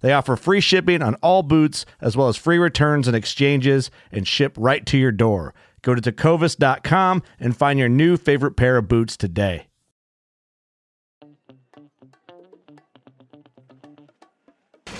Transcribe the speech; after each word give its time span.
They 0.00 0.12
offer 0.12 0.36
free 0.36 0.60
shipping 0.60 1.02
on 1.02 1.14
all 1.16 1.42
boots, 1.42 1.84
as 2.00 2.16
well 2.16 2.28
as 2.28 2.36
free 2.36 2.58
returns 2.58 3.08
and 3.08 3.16
exchanges, 3.16 3.90
and 4.12 4.26
ship 4.26 4.54
right 4.56 4.84
to 4.86 4.96
your 4.98 5.12
door. 5.12 5.54
Go 5.82 5.94
to 5.94 6.02
tecovas.com 6.02 7.22
and 7.40 7.56
find 7.56 7.78
your 7.78 7.88
new 7.88 8.16
favorite 8.16 8.56
pair 8.56 8.76
of 8.76 8.88
boots 8.88 9.16
today. 9.16 9.66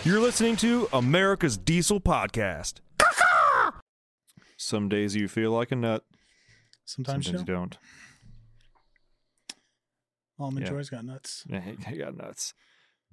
You're 0.05 0.21
listening 0.21 0.57
to 0.57 0.89
America's 0.93 1.57
Diesel 1.57 2.01
Podcast. 2.01 2.75
Some 4.57 4.89
days 4.89 5.15
you 5.15 5.29
feel 5.29 5.53
like 5.53 5.71
a 5.73 5.77
nut, 5.77 6.05
Sometimes, 6.85 7.27
sometimes 7.27 7.47
you 7.49 7.53
you 7.53 7.57
don't. 7.59 7.79
Almond 10.39 10.67
Yeah. 10.67 10.73
Joy's 10.73 10.91
got 10.91 11.05
nuts. 11.05 11.45
I 11.53 11.95
got 11.99 12.17
nuts. 12.17 12.55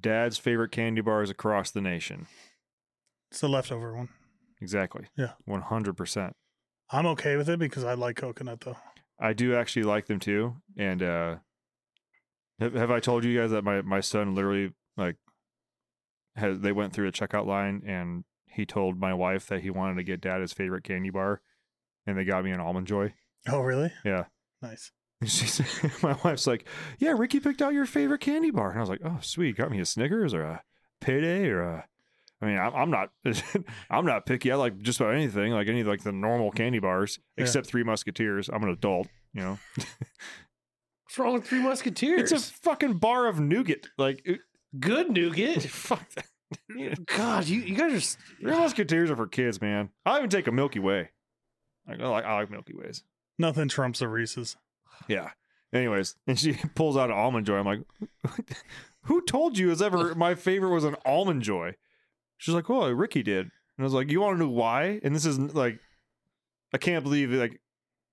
Dad's 0.05 0.37
favorite 0.37 0.69
candy 0.71 1.01
bars 1.01 1.31
across 1.31 1.71
the 1.71 1.81
nation. 1.81 2.27
It's 3.31 3.41
the 3.41 3.49
leftover 3.49 3.95
one. 3.95 4.09
Exactly. 4.61 5.07
Yeah. 5.17 5.31
100%. 5.49 6.31
I'm 6.91 7.07
okay 7.07 7.37
with 7.37 7.49
it 7.49 7.57
because 7.57 7.83
I 7.83 7.95
like 7.95 8.15
coconut 8.15 8.61
though. 8.61 8.77
I 9.19 9.33
do 9.33 9.55
actually 9.55 9.81
like 9.81 10.05
them 10.05 10.19
too. 10.19 10.57
And 10.77 11.01
uh 11.01 11.37
have, 12.59 12.75
have 12.75 12.91
I 12.91 12.99
told 12.99 13.23
you 13.23 13.35
guys 13.35 13.49
that 13.49 13.63
my, 13.63 13.81
my 13.81 13.99
son 13.99 14.35
literally 14.35 14.73
like 14.95 15.15
has 16.35 16.59
they 16.59 16.71
went 16.71 16.93
through 16.93 17.07
a 17.07 17.11
checkout 17.11 17.47
line 17.47 17.81
and 17.87 18.25
he 18.45 18.63
told 18.63 18.99
my 18.99 19.13
wife 19.15 19.47
that 19.47 19.61
he 19.61 19.71
wanted 19.71 19.95
to 19.95 20.03
get 20.03 20.21
dad 20.21 20.39
his 20.39 20.53
favorite 20.53 20.83
candy 20.83 21.09
bar 21.09 21.41
and 22.05 22.15
they 22.15 22.25
got 22.25 22.43
me 22.43 22.51
an 22.51 22.59
almond 22.59 22.85
joy. 22.85 23.11
Oh, 23.49 23.61
really? 23.61 23.91
Yeah. 24.05 24.25
Nice. 24.61 24.91
And 25.21 25.29
she's 25.29 25.61
my 26.03 26.17
wife's 26.23 26.47
like, 26.47 26.67
Yeah, 26.99 27.11
Ricky 27.17 27.39
picked 27.39 27.61
out 27.61 27.73
your 27.73 27.85
favorite 27.85 28.21
candy 28.21 28.51
bar. 28.51 28.69
And 28.71 28.77
I 28.79 28.81
was 28.81 28.89
like, 28.89 29.01
Oh, 29.03 29.17
sweet, 29.21 29.57
got 29.57 29.71
me 29.71 29.79
a 29.79 29.85
Snickers 29.85 30.33
or 30.33 30.41
a 30.43 30.63
payday 31.01 31.47
or 31.49 31.61
a 31.61 31.85
I 32.41 32.47
mean, 32.47 32.57
I'm, 32.57 32.73
I'm 32.75 32.91
not, 32.91 33.09
I'm 33.89 34.05
not 34.05 34.25
picky. 34.25 34.51
I 34.51 34.55
like 34.55 34.77
just 34.81 34.99
about 34.99 35.13
anything, 35.15 35.53
like 35.53 35.69
any 35.69 35.83
like 35.83 36.03
the 36.03 36.11
normal 36.11 36.51
candy 36.51 36.79
bars, 36.79 37.17
Yeah. 37.37 37.43
except 37.43 37.65
Three 37.65 37.83
Musketeers. 37.83 38.49
I'm 38.49 38.61
an 38.63 38.69
adult, 38.69 39.07
you 39.33 39.41
know. 39.41 39.57
What's 39.77 41.17
wrong 41.17 41.33
with 41.33 41.47
Three 41.47 41.61
Musketeers? 41.61 42.31
It's 42.31 42.49
a 42.49 42.53
fucking 42.63 42.95
bar 42.97 43.27
of 43.27 43.39
nougat. 43.39 43.87
Like, 43.97 44.21
it- 44.25 44.41
good 44.79 45.11
nougat. 45.11 45.63
fuck 45.69 46.03
that. 46.15 47.05
God, 47.05 47.47
you, 47.47 47.61
you 47.61 47.73
guys 47.75 47.93
are. 47.93 47.97
s- 47.97 48.17
Three 48.41 48.51
Musketeers 48.51 49.09
are 49.11 49.15
for 49.15 49.27
kids, 49.27 49.61
man. 49.61 49.89
I 50.05 50.17
even 50.17 50.29
take 50.29 50.47
a 50.47 50.51
Milky 50.51 50.79
Way. 50.79 51.11
Like, 51.87 52.01
I 52.01 52.07
like, 52.07 52.25
I 52.25 52.35
like 52.35 52.51
Milky 52.51 52.73
Ways. 52.75 53.03
Nothing 53.39 53.69
trumps 53.69 54.01
a 54.01 54.07
Reese's. 54.09 54.57
Yeah. 55.07 55.29
Anyways, 55.73 56.15
and 56.27 56.39
she 56.39 56.53
pulls 56.75 56.97
out 56.97 57.09
an 57.09 57.15
almond 57.17 57.45
joy. 57.45 57.57
I'm 57.57 57.65
like, 57.65 57.81
who 59.03 59.21
told 59.21 59.57
you 59.57 59.71
is 59.71 59.81
ever 59.81 60.15
my 60.15 60.35
favorite 60.35 60.69
was 60.73 60.83
an 60.83 60.95
almond 61.05 61.41
joy? 61.41 61.75
She's 62.37 62.53
like, 62.53 62.69
oh, 62.69 62.89
Ricky 62.91 63.23
did. 63.23 63.45
And 63.45 63.51
I 63.79 63.83
was 63.83 63.93
like, 63.93 64.09
you 64.09 64.21
want 64.21 64.35
to 64.37 64.43
know 64.43 64.49
why? 64.49 64.99
And 65.03 65.15
this 65.15 65.25
is 65.25 65.37
like, 65.37 65.79
I 66.73 66.77
can't 66.77 67.03
believe 67.03 67.31
like, 67.31 67.59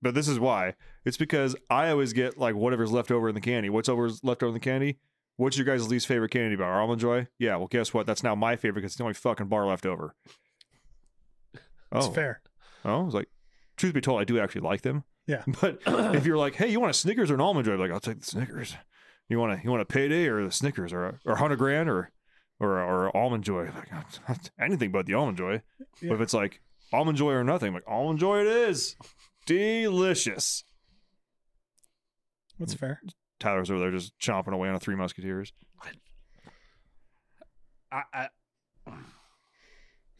but 0.01 0.13
this 0.13 0.27
is 0.27 0.39
why. 0.39 0.73
It's 1.05 1.17
because 1.17 1.55
I 1.69 1.89
always 1.89 2.13
get 2.13 2.37
like 2.37 2.55
whatever's 2.55 2.91
left 2.91 3.11
over 3.11 3.29
in 3.29 3.35
the 3.35 3.41
candy. 3.41 3.69
What's 3.69 3.89
over 3.89 4.09
left 4.23 4.43
over 4.43 4.49
in 4.49 4.53
the 4.53 4.59
candy? 4.59 4.99
What's 5.37 5.57
your 5.57 5.65
guys' 5.65 5.87
least 5.89 6.07
favorite 6.07 6.29
candy 6.29 6.55
bar? 6.55 6.79
Almond 6.81 7.01
joy? 7.01 7.27
Yeah. 7.39 7.55
Well, 7.55 7.67
guess 7.67 7.93
what? 7.93 8.05
That's 8.05 8.23
now 8.23 8.35
my 8.35 8.55
favorite 8.55 8.81
because 8.81 8.91
it's 8.91 8.97
the 8.97 9.03
only 9.03 9.13
fucking 9.15 9.47
bar 9.47 9.65
left 9.65 9.85
over. 9.85 10.15
It's 11.53 12.07
Oh, 12.07 12.11
fair. 12.11 12.41
Oh, 12.85 13.01
I 13.01 13.03
was 13.03 13.13
like, 13.13 13.29
truth 13.77 13.93
be 13.93 14.01
told, 14.01 14.19
I 14.21 14.25
do 14.25 14.39
actually 14.39 14.61
like 14.61 14.81
them. 14.81 15.03
Yeah. 15.27 15.43
But 15.61 15.79
if 15.85 16.25
you're 16.25 16.37
like, 16.37 16.55
hey, 16.55 16.69
you 16.69 16.79
want 16.79 16.91
a 16.91 16.93
Snickers 16.93 17.31
or 17.31 17.35
an 17.35 17.41
almond 17.41 17.65
joy? 17.65 17.75
Like, 17.75 17.91
I'll 17.91 17.99
take 17.99 18.19
the 18.19 18.25
Snickers. 18.25 18.75
You 19.29 19.39
want 19.39 19.53
a 19.53 19.63
you 19.63 19.69
want 19.69 19.81
a 19.81 19.85
payday 19.85 20.27
or 20.27 20.43
the 20.43 20.51
Snickers 20.51 20.91
or 20.91 21.05
a, 21.05 21.19
or 21.25 21.35
hundred 21.37 21.57
grand 21.57 21.89
or 21.89 22.11
or 22.59 22.79
or 22.79 23.07
a 23.07 23.11
almond 23.13 23.43
joy? 23.43 23.69
Like 24.27 24.39
anything 24.59 24.91
but 24.91 25.05
the 25.05 25.13
almond 25.13 25.37
joy. 25.37 25.61
But 26.01 26.15
if 26.15 26.21
it's 26.21 26.33
like 26.33 26.59
almond 26.91 27.17
joy 27.17 27.31
or 27.31 27.43
nothing, 27.43 27.69
I'm 27.69 27.73
like 27.73 27.87
almond 27.87 28.19
joy 28.19 28.41
it 28.41 28.47
is. 28.47 28.95
Delicious. 29.45 30.63
That's 32.59 32.73
fair. 32.73 33.01
Tyler's 33.39 33.71
over 33.71 33.79
there 33.79 33.91
just 33.91 34.17
chomping 34.19 34.53
away 34.53 34.69
on 34.69 34.75
a 34.75 34.79
Three 34.79 34.95
Musketeers. 34.95 35.53
I, 37.91 38.03
I, 38.13 38.29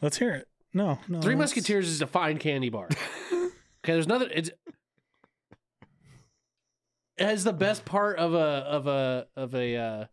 Let's 0.02 0.18
hear 0.18 0.34
it. 0.34 0.47
No, 0.74 1.00
no. 1.08 1.22
Three 1.22 1.35
let's- 1.35 1.56
Musketeers 1.56 1.88
is 1.90 2.02
a 2.02 2.08
fine 2.08 2.38
candy 2.38 2.70
bar. 2.70 2.88
okay, 3.34 3.52
there's 3.85 4.08
nothing. 4.08 4.30
It's 4.34 4.50
it 4.50 4.58
has 7.18 7.44
the 7.44 7.53
best 7.53 7.85
part 7.85 8.18
of 8.18 8.34
a 8.34 8.38
of 8.38 8.88
a 8.88 9.28
of 9.35 9.53
a 9.56 9.75
uh, 9.78 10.06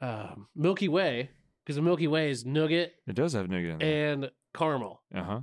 uh, 0.00 0.34
Milky 0.54 0.88
Way 0.88 1.30
because 1.64 1.76
the 1.76 1.82
Milky 1.82 2.06
Way 2.06 2.30
is 2.30 2.44
nougat 2.44 2.92
It 3.06 3.14
does 3.14 3.32
have 3.32 3.48
nougat 3.48 3.70
in 3.72 3.78
there. 3.78 4.12
and 4.12 4.30
caramel. 4.54 5.02
Uh 5.14 5.22
huh. 5.22 5.40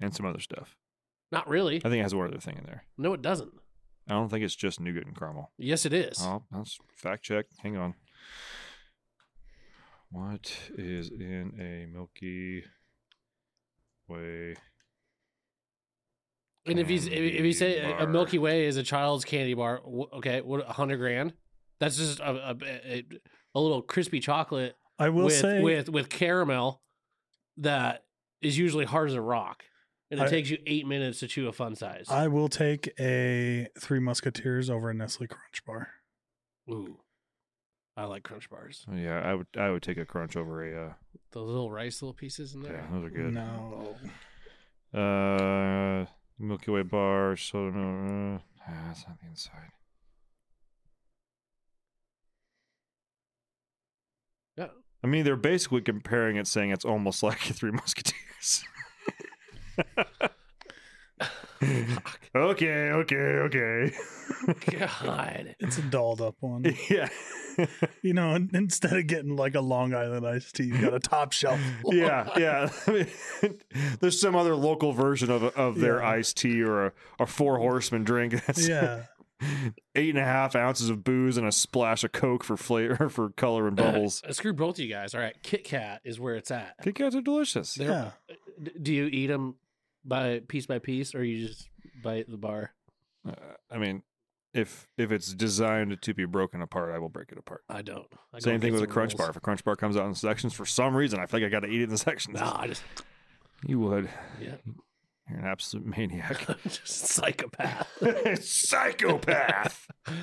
And 0.00 0.14
some 0.14 0.26
other 0.26 0.40
stuff. 0.40 0.76
Not 1.30 1.48
really. 1.48 1.76
I 1.76 1.88
think 1.88 2.00
it 2.00 2.02
has 2.02 2.14
one 2.14 2.26
other 2.28 2.40
thing 2.40 2.58
in 2.58 2.64
there. 2.64 2.84
No, 2.98 3.12
it 3.14 3.22
doesn't. 3.22 3.52
I 4.08 4.14
don't 4.14 4.28
think 4.28 4.44
it's 4.44 4.56
just 4.56 4.80
nougat 4.80 5.06
and 5.06 5.16
caramel. 5.16 5.52
Yes, 5.58 5.86
it 5.86 5.92
is. 5.92 6.18
Oh, 6.20 6.42
that's 6.50 6.78
fact 6.94 7.22
check. 7.22 7.46
Hang 7.62 7.76
on. 7.76 7.94
What 10.10 10.52
is 10.76 11.08
in 11.08 11.52
a 11.58 11.86
Milky 11.90 12.64
Way? 14.08 14.56
And 16.66 16.78
if 16.78 16.88
he's 16.88 17.06
if, 17.06 17.12
if 17.12 17.44
you 17.44 17.52
say 17.52 17.78
a- 17.80 18.04
a. 18.04 18.06
Milky 18.06 18.38
Way 18.38 18.66
is 18.66 18.76
a 18.76 18.82
child's 18.82 19.24
candy 19.24 19.54
bar, 19.54 19.80
okay, 20.14 20.40
what 20.40 20.60
a 20.68 20.72
hundred 20.72 20.98
grand? 20.98 21.32
That's 21.80 21.96
just 21.96 22.20
a, 22.20 22.50
a, 22.50 22.56
a, 22.62 23.04
a 23.54 23.60
little 23.60 23.82
crispy 23.82 24.20
chocolate 24.20 24.76
I 24.98 25.08
will 25.08 25.24
with 25.24 25.34
say 25.34 25.60
with 25.60 25.88
with 25.88 26.08
caramel 26.08 26.80
that 27.56 28.04
is 28.40 28.56
usually 28.56 28.84
hard 28.84 29.08
as 29.08 29.14
a 29.16 29.20
rock, 29.20 29.64
and 30.10 30.20
it 30.20 30.24
I- 30.24 30.28
takes 30.28 30.50
you 30.50 30.58
eight 30.66 30.86
minutes 30.86 31.18
to 31.20 31.26
chew 31.26 31.48
a 31.48 31.52
fun 31.52 31.74
size. 31.74 32.06
I 32.08 32.28
will 32.28 32.48
take 32.48 32.92
a 33.00 33.66
Three 33.80 33.98
Musketeers 34.00 34.70
over 34.70 34.90
a 34.90 34.94
Nestle 34.94 35.26
Crunch 35.26 35.64
bar. 35.66 35.88
Ooh, 36.70 36.98
I 37.96 38.04
like 38.04 38.22
Crunch 38.22 38.48
bars. 38.48 38.86
Oh, 38.88 38.94
yeah, 38.94 39.18
I 39.20 39.34
would 39.34 39.48
I 39.58 39.70
would 39.70 39.82
take 39.82 39.98
a 39.98 40.04
crunch 40.06 40.36
over 40.36 40.62
a. 40.64 40.86
Uh, 40.86 40.92
Those 41.32 41.48
little 41.48 41.72
rice 41.72 42.00
little 42.00 42.14
pieces 42.14 42.54
in 42.54 42.62
there. 42.62 42.72
yeah, 42.74 42.80
there. 42.82 43.00
those 43.00 43.04
are 43.06 43.10
good. 43.10 43.34
No. 43.34 43.96
Uh, 44.94 46.06
Milky 46.42 46.70
Way 46.70 46.82
bar. 46.82 47.36
So 47.36 47.68
uh, 47.68 48.38
ah, 48.68 48.84
that's 48.86 49.06
not 49.06 49.20
the 49.20 49.28
inside. 49.28 49.72
Yeah. 54.56 54.68
I 55.02 55.06
mean, 55.06 55.24
they're 55.24 55.36
basically 55.36 55.80
comparing 55.80 56.36
it, 56.36 56.46
saying 56.46 56.70
it's 56.70 56.84
almost 56.84 57.22
like 57.22 57.38
Three 57.40 57.70
Musketeers. 57.72 58.64
okay, 62.34 62.90
okay, 62.90 63.16
okay. 63.16 63.92
God. 65.04 65.54
It's 65.60 65.78
a 65.78 65.82
dolled 65.82 66.20
up 66.20 66.36
one. 66.40 66.64
yeah. 66.90 67.08
You 68.02 68.14
know, 68.14 68.34
instead 68.34 68.94
of 68.96 69.06
getting 69.06 69.36
like 69.36 69.54
a 69.54 69.60
Long 69.60 69.94
Island 69.94 70.26
iced 70.26 70.56
tea, 70.56 70.64
you 70.64 70.78
got 70.80 70.94
a 70.94 70.98
top 71.00 71.32
shelf. 71.32 71.60
yeah, 71.84 72.28
yeah. 72.38 72.68
I 72.86 72.90
mean, 73.42 73.58
there's 74.00 74.18
some 74.20 74.34
other 74.34 74.56
local 74.56 74.92
version 74.92 75.30
of 75.30 75.42
of 75.44 75.78
their 75.78 76.00
Yeah. 76.00 76.08
iced 76.10 76.38
tea 76.38 76.62
or 76.62 76.86
a, 76.86 76.92
a 77.20 77.26
four 77.26 77.58
horseman 77.58 78.04
drink. 78.04 78.44
That's 78.46 78.66
Yeah. 78.66 79.02
eight 79.94 80.10
and 80.10 80.18
a 80.18 80.24
half 80.24 80.56
ounces 80.56 80.88
of 80.88 81.04
booze 81.04 81.36
and 81.36 81.46
a 81.46 81.52
splash 81.52 82.04
of 82.04 82.12
Coke 82.12 82.42
for 82.44 82.56
flavor 82.56 83.08
for 83.08 83.30
color 83.30 83.66
and 83.68 83.76
bubbles. 83.76 84.22
Uh, 84.26 84.32
screw 84.32 84.52
both 84.54 84.76
of 84.76 84.84
you 84.84 84.88
guys. 84.88 85.14
All 85.14 85.20
right, 85.20 85.36
Kit 85.42 85.64
Kat 85.64 86.00
is 86.04 86.18
where 86.18 86.36
it's 86.36 86.50
at. 86.50 86.74
Kit 86.82 86.94
Kats 86.94 87.14
are 87.14 87.20
delicious. 87.20 87.74
They're- 87.74 87.88
Yeah. 87.90 88.70
Do 88.80 88.92
you 88.94 89.06
eat 89.06 89.26
them 89.26 89.56
by 90.04 90.40
piece 90.48 90.66
by 90.66 90.78
piece, 90.78 91.14
or 91.14 91.24
you 91.24 91.46
just 91.48 91.68
bite 92.02 92.30
the 92.30 92.36
bar? 92.36 92.72
Uh, 93.28 93.32
I 93.70 93.78
mean, 93.78 94.02
if 94.54 94.88
if 94.98 95.10
it's 95.12 95.32
designed 95.34 96.00
to 96.02 96.14
be 96.14 96.24
broken 96.24 96.60
apart, 96.62 96.92
I 96.94 96.98
will 96.98 97.08
break 97.08 97.30
it 97.32 97.38
apart. 97.38 97.62
I 97.68 97.82
don't. 97.82 98.06
I 98.32 98.38
go 98.38 98.40
Same 98.40 98.60
thing 98.60 98.72
with 98.72 98.82
a 98.82 98.86
crunch 98.86 99.12
rules. 99.12 99.18
bar. 99.20 99.30
If 99.30 99.36
a 99.36 99.40
crunch 99.40 99.64
bar 99.64 99.76
comes 99.76 99.96
out 99.96 100.06
in 100.06 100.14
sections, 100.14 100.52
for 100.52 100.66
some 100.66 100.94
reason, 100.96 101.18
I 101.20 101.26
feel 101.26 101.40
like 101.40 101.46
I 101.46 101.50
got 101.50 101.60
to 101.60 101.68
eat 101.68 101.82
it 101.82 101.90
in 101.90 101.96
sections. 101.96 102.38
No, 102.40 102.52
I 102.54 102.66
just 102.68 102.82
You 103.66 103.78
would. 103.80 104.08
yeah, 104.40 104.56
You're 105.30 105.38
an 105.38 105.44
absolute 105.46 105.86
maniac. 105.86 106.46
just 106.68 106.86
psychopath. 106.86 107.88
Psychopath. 108.42 109.86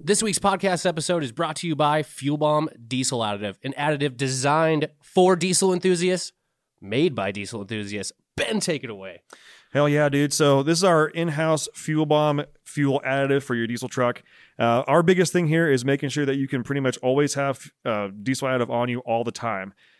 This 0.00 0.22
week's 0.22 0.38
podcast 0.38 0.86
episode 0.86 1.22
is 1.22 1.32
brought 1.32 1.56
to 1.56 1.66
you 1.66 1.76
by 1.76 2.02
Fuel 2.02 2.38
Bomb 2.38 2.70
Diesel 2.86 3.18
Additive, 3.20 3.56
an 3.62 3.74
additive 3.76 4.16
designed 4.16 4.88
for 5.02 5.36
diesel 5.36 5.70
enthusiasts, 5.74 6.32
made 6.80 7.14
by 7.14 7.30
diesel 7.30 7.60
enthusiasts. 7.60 8.12
Ben, 8.38 8.60
take 8.60 8.84
it 8.84 8.90
away. 8.90 9.20
Hell 9.72 9.88
yeah, 9.88 10.08
dude. 10.08 10.32
So 10.32 10.62
this 10.62 10.78
is 10.78 10.84
our 10.84 11.08
in-house 11.08 11.68
fuel 11.74 12.06
bomb 12.06 12.42
fuel 12.64 13.02
additive 13.04 13.42
for 13.42 13.54
your 13.54 13.66
diesel 13.66 13.88
truck. 13.88 14.22
Uh, 14.58 14.82
our 14.86 15.02
biggest 15.02 15.32
thing 15.32 15.48
here 15.48 15.70
is 15.70 15.84
making 15.84 16.08
sure 16.08 16.24
that 16.24 16.36
you 16.36 16.48
can 16.48 16.62
pretty 16.62 16.80
much 16.80 16.96
always 16.98 17.34
have 17.34 17.70
uh, 17.84 18.08
diesel 18.22 18.48
additive 18.48 18.70
on 18.70 18.88
you 18.88 19.00
all 19.00 19.24
the 19.24 19.32
time. 19.32 19.74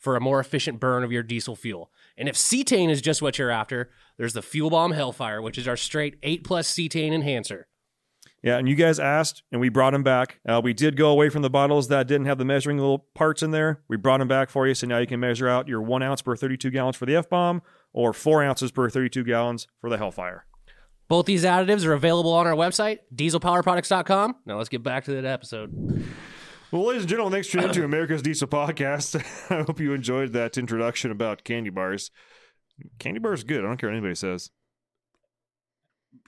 for 0.00 0.16
a 0.16 0.20
more 0.20 0.40
efficient 0.40 0.80
burn 0.80 1.04
of 1.04 1.12
your 1.12 1.22
diesel 1.22 1.54
fuel. 1.54 1.92
And 2.16 2.28
if 2.28 2.34
cetane 2.34 2.90
is 2.90 3.00
just 3.00 3.22
what 3.22 3.38
you're 3.38 3.50
after, 3.50 3.90
there's 4.16 4.32
the 4.32 4.42
Fuel 4.42 4.70
Bomb 4.70 4.92
Hellfire, 4.92 5.40
which 5.40 5.58
is 5.58 5.68
our 5.68 5.76
straight 5.76 6.16
8 6.22 6.42
plus 6.42 6.72
cetane 6.72 7.12
enhancer. 7.12 7.68
Yeah, 8.42 8.56
and 8.56 8.66
you 8.66 8.74
guys 8.74 8.98
asked, 8.98 9.42
and 9.52 9.60
we 9.60 9.68
brought 9.68 9.90
them 9.90 10.02
back. 10.02 10.40
Uh, 10.48 10.62
we 10.64 10.72
did 10.72 10.96
go 10.96 11.10
away 11.10 11.28
from 11.28 11.42
the 11.42 11.50
bottles 11.50 11.88
that 11.88 12.06
didn't 12.06 12.26
have 12.26 12.38
the 12.38 12.44
measuring 12.44 12.78
little 12.78 13.06
parts 13.14 13.42
in 13.42 13.50
there. 13.50 13.82
We 13.86 13.98
brought 13.98 14.18
them 14.18 14.28
back 14.28 14.48
for 14.48 14.66
you, 14.66 14.74
so 14.74 14.86
now 14.86 14.96
you 14.96 15.06
can 15.06 15.20
measure 15.20 15.46
out 15.46 15.68
your 15.68 15.82
one 15.82 16.02
ounce 16.02 16.22
per 16.22 16.34
32 16.34 16.70
gallons 16.70 16.96
for 16.96 17.04
the 17.04 17.16
F 17.16 17.28
bomb, 17.28 17.60
or 17.92 18.14
four 18.14 18.42
ounces 18.42 18.72
per 18.72 18.88
32 18.88 19.24
gallons 19.24 19.68
for 19.78 19.90
the 19.90 19.98
Hellfire. 19.98 20.46
Both 21.08 21.26
these 21.26 21.44
additives 21.44 21.84
are 21.84 21.92
available 21.92 22.32
on 22.32 22.46
our 22.46 22.54
website, 22.54 23.00
dieselpowerproducts.com. 23.14 24.36
Now 24.46 24.56
let's 24.56 24.68
get 24.70 24.82
back 24.82 25.04
to 25.04 25.12
that 25.12 25.26
episode. 25.26 26.04
Well, 26.72 26.86
ladies 26.86 27.02
and 27.02 27.10
gentlemen, 27.10 27.32
thanks 27.32 27.48
for 27.48 27.54
tuning 27.54 27.70
into 27.70 27.84
America's 27.84 28.22
Diesel 28.22 28.46
Podcast. 28.46 29.16
I 29.50 29.64
hope 29.64 29.80
you 29.80 29.92
enjoyed 29.92 30.32
that 30.34 30.56
introduction 30.56 31.10
about 31.10 31.42
candy 31.42 31.70
bars. 31.70 32.12
Candy 33.00 33.18
bars 33.18 33.42
good. 33.42 33.64
I 33.64 33.66
don't 33.66 33.76
care 33.76 33.88
what 33.88 33.96
anybody 33.96 34.14
says. 34.14 34.50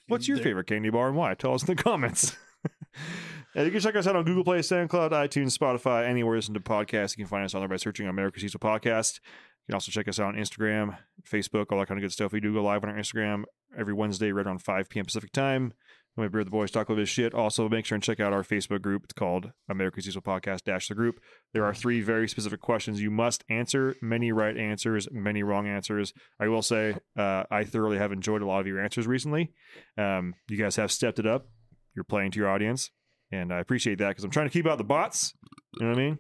What's 0.09 0.27
your 0.27 0.39
favorite 0.39 0.67
candy 0.67 0.91
bar 0.91 1.06
and 1.06 1.17
why? 1.17 1.35
Tell 1.35 1.55
us 1.55 1.62
in 1.62 1.77
the 1.77 1.81
comments. 1.81 2.37
and 3.55 3.67
you 3.67 3.71
can 3.71 3.81
check 3.81 3.94
us 3.94 4.09
out 4.09 4.17
on 4.17 4.25
Google 4.25 4.43
Play, 4.43 4.59
SoundCloud, 4.59 5.11
iTunes, 5.12 5.56
Spotify, 5.56 6.09
anywhere 6.09 6.35
you 6.35 6.39
listen 6.39 6.55
to 6.55 6.61
podcasts. 6.61 7.17
You 7.17 7.23
can 7.25 7.31
find 7.31 7.44
us 7.44 7.55
on 7.55 7.61
there 7.61 7.69
by 7.69 7.77
searching 7.77 8.09
America's 8.09 8.43
Diesel 8.43 8.59
Podcast. 8.59 9.21
You 9.23 9.67
can 9.69 9.75
also 9.75 9.93
check 9.93 10.09
us 10.09 10.19
out 10.19 10.35
on 10.35 10.35
Instagram, 10.35 10.99
Facebook, 11.25 11.67
all 11.71 11.79
that 11.79 11.87
kind 11.87 11.99
of 11.99 12.03
good 12.03 12.12
stuff. 12.12 12.33
We 12.33 12.41
do 12.41 12.53
go 12.53 12.65
live 12.65 12.83
on 12.83 12.91
our 12.91 12.97
Instagram 12.97 13.44
every 13.79 13.94
Wednesday 13.94 14.33
right 14.33 14.44
around 14.44 14.59
5 14.59 14.89
p.m. 14.89 15.05
Pacific 15.05 15.31
time. 15.31 15.73
My 16.17 16.29
beer 16.29 16.44
the 16.44 16.50
boys 16.50 16.70
talk 16.70 16.88
a 16.88 16.93
little 16.93 16.97
bit 17.00 17.03
of 17.05 17.09
shit. 17.09 17.32
Also, 17.32 17.70
make 17.70 17.87
sure 17.87 17.97
and 17.97 18.03
check 18.03 18.20
out 18.20 18.35
our 18.35 18.43
Facebook 18.43 18.82
group. 18.82 19.05
It's 19.05 19.14
called 19.14 19.53
America's 19.69 20.05
Diesel 20.05 20.20
Podcast 20.20 20.64
Dash 20.64 20.88
the 20.88 20.94
Group. 20.94 21.20
There 21.55 21.64
are 21.64 21.73
three 21.73 22.03
very 22.03 22.29
specific 22.29 22.61
questions 22.61 23.00
you 23.00 23.11
must 23.11 23.44
answer. 23.49 23.97
Many 24.03 24.31
right 24.31 24.56
answers, 24.56 25.09
many 25.11 25.43
wrong 25.43 25.67
answers. 25.67 26.12
I 26.38 26.49
will 26.49 26.61
say, 26.61 26.97
uh, 27.17 27.44
I 27.50 27.64
thoroughly 27.64 27.97
have 27.97 28.12
enjoyed 28.12 28.43
a 28.43 28.47
lot 28.47 28.61
of 28.61 28.67
your 28.67 28.82
answers 28.82 29.06
recently. 29.06 29.53
Um, 29.97 30.35
you 30.50 30.59
guys 30.59 30.76
have 30.76 30.93
stepped 30.93 31.19
it 31.19 31.26
up. 31.26 31.49
You're 31.94 32.05
playing 32.05 32.32
to 32.32 32.38
your 32.38 32.49
audience, 32.49 32.91
and 33.31 33.53
I 33.53 33.61
appreciate 33.61 33.99
that 33.99 34.08
because 34.08 34.25
I'm 34.25 34.31
trying 34.31 34.49
to 34.49 34.53
keep 34.53 34.67
out 34.67 34.76
the 34.76 34.85
bots. 34.85 35.32
You 35.79 35.87
know 35.87 35.93
what 35.93 35.99
I 35.99 36.03
mean? 36.03 36.19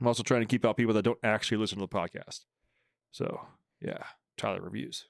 I'm 0.00 0.06
also 0.06 0.24
trying 0.24 0.40
to 0.40 0.46
keep 0.46 0.64
out 0.64 0.76
people 0.76 0.94
that 0.94 1.02
don't 1.02 1.18
actually 1.22 1.58
listen 1.58 1.78
to 1.78 1.86
the 1.86 1.88
podcast. 1.88 2.40
So, 3.12 3.40
yeah, 3.80 4.02
Tyler 4.36 4.62
reviews. 4.62 5.06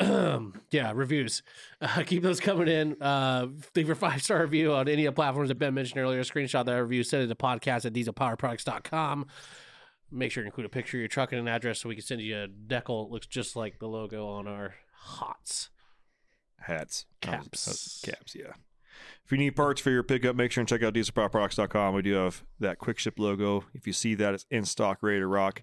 yeah, 0.70 0.92
reviews. 0.94 1.42
Uh, 1.80 2.02
keep 2.04 2.22
those 2.22 2.40
coming 2.40 2.68
in. 2.68 3.00
Uh, 3.00 3.46
leave 3.74 3.86
your 3.86 3.94
five 3.96 4.22
star 4.22 4.42
review 4.42 4.72
on 4.72 4.88
any 4.88 5.06
of 5.06 5.14
the 5.14 5.16
platforms 5.16 5.48
that 5.48 5.56
Ben 5.56 5.74
mentioned 5.74 6.00
earlier. 6.00 6.20
Screenshot 6.22 6.64
that 6.64 6.82
review, 6.82 7.02
send 7.04 7.22
it 7.22 7.26
to 7.28 7.34
podcast 7.34 7.84
at 7.84 7.92
dieselpowerproducts.com. 7.92 9.26
Make 10.10 10.32
sure 10.32 10.42
to 10.42 10.46
include 10.46 10.66
a 10.66 10.70
picture 10.70 10.96
of 10.96 11.00
your 11.00 11.08
truck 11.08 11.32
and 11.32 11.40
an 11.40 11.48
address 11.48 11.80
so 11.80 11.88
we 11.88 11.94
can 11.96 12.04
send 12.04 12.20
you 12.20 12.36
a 12.36 12.48
decal 12.48 13.06
that 13.06 13.12
looks 13.12 13.26
just 13.26 13.56
like 13.56 13.78
the 13.78 13.88
logo 13.88 14.26
on 14.26 14.46
our 14.46 14.74
hots. 14.92 15.70
hats, 16.60 17.06
Caps. 17.20 18.04
Uh, 18.04 18.10
caps. 18.10 18.34
Yeah. 18.34 18.52
If 19.24 19.32
you 19.32 19.38
need 19.38 19.56
parts 19.56 19.80
for 19.80 19.90
your 19.90 20.02
pickup, 20.02 20.36
make 20.36 20.52
sure 20.52 20.60
and 20.60 20.68
check 20.68 20.82
out 20.82 20.94
dieselpowerproducts.com. 20.94 21.94
We 21.94 22.02
do 22.02 22.12
have 22.14 22.44
that 22.60 22.78
quick 22.78 22.98
ship 22.98 23.18
logo. 23.18 23.64
If 23.74 23.86
you 23.86 23.92
see 23.92 24.14
that, 24.16 24.34
it's 24.34 24.46
in 24.50 24.64
stock, 24.64 24.98
ready 25.02 25.20
to 25.20 25.26
rock. 25.26 25.62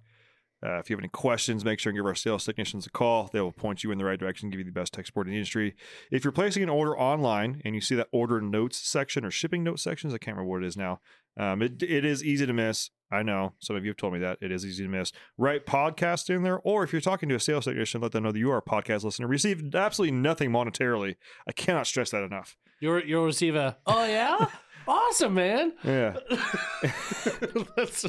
Uh, 0.63 0.77
if 0.77 0.89
you 0.89 0.95
have 0.95 1.01
any 1.01 1.09
questions, 1.09 1.65
make 1.65 1.79
sure 1.79 1.89
and 1.89 1.97
give 1.97 2.05
our 2.05 2.15
sales 2.15 2.45
technicians 2.45 2.85
a 2.85 2.89
call. 2.91 3.29
They 3.33 3.41
will 3.41 3.51
point 3.51 3.83
you 3.83 3.91
in 3.91 3.97
the 3.97 4.05
right 4.05 4.19
direction, 4.19 4.49
give 4.49 4.59
you 4.59 4.65
the 4.65 4.71
best 4.71 4.93
tech 4.93 5.07
support 5.07 5.27
in 5.27 5.31
the 5.31 5.37
industry. 5.37 5.75
If 6.11 6.23
you're 6.23 6.31
placing 6.31 6.61
an 6.61 6.69
order 6.69 6.97
online 6.97 7.61
and 7.65 7.73
you 7.73 7.81
see 7.81 7.95
that 7.95 8.09
order 8.11 8.41
notes 8.41 8.77
section 8.77 9.25
or 9.25 9.31
shipping 9.31 9.63
notes 9.63 9.81
sections, 9.81 10.13
I 10.13 10.19
can't 10.19 10.37
remember 10.37 10.51
what 10.51 10.63
it 10.63 10.67
is 10.67 10.77
now. 10.77 10.99
Um, 11.37 11.61
it, 11.61 11.81
it 11.81 12.05
is 12.05 12.23
easy 12.23 12.45
to 12.45 12.53
miss. 12.53 12.89
I 13.11 13.23
know 13.23 13.53
some 13.59 13.75
of 13.75 13.83
you 13.83 13.89
have 13.89 13.97
told 13.97 14.13
me 14.13 14.19
that 14.19 14.37
it 14.41 14.51
is 14.51 14.65
easy 14.65 14.83
to 14.83 14.89
miss. 14.89 15.11
Write 15.37 15.65
podcast 15.65 16.33
in 16.33 16.43
there, 16.43 16.59
or 16.59 16.83
if 16.83 16.91
you're 16.91 17.01
talking 17.01 17.27
to 17.29 17.35
a 17.35 17.39
sales 17.39 17.65
technician, 17.65 18.01
let 18.01 18.11
them 18.11 18.23
know 18.23 18.31
that 18.31 18.39
you 18.39 18.51
are 18.51 18.57
a 18.57 18.61
podcast 18.61 19.03
listener. 19.03 19.27
Receive 19.27 19.73
absolutely 19.73 20.15
nothing 20.15 20.51
monetarily. 20.51 21.15
I 21.47 21.51
cannot 21.51 21.87
stress 21.87 22.11
that 22.11 22.23
enough. 22.23 22.55
You'll, 22.79 23.03
you'll 23.03 23.25
receive 23.25 23.55
a, 23.55 23.77
oh, 23.85 24.05
yeah? 24.05 24.47
awesome, 24.91 25.33
man. 25.33 25.73
Yeah, 25.83 26.17
That's, 27.75 28.05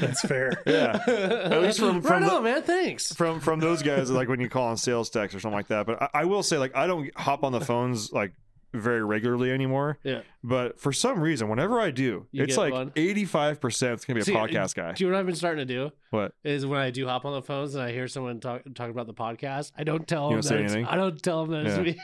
That's 0.00 0.20
fair. 0.22 0.62
yeah. 0.66 0.98
At 1.06 1.62
least 1.62 1.78
from- 1.78 2.00
right 2.00 2.04
from 2.04 2.22
the- 2.24 2.32
on, 2.32 2.44
man. 2.44 2.62
Thanks. 2.62 3.12
from 3.12 3.40
from 3.40 3.60
those 3.60 3.82
guys, 3.82 4.10
like 4.10 4.28
when 4.28 4.40
you 4.40 4.48
call 4.48 4.68
on 4.68 4.76
sales 4.76 5.10
text 5.10 5.34
or 5.34 5.40
something 5.40 5.56
like 5.56 5.68
that. 5.68 5.86
But 5.86 6.02
I, 6.02 6.08
I 6.14 6.24
will 6.24 6.42
say, 6.42 6.58
like, 6.58 6.74
I 6.76 6.86
don't 6.86 7.10
hop 7.18 7.44
on 7.44 7.52
the 7.52 7.60
phones 7.60 8.12
like 8.12 8.32
very 8.72 9.02
regularly 9.04 9.50
anymore. 9.50 9.98
Yeah. 10.04 10.20
But 10.44 10.78
for 10.80 10.92
some 10.92 11.20
reason, 11.20 11.48
whenever 11.48 11.80
I 11.80 11.90
do, 11.90 12.26
You 12.30 12.44
it's 12.44 12.56
like 12.56 12.72
eighty 12.96 13.24
five 13.24 13.60
percent 13.60 13.94
it's 13.94 14.04
gonna 14.04 14.16
be 14.16 14.22
a 14.22 14.24
See, 14.24 14.32
podcast 14.32 14.74
guy. 14.76 14.92
Do 14.92 15.02
you 15.04 15.10
know 15.10 15.16
what 15.16 15.20
I've 15.20 15.26
been 15.26 15.34
starting 15.34 15.66
to 15.66 15.74
do? 15.74 15.90
What? 16.10 16.34
Is 16.44 16.64
when 16.64 16.80
I 16.80 16.90
do 16.90 17.06
hop 17.06 17.24
on 17.24 17.32
the 17.32 17.42
phones 17.42 17.74
and 17.74 17.82
I 17.82 17.90
hear 17.92 18.06
someone 18.08 18.38
talk 18.40 18.62
talking 18.74 18.92
about 18.92 19.06
the 19.08 19.14
podcast, 19.14 19.72
I 19.76 19.82
don't 19.84 20.06
tell 20.06 20.24
You 20.30 20.36
them 20.36 20.36
don't 20.36 20.42
say 20.44 20.54
that 20.56 20.60
it's- 20.60 20.72
anything? 20.74 20.86
I 20.92 20.96
don't 20.96 21.20
tell 21.22 21.44
them 21.46 21.64
that 21.64 21.66
it's 21.70 21.78
me. 21.84 22.00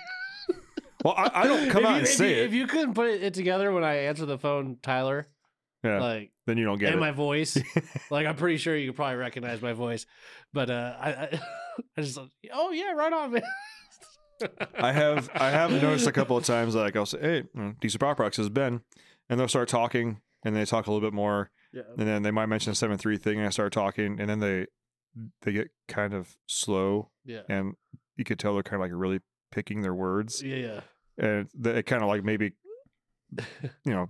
Well, 1.04 1.14
I, 1.16 1.30
I 1.34 1.46
don't 1.46 1.70
come 1.70 1.84
if 1.84 1.88
out 1.88 1.92
you, 1.94 1.98
and 2.00 2.08
say 2.08 2.30
you, 2.30 2.42
it. 2.42 2.46
If 2.46 2.52
you 2.54 2.66
couldn't 2.66 2.94
put 2.94 3.08
it 3.08 3.34
together 3.34 3.72
when 3.72 3.84
I 3.84 3.94
answer 4.06 4.26
the 4.26 4.38
phone, 4.38 4.78
Tyler, 4.82 5.26
yeah. 5.84 6.00
like 6.00 6.32
then 6.46 6.58
you 6.58 6.64
don't 6.64 6.78
get 6.78 6.88
and 6.88 6.96
it. 6.96 7.00
my 7.00 7.10
voice, 7.12 7.56
like 8.10 8.26
I'm 8.26 8.36
pretty 8.36 8.56
sure 8.56 8.76
you 8.76 8.88
could 8.90 8.96
probably 8.96 9.16
recognize 9.16 9.60
my 9.62 9.72
voice. 9.72 10.06
But 10.52 10.70
uh, 10.70 10.96
I, 10.98 11.08
I, 11.10 11.40
I 11.98 12.00
just, 12.02 12.18
oh 12.52 12.70
yeah, 12.72 12.92
right 12.92 13.12
on, 13.12 13.32
man. 13.32 13.42
I 14.78 14.92
have 14.92 15.30
I 15.34 15.50
have 15.50 15.70
noticed 15.82 16.06
a 16.06 16.12
couple 16.12 16.36
of 16.36 16.44
times 16.44 16.74
like 16.74 16.96
I'll 16.96 17.06
say, 17.06 17.20
"Hey, 17.20 17.72
Diesel 17.80 17.98
Power 17.98 18.14
Products 18.14 18.38
is 18.38 18.48
Ben," 18.48 18.80
and 19.28 19.38
they'll 19.40 19.48
start 19.48 19.68
talking, 19.68 20.20
and 20.44 20.54
they 20.56 20.64
talk 20.64 20.86
a 20.86 20.90
little 20.92 21.06
bit 21.06 21.14
more, 21.14 21.50
Yeah. 21.72 21.82
and 21.96 22.06
then 22.06 22.22
they 22.22 22.30
might 22.30 22.46
mention 22.46 22.72
a 22.72 22.74
seven 22.74 22.98
three 22.98 23.16
thing, 23.16 23.38
and 23.38 23.46
I 23.46 23.50
start 23.50 23.72
talking, 23.72 24.20
and 24.20 24.28
then 24.28 24.40
they 24.40 24.66
they 25.42 25.52
get 25.52 25.68
kind 25.88 26.12
of 26.12 26.36
slow, 26.46 27.10
Yeah. 27.24 27.42
and 27.48 27.74
you 28.16 28.24
could 28.24 28.38
tell 28.38 28.54
they're 28.54 28.62
kind 28.62 28.82
of 28.82 28.90
like 28.90 28.98
really 28.98 29.20
picking 29.56 29.80
their 29.80 29.94
words, 29.94 30.42
Yeah. 30.42 30.80
Yeah. 31.18 31.26
and 31.26 31.66
it 31.66 31.86
kind 31.86 32.02
of 32.02 32.08
like 32.08 32.22
maybe 32.22 32.52
you 33.84 33.92
know 33.92 34.08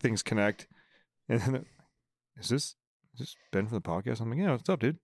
things 0.00 0.22
connect, 0.22 0.68
and 1.28 1.40
then 1.40 1.66
is 2.38 2.48
this 2.48 2.76
is 3.14 3.18
this 3.18 3.36
Ben 3.52 3.66
from 3.66 3.74
the 3.76 3.82
podcast? 3.82 4.20
I'm 4.20 4.30
like, 4.30 4.38
yeah, 4.38 4.52
what's 4.52 4.68
up, 4.68 4.78
dude? 4.80 4.98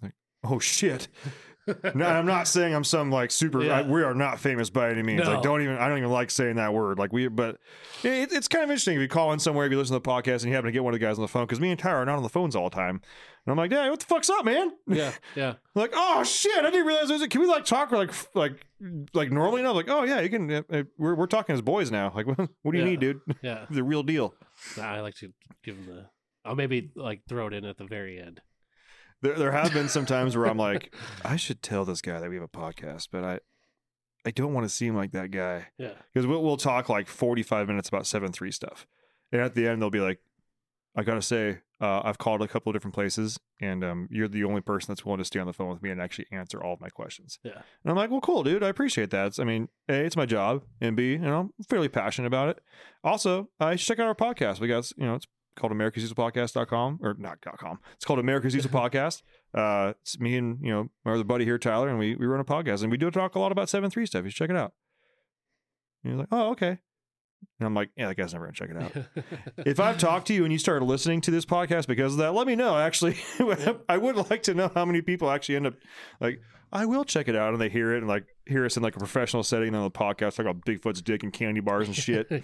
Like, 0.00 0.14
oh 0.44 0.60
shit. 0.60 1.08
No, 1.94 2.06
I'm 2.06 2.26
not 2.26 2.46
saying 2.48 2.74
I'm 2.74 2.84
some 2.84 3.10
like 3.10 3.30
super. 3.30 3.62
Yeah. 3.64 3.78
I, 3.78 3.82
we 3.82 4.02
are 4.02 4.14
not 4.14 4.38
famous 4.40 4.70
by 4.70 4.90
any 4.90 5.02
means. 5.02 5.24
No. 5.24 5.34
Like, 5.34 5.42
don't 5.42 5.62
even. 5.62 5.76
I 5.76 5.88
don't 5.88 5.98
even 5.98 6.10
like 6.10 6.30
saying 6.30 6.56
that 6.56 6.72
word. 6.72 6.98
Like 6.98 7.12
we, 7.12 7.28
but 7.28 7.58
it, 8.02 8.32
it's 8.32 8.48
kind 8.48 8.64
of 8.64 8.70
interesting 8.70 8.96
if 8.96 9.00
you 9.02 9.08
call 9.08 9.32
in 9.32 9.38
somewhere, 9.38 9.66
if 9.66 9.72
you 9.72 9.78
listen 9.78 9.94
to 9.94 10.00
the 10.00 10.08
podcast, 10.08 10.42
and 10.42 10.44
you 10.44 10.54
happen 10.54 10.66
to 10.66 10.72
get 10.72 10.84
one 10.84 10.94
of 10.94 11.00
the 11.00 11.04
guys 11.06 11.18
on 11.18 11.22
the 11.22 11.28
phone 11.28 11.44
because 11.44 11.60
me 11.60 11.70
and 11.70 11.78
Tyler 11.78 11.98
are 11.98 12.04
not 12.04 12.16
on 12.16 12.22
the 12.22 12.28
phones 12.28 12.54
all 12.54 12.68
the 12.70 12.76
time. 12.76 13.00
And 13.44 13.52
I'm 13.52 13.56
like, 13.56 13.70
yeah, 13.70 13.88
what 13.90 14.00
the 14.00 14.06
fuck's 14.06 14.28
up, 14.28 14.44
man? 14.44 14.72
yeah, 14.88 15.12
yeah. 15.36 15.54
like, 15.74 15.92
oh 15.94 16.24
shit, 16.24 16.64
I 16.64 16.70
didn't 16.70 16.86
realize. 16.86 17.10
A, 17.10 17.28
can 17.28 17.40
we 17.40 17.46
like 17.46 17.64
talk 17.64 17.92
like 17.92 18.10
like 18.34 18.64
like 19.14 19.30
normally? 19.30 19.62
now? 19.62 19.72
like, 19.72 19.88
oh 19.88 20.02
yeah, 20.04 20.20
you 20.20 20.28
can. 20.30 20.50
Uh, 20.50 20.82
we're 20.98 21.14
we're 21.14 21.26
talking 21.26 21.54
as 21.54 21.62
boys 21.62 21.90
now. 21.90 22.12
Like, 22.14 22.26
what, 22.26 22.36
do 22.36 22.48
you 22.72 22.78
Yeah. 22.78 22.84
need, 22.84 23.00
dude? 23.00 23.20
Yeah. 23.42 23.66
the 23.70 23.82
real 23.84 24.02
deal. 24.02 24.34
I 24.80 25.00
like 25.00 25.14
to 25.16 25.32
give 25.64 25.76
them 25.76 25.86
the. 25.96 26.06
I'll 26.44 26.54
maybe 26.54 26.90
like 26.94 27.22
throw 27.28 27.48
it 27.48 27.52
in 27.52 27.64
at 27.64 27.76
the 27.76 27.86
very 27.86 28.20
end. 28.20 28.40
There, 29.26 29.38
there 29.38 29.52
have 29.52 29.72
been 29.72 29.88
some 29.88 30.06
times 30.06 30.36
where 30.36 30.46
I'm 30.46 30.56
like, 30.58 30.94
I 31.24 31.36
should 31.36 31.62
tell 31.62 31.84
this 31.84 32.00
guy 32.00 32.20
that 32.20 32.28
we 32.28 32.36
have 32.36 32.44
a 32.44 32.48
podcast, 32.48 33.08
but 33.10 33.24
I, 33.24 33.40
I 34.24 34.30
don't 34.30 34.52
want 34.54 34.64
to 34.64 34.74
seem 34.74 34.94
like 34.94 35.12
that 35.12 35.30
guy 35.30 35.68
Yeah. 35.78 35.92
because 36.12 36.26
we'll, 36.26 36.42
we'll 36.42 36.56
talk 36.56 36.88
like 36.88 37.08
45 37.08 37.68
minutes 37.68 37.88
about 37.88 38.06
seven 38.06 38.32
three 38.32 38.50
stuff, 38.52 38.86
and 39.32 39.40
at 39.40 39.54
the 39.54 39.66
end 39.68 39.80
they'll 39.82 39.90
be 39.90 40.00
like, 40.00 40.18
I 40.96 41.02
gotta 41.02 41.20
say, 41.22 41.58
uh, 41.78 42.00
I've 42.04 42.16
called 42.16 42.40
a 42.40 42.48
couple 42.48 42.70
of 42.70 42.74
different 42.74 42.94
places, 42.94 43.38
and 43.60 43.84
um, 43.84 44.08
you're 44.10 44.28
the 44.28 44.44
only 44.44 44.62
person 44.62 44.86
that's 44.88 45.04
willing 45.04 45.18
to 45.18 45.26
stay 45.26 45.38
on 45.38 45.46
the 45.46 45.52
phone 45.52 45.68
with 45.68 45.82
me 45.82 45.90
and 45.90 46.00
actually 46.00 46.26
answer 46.32 46.62
all 46.62 46.72
of 46.72 46.80
my 46.80 46.88
questions. 46.88 47.38
Yeah. 47.44 47.52
And 47.52 47.90
I'm 47.90 47.96
like, 47.96 48.10
well, 48.10 48.22
cool, 48.22 48.42
dude. 48.42 48.62
I 48.62 48.68
appreciate 48.68 49.10
that. 49.10 49.26
It's- 49.26 49.38
I 49.38 49.44
mean, 49.44 49.68
A, 49.90 49.92
it's 50.06 50.16
my 50.16 50.24
job, 50.24 50.62
and 50.80 50.96
B, 50.96 51.12
you 51.12 51.18
know, 51.18 51.40
I'm 51.40 51.64
fairly 51.68 51.88
passionate 51.88 52.28
about 52.28 52.48
it. 52.48 52.60
Also, 53.04 53.50
I 53.60 53.76
should 53.76 53.88
check 53.88 53.98
out 53.98 54.06
our 54.06 54.14
podcast. 54.14 54.58
We 54.58 54.68
got, 54.68 54.90
you 54.96 55.04
know, 55.04 55.16
it's 55.16 55.26
called 55.56 55.72
America's 55.72 56.02
Diesel 56.02 56.16
Podcast.com 56.16 57.00
or 57.02 57.16
not 57.18 57.38
.com. 57.58 57.80
It's 57.94 58.04
called 58.04 58.18
America's 58.18 58.52
Diesel 58.52 58.70
Podcast. 58.72 59.22
Uh, 59.54 59.94
it's 60.02 60.20
me 60.20 60.36
and, 60.36 60.58
you 60.62 60.70
know, 60.70 60.90
my 61.04 61.12
other 61.12 61.24
buddy 61.24 61.44
here, 61.44 61.58
Tyler, 61.58 61.88
and 61.88 61.98
we, 61.98 62.14
we 62.14 62.26
run 62.26 62.40
a 62.40 62.44
podcast 62.44 62.82
and 62.82 62.90
we 62.90 62.98
do 62.98 63.10
talk 63.10 63.34
a 63.34 63.38
lot 63.38 63.52
about 63.52 63.68
7-3 63.68 64.06
stuff. 64.06 64.24
You 64.24 64.30
should 64.30 64.36
check 64.36 64.50
it 64.50 64.56
out. 64.56 64.72
And 66.04 66.12
he's 66.12 66.18
like, 66.20 66.28
oh, 66.30 66.50
okay. 66.50 66.78
And 67.58 67.66
I'm 67.66 67.74
like, 67.74 67.90
yeah, 67.96 68.08
that 68.08 68.16
guy's 68.16 68.32
never 68.32 68.46
to 68.46 68.52
check 68.52 68.70
it 68.70 68.76
out. 68.76 69.24
if 69.66 69.80
I've 69.80 69.98
talked 69.98 70.26
to 70.28 70.34
you 70.34 70.44
and 70.44 70.52
you 70.52 70.58
started 70.58 70.84
listening 70.84 71.20
to 71.22 71.30
this 71.30 71.46
podcast 71.46 71.86
because 71.86 72.12
of 72.12 72.18
that, 72.18 72.34
let 72.34 72.46
me 72.46 72.54
know. 72.54 72.76
Actually, 72.76 73.16
I 73.88 73.96
would 73.96 74.16
like 74.30 74.42
to 74.44 74.54
know 74.54 74.70
how 74.74 74.84
many 74.84 75.00
people 75.00 75.30
actually 75.30 75.56
end 75.56 75.66
up 75.66 75.74
like, 76.20 76.40
I 76.72 76.84
will 76.84 77.04
check 77.04 77.28
it 77.28 77.36
out, 77.36 77.52
and 77.52 77.60
they 77.60 77.68
hear 77.68 77.94
it 77.94 77.98
and 77.98 78.08
like 78.08 78.26
hear 78.46 78.64
us 78.64 78.76
in 78.76 78.82
like 78.82 78.96
a 78.96 78.98
professional 78.98 79.42
setting 79.42 79.74
on 79.74 79.82
the 79.82 79.90
podcast, 79.90 80.36
talk 80.36 80.46
about 80.46 80.64
Bigfoot's 80.64 81.02
dick 81.02 81.22
and 81.22 81.32
candy 81.32 81.60
bars 81.60 81.86
and 81.88 81.96
shit. 81.96 82.30
what 82.30 82.42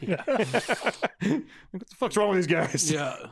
the 1.20 1.96
fuck's 1.96 2.16
wrong 2.16 2.30
with 2.30 2.38
these 2.38 2.46
guys? 2.46 2.90
yeah. 2.90 3.16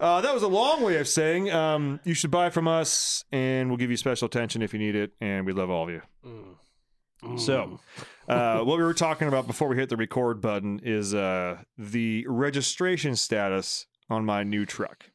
Uh, 0.00 0.20
that 0.20 0.32
was 0.32 0.44
a 0.44 0.48
long 0.48 0.80
way 0.84 0.96
of 0.98 1.08
saying 1.08 1.50
um, 1.50 1.98
you 2.04 2.14
should 2.14 2.30
buy 2.30 2.50
from 2.50 2.68
us, 2.68 3.24
and 3.32 3.68
we'll 3.68 3.76
give 3.76 3.90
you 3.90 3.96
special 3.96 4.26
attention 4.26 4.62
if 4.62 4.72
you 4.72 4.78
need 4.78 4.94
it, 4.94 5.10
and 5.20 5.44
we 5.44 5.52
love 5.52 5.70
all 5.70 5.82
of 5.82 5.90
you. 5.90 6.00
Mm. 6.24 7.40
So, 7.40 7.80
uh, 8.28 8.60
what 8.60 8.78
we 8.78 8.84
were 8.84 8.94
talking 8.94 9.26
about 9.26 9.48
before 9.48 9.66
we 9.66 9.74
hit 9.74 9.88
the 9.88 9.96
record 9.96 10.40
button 10.40 10.80
is 10.84 11.14
uh, 11.14 11.62
the 11.76 12.24
registration 12.28 13.16
status 13.16 13.86
on 14.08 14.24
my 14.24 14.44
new 14.44 14.64
truck. 14.64 15.10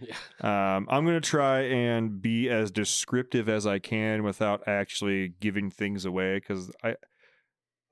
Yeah. 0.00 0.76
Um, 0.76 0.86
I'm 0.90 1.04
going 1.04 1.20
to 1.20 1.28
try 1.28 1.60
and 1.62 2.20
be 2.20 2.48
as 2.50 2.70
descriptive 2.70 3.48
as 3.48 3.66
I 3.66 3.78
can 3.78 4.22
without 4.22 4.66
actually 4.66 5.34
giving 5.40 5.70
things 5.70 6.04
away 6.04 6.36
because 6.36 6.70
I, 6.82 6.96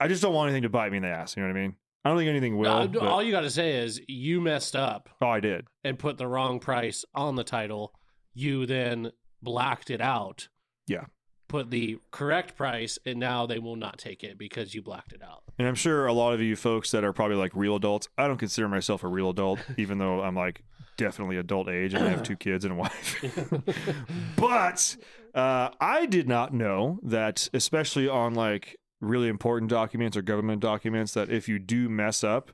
I 0.00 0.08
just 0.08 0.22
don't 0.22 0.34
want 0.34 0.48
anything 0.48 0.62
to 0.62 0.68
bite 0.68 0.90
me 0.90 0.98
in 0.98 1.02
the 1.02 1.08
ass. 1.08 1.36
You 1.36 1.42
know 1.42 1.48
what 1.48 1.56
I 1.56 1.60
mean? 1.60 1.76
I 2.04 2.10
don't 2.10 2.18
think 2.18 2.28
anything 2.28 2.58
will. 2.58 2.70
Uh, 2.70 2.86
but- 2.86 3.02
all 3.02 3.22
you 3.22 3.32
got 3.32 3.42
to 3.42 3.50
say 3.50 3.76
is 3.76 4.00
you 4.08 4.40
messed 4.40 4.76
up 4.76 5.08
oh, 5.22 5.28
I 5.28 5.40
did. 5.40 5.66
and 5.82 5.98
put 5.98 6.18
the 6.18 6.26
wrong 6.26 6.60
price 6.60 7.04
on 7.14 7.36
the 7.36 7.44
title. 7.44 7.92
You 8.34 8.66
then 8.66 9.12
blacked 9.42 9.90
it 9.90 10.00
out. 10.00 10.48
Yeah. 10.86 11.04
Put 11.48 11.70
the 11.70 11.98
correct 12.10 12.56
price, 12.56 12.98
and 13.06 13.20
now 13.20 13.46
they 13.46 13.58
will 13.58 13.76
not 13.76 13.98
take 13.98 14.24
it 14.24 14.38
because 14.38 14.74
you 14.74 14.82
blacked 14.82 15.12
it 15.12 15.22
out. 15.22 15.42
And 15.58 15.68
I'm 15.68 15.74
sure 15.76 16.06
a 16.06 16.12
lot 16.12 16.32
of 16.32 16.40
you 16.40 16.56
folks 16.56 16.90
that 16.90 17.04
are 17.04 17.12
probably 17.12 17.36
like 17.36 17.52
real 17.54 17.76
adults, 17.76 18.08
I 18.18 18.26
don't 18.26 18.38
consider 18.38 18.68
myself 18.68 19.04
a 19.04 19.08
real 19.08 19.30
adult, 19.30 19.60
even 19.76 19.98
though 19.98 20.20
I'm 20.20 20.34
like 20.34 20.64
definitely 20.96 21.36
adult 21.36 21.68
age 21.68 21.94
and 21.94 22.04
I 22.04 22.08
have 22.10 22.22
two 22.22 22.36
kids 22.36 22.64
and 22.64 22.72
a 22.72 22.76
wife. 22.76 23.24
but 24.36 24.96
uh, 25.34 25.70
I 25.80 26.06
did 26.06 26.28
not 26.28 26.52
know 26.52 26.98
that, 27.02 27.48
especially 27.52 28.08
on 28.08 28.34
like 28.34 28.76
really 29.00 29.28
important 29.28 29.70
documents 29.70 30.16
or 30.16 30.22
government 30.22 30.60
documents, 30.60 31.14
that 31.14 31.30
if 31.30 31.48
you 31.48 31.58
do 31.58 31.88
mess 31.88 32.22
up, 32.24 32.52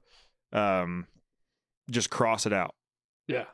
um, 0.52 1.06
just 1.90 2.11
cross 2.11 2.47
it 2.47 2.52
out. 2.52 2.75
Yeah. 3.26 3.44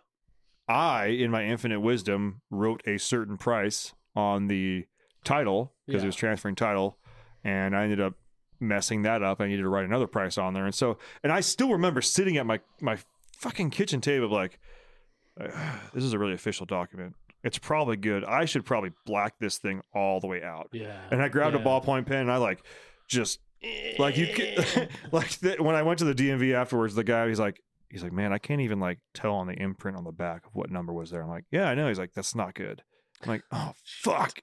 I, 0.69 1.07
in 1.07 1.31
my 1.31 1.45
infinite 1.45 1.81
wisdom, 1.81 2.41
wrote 2.51 2.83
a 2.87 2.99
certain 2.99 3.37
price 3.37 3.95
on 4.15 4.49
the 4.49 4.87
title 5.25 5.75
because 5.87 6.03
Yeah. 6.03 6.07
it 6.07 6.09
was 6.09 6.17
transferring 6.17 6.55
title, 6.57 6.99
and 7.45 7.77
I 7.77 7.85
ended 7.85 8.01
up 8.01 8.15
messing 8.59 9.03
that 9.03 9.23
up. 9.23 9.41
I 9.41 9.47
needed 9.47 9.63
to 9.63 9.69
write 9.69 9.85
another 9.85 10.07
price 10.07 10.39
on 10.39 10.55
there, 10.55 10.65
and 10.65 10.75
so, 10.75 10.99
and 11.23 11.33
I 11.33 11.41
still 11.41 11.71
remember 11.71 12.01
sitting 12.01 12.37
at 12.37 12.47
my 12.47 12.61
my 12.81 12.97
fucking 13.39 13.71
kitchen 13.71 14.01
table, 14.01 14.29
like, 14.29 14.55
"Uh, 14.55 14.66
this 15.95 16.05
is 16.05 16.13
a 16.13 16.19
really 16.19 16.35
official 16.35 16.67
document. 16.67 17.15
It's 17.45 17.59
probably 17.59 17.97
good. 17.97 18.25
I 18.25 18.45
should 18.45 18.65
probably 18.65 18.91
black 19.05 19.35
this 19.39 19.59
thing 19.59 19.83
all 19.95 20.21
the 20.21 20.27
way 20.27 20.43
out. 20.43 20.69
Yeah. 20.73 20.99
And 21.11 21.23
I 21.23 21.29
grabbed 21.29 21.55
Yeah. 21.55 21.63
a 21.63 21.65
ballpoint 21.65 22.07
pen, 22.07 22.21
and 22.23 22.33
I 22.33 22.39
like 22.39 22.65
just 23.09 23.41
like 23.99 24.17
you 24.17 24.27
can, 24.29 24.89
like 25.13 25.31
the, 25.39 25.57
when 25.61 25.77
I 25.77 25.83
went 25.83 25.99
to 26.01 26.05
the 26.05 26.15
DMV 26.15 26.55
afterwards, 26.55 26.95
the 26.95 27.05
guy 27.05 27.29
he's 27.29 27.39
like 27.41 27.61
he's 27.89 28.03
like, 28.03 28.13
man, 28.13 28.33
I 28.33 28.39
can't 28.39 28.61
even 28.63 28.81
like 28.81 28.99
tell 29.15 29.35
on 29.35 29.47
the 29.47 29.55
imprint 29.55 29.97
on 29.97 30.05
the 30.05 30.13
back 30.13 30.45
of 30.47 30.55
what 30.55 30.71
number 30.71 30.93
was 30.93 31.11
there. 31.11 31.23
I'm 31.23 31.29
like, 31.29 31.45
yeah, 31.53 31.69
I 31.69 31.75
know. 31.75 31.87
He's 31.89 31.99
like, 31.99 32.15
that's 32.15 32.35
not 32.35 32.55
good. 32.55 32.83
I'm 33.23 33.29
like, 33.29 33.43
oh 33.53 33.73
fuck. 33.85 34.41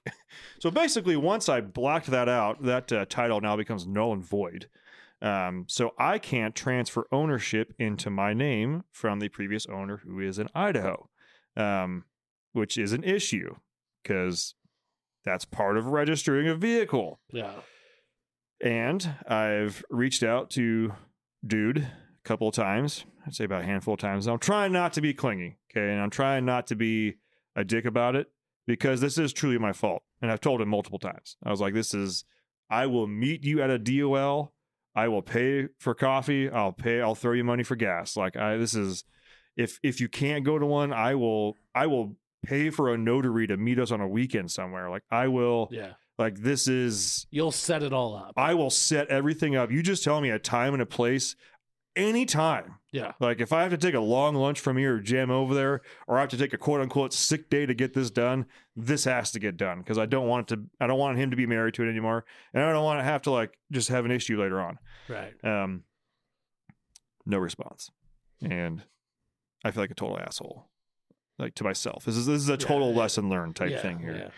So 0.60 0.70
basically, 0.70 1.16
once 1.16 1.48
I 1.48 1.60
blacked 1.60 2.06
that 2.06 2.28
out, 2.28 2.62
that 2.62 2.90
uh, 2.90 3.04
title 3.06 3.40
now 3.40 3.56
becomes 3.56 3.86
null 3.86 4.12
and 4.14 4.24
void. 4.24 4.68
Um, 5.22 5.64
so 5.68 5.92
I 5.98 6.18
can't 6.18 6.54
transfer 6.54 7.06
ownership 7.10 7.72
into 7.78 8.10
my 8.10 8.34
name 8.34 8.84
from 8.90 9.20
the 9.20 9.28
previous 9.28 9.66
owner 9.66 9.98
who 10.04 10.20
is 10.20 10.38
in 10.38 10.48
Idaho, 10.54 11.08
um, 11.56 12.04
which 12.52 12.76
is 12.76 12.92
an 12.92 13.04
issue 13.04 13.54
because 14.02 14.54
that's 15.24 15.44
part 15.44 15.76
of 15.76 15.86
registering 15.86 16.48
a 16.48 16.54
vehicle. 16.54 17.20
Yeah. 17.32 17.52
And 18.60 19.14
I've 19.26 19.82
reached 19.90 20.22
out 20.22 20.50
to 20.50 20.92
dude 21.46 21.78
a 21.78 21.88
couple 22.28 22.48
of 22.48 22.54
times. 22.54 23.04
I'd 23.26 23.34
say 23.34 23.44
about 23.44 23.62
a 23.62 23.66
handful 23.66 23.94
of 23.94 24.00
times. 24.00 24.26
I'm 24.26 24.38
trying 24.38 24.72
not 24.72 24.92
to 24.94 25.00
be 25.00 25.14
clingy, 25.14 25.56
okay, 25.70 25.90
and 25.90 26.00
I'm 26.00 26.10
trying 26.10 26.44
not 26.44 26.66
to 26.68 26.76
be 26.76 27.14
a 27.56 27.64
dick 27.64 27.84
about 27.84 28.16
it 28.16 28.28
because 28.66 29.00
this 29.00 29.18
is 29.18 29.32
truly 29.32 29.58
my 29.58 29.72
fault. 29.72 30.02
And 30.20 30.30
I've 30.30 30.40
told 30.40 30.60
him 30.60 30.68
multiple 30.68 30.98
times. 30.98 31.36
I 31.42 31.50
was 31.50 31.60
like, 31.60 31.74
"This 31.74 31.94
is. 31.94 32.24
I 32.70 32.86
will 32.86 33.06
meet 33.06 33.44
you 33.44 33.60
at 33.62 33.70
a 33.70 33.78
DOL. 33.78 34.52
I 34.94 35.08
will 35.08 35.22
pay 35.22 35.68
for 35.78 35.94
coffee. 35.94 36.50
I'll 36.50 36.72
pay. 36.72 37.00
I'll 37.00 37.14
throw 37.14 37.32
you 37.32 37.44
money 37.44 37.62
for 37.62 37.76
gas. 37.76 38.16
Like 38.16 38.36
I. 38.36 38.56
This 38.56 38.74
is. 38.74 39.04
If 39.56 39.78
if 39.82 40.00
you 40.00 40.08
can't 40.08 40.44
go 40.44 40.58
to 40.58 40.66
one, 40.66 40.92
I 40.92 41.14
will. 41.14 41.56
I 41.74 41.86
will 41.86 42.16
pay 42.44 42.70
for 42.70 42.92
a 42.92 42.98
notary 42.98 43.46
to 43.46 43.56
meet 43.56 43.78
us 43.78 43.90
on 43.90 44.00
a 44.00 44.08
weekend 44.08 44.50
somewhere. 44.50 44.90
Like 44.90 45.02
I 45.10 45.28
will. 45.28 45.68
Yeah. 45.70 45.92
Like 46.18 46.38
this 46.38 46.68
is 46.68 47.26
You'll 47.30 47.50
set 47.52 47.82
it 47.82 47.92
all 47.92 48.14
up. 48.14 48.34
I 48.36 48.54
will 48.54 48.70
set 48.70 49.08
everything 49.08 49.56
up. 49.56 49.70
You 49.72 49.82
just 49.82 50.04
tell 50.04 50.20
me 50.20 50.30
a 50.30 50.38
time 50.38 50.72
and 50.72 50.82
a 50.82 50.86
place 50.86 51.34
anytime. 51.96 52.76
Yeah. 52.92 53.12
Like 53.20 53.40
if 53.40 53.52
I 53.52 53.62
have 53.62 53.70
to 53.72 53.76
take 53.76 53.94
a 53.94 54.00
long 54.00 54.34
lunch 54.34 54.60
from 54.60 54.76
here 54.76 54.96
or 54.96 55.00
jam 55.00 55.30
over 55.30 55.52
there, 55.54 55.80
or 56.06 56.16
I 56.16 56.20
have 56.20 56.30
to 56.30 56.36
take 56.36 56.52
a 56.52 56.58
quote 56.58 56.80
unquote 56.80 57.12
sick 57.12 57.50
day 57.50 57.66
to 57.66 57.74
get 57.74 57.92
this 57.94 58.10
done, 58.10 58.46
this 58.76 59.04
has 59.04 59.32
to 59.32 59.40
get 59.40 59.56
done 59.56 59.78
because 59.78 59.98
I 59.98 60.06
don't 60.06 60.28
want 60.28 60.50
it 60.50 60.54
to 60.56 60.62
I 60.80 60.86
don't 60.86 60.98
want 60.98 61.18
him 61.18 61.30
to 61.30 61.36
be 61.36 61.46
married 61.46 61.74
to 61.74 61.82
it 61.84 61.88
anymore. 61.90 62.24
And 62.52 62.62
I 62.62 62.72
don't 62.72 62.84
want 62.84 63.00
to 63.00 63.04
have 63.04 63.22
to 63.22 63.30
like 63.30 63.58
just 63.72 63.88
have 63.88 64.04
an 64.04 64.10
issue 64.10 64.40
later 64.40 64.60
on. 64.60 64.78
Right. 65.08 65.34
Um 65.44 65.82
no 67.26 67.38
response. 67.38 67.90
And 68.42 68.82
I 69.64 69.70
feel 69.70 69.82
like 69.82 69.90
a 69.90 69.94
total 69.94 70.18
asshole. 70.20 70.68
Like 71.38 71.54
to 71.56 71.64
myself. 71.64 72.04
This 72.04 72.16
is 72.16 72.26
this 72.26 72.40
is 72.42 72.48
a 72.48 72.56
total 72.56 72.92
yeah. 72.92 72.98
lesson 72.98 73.28
learned 73.28 73.56
type 73.56 73.70
Yeah, 73.70 73.82
thing 73.82 73.98
here. 73.98 74.30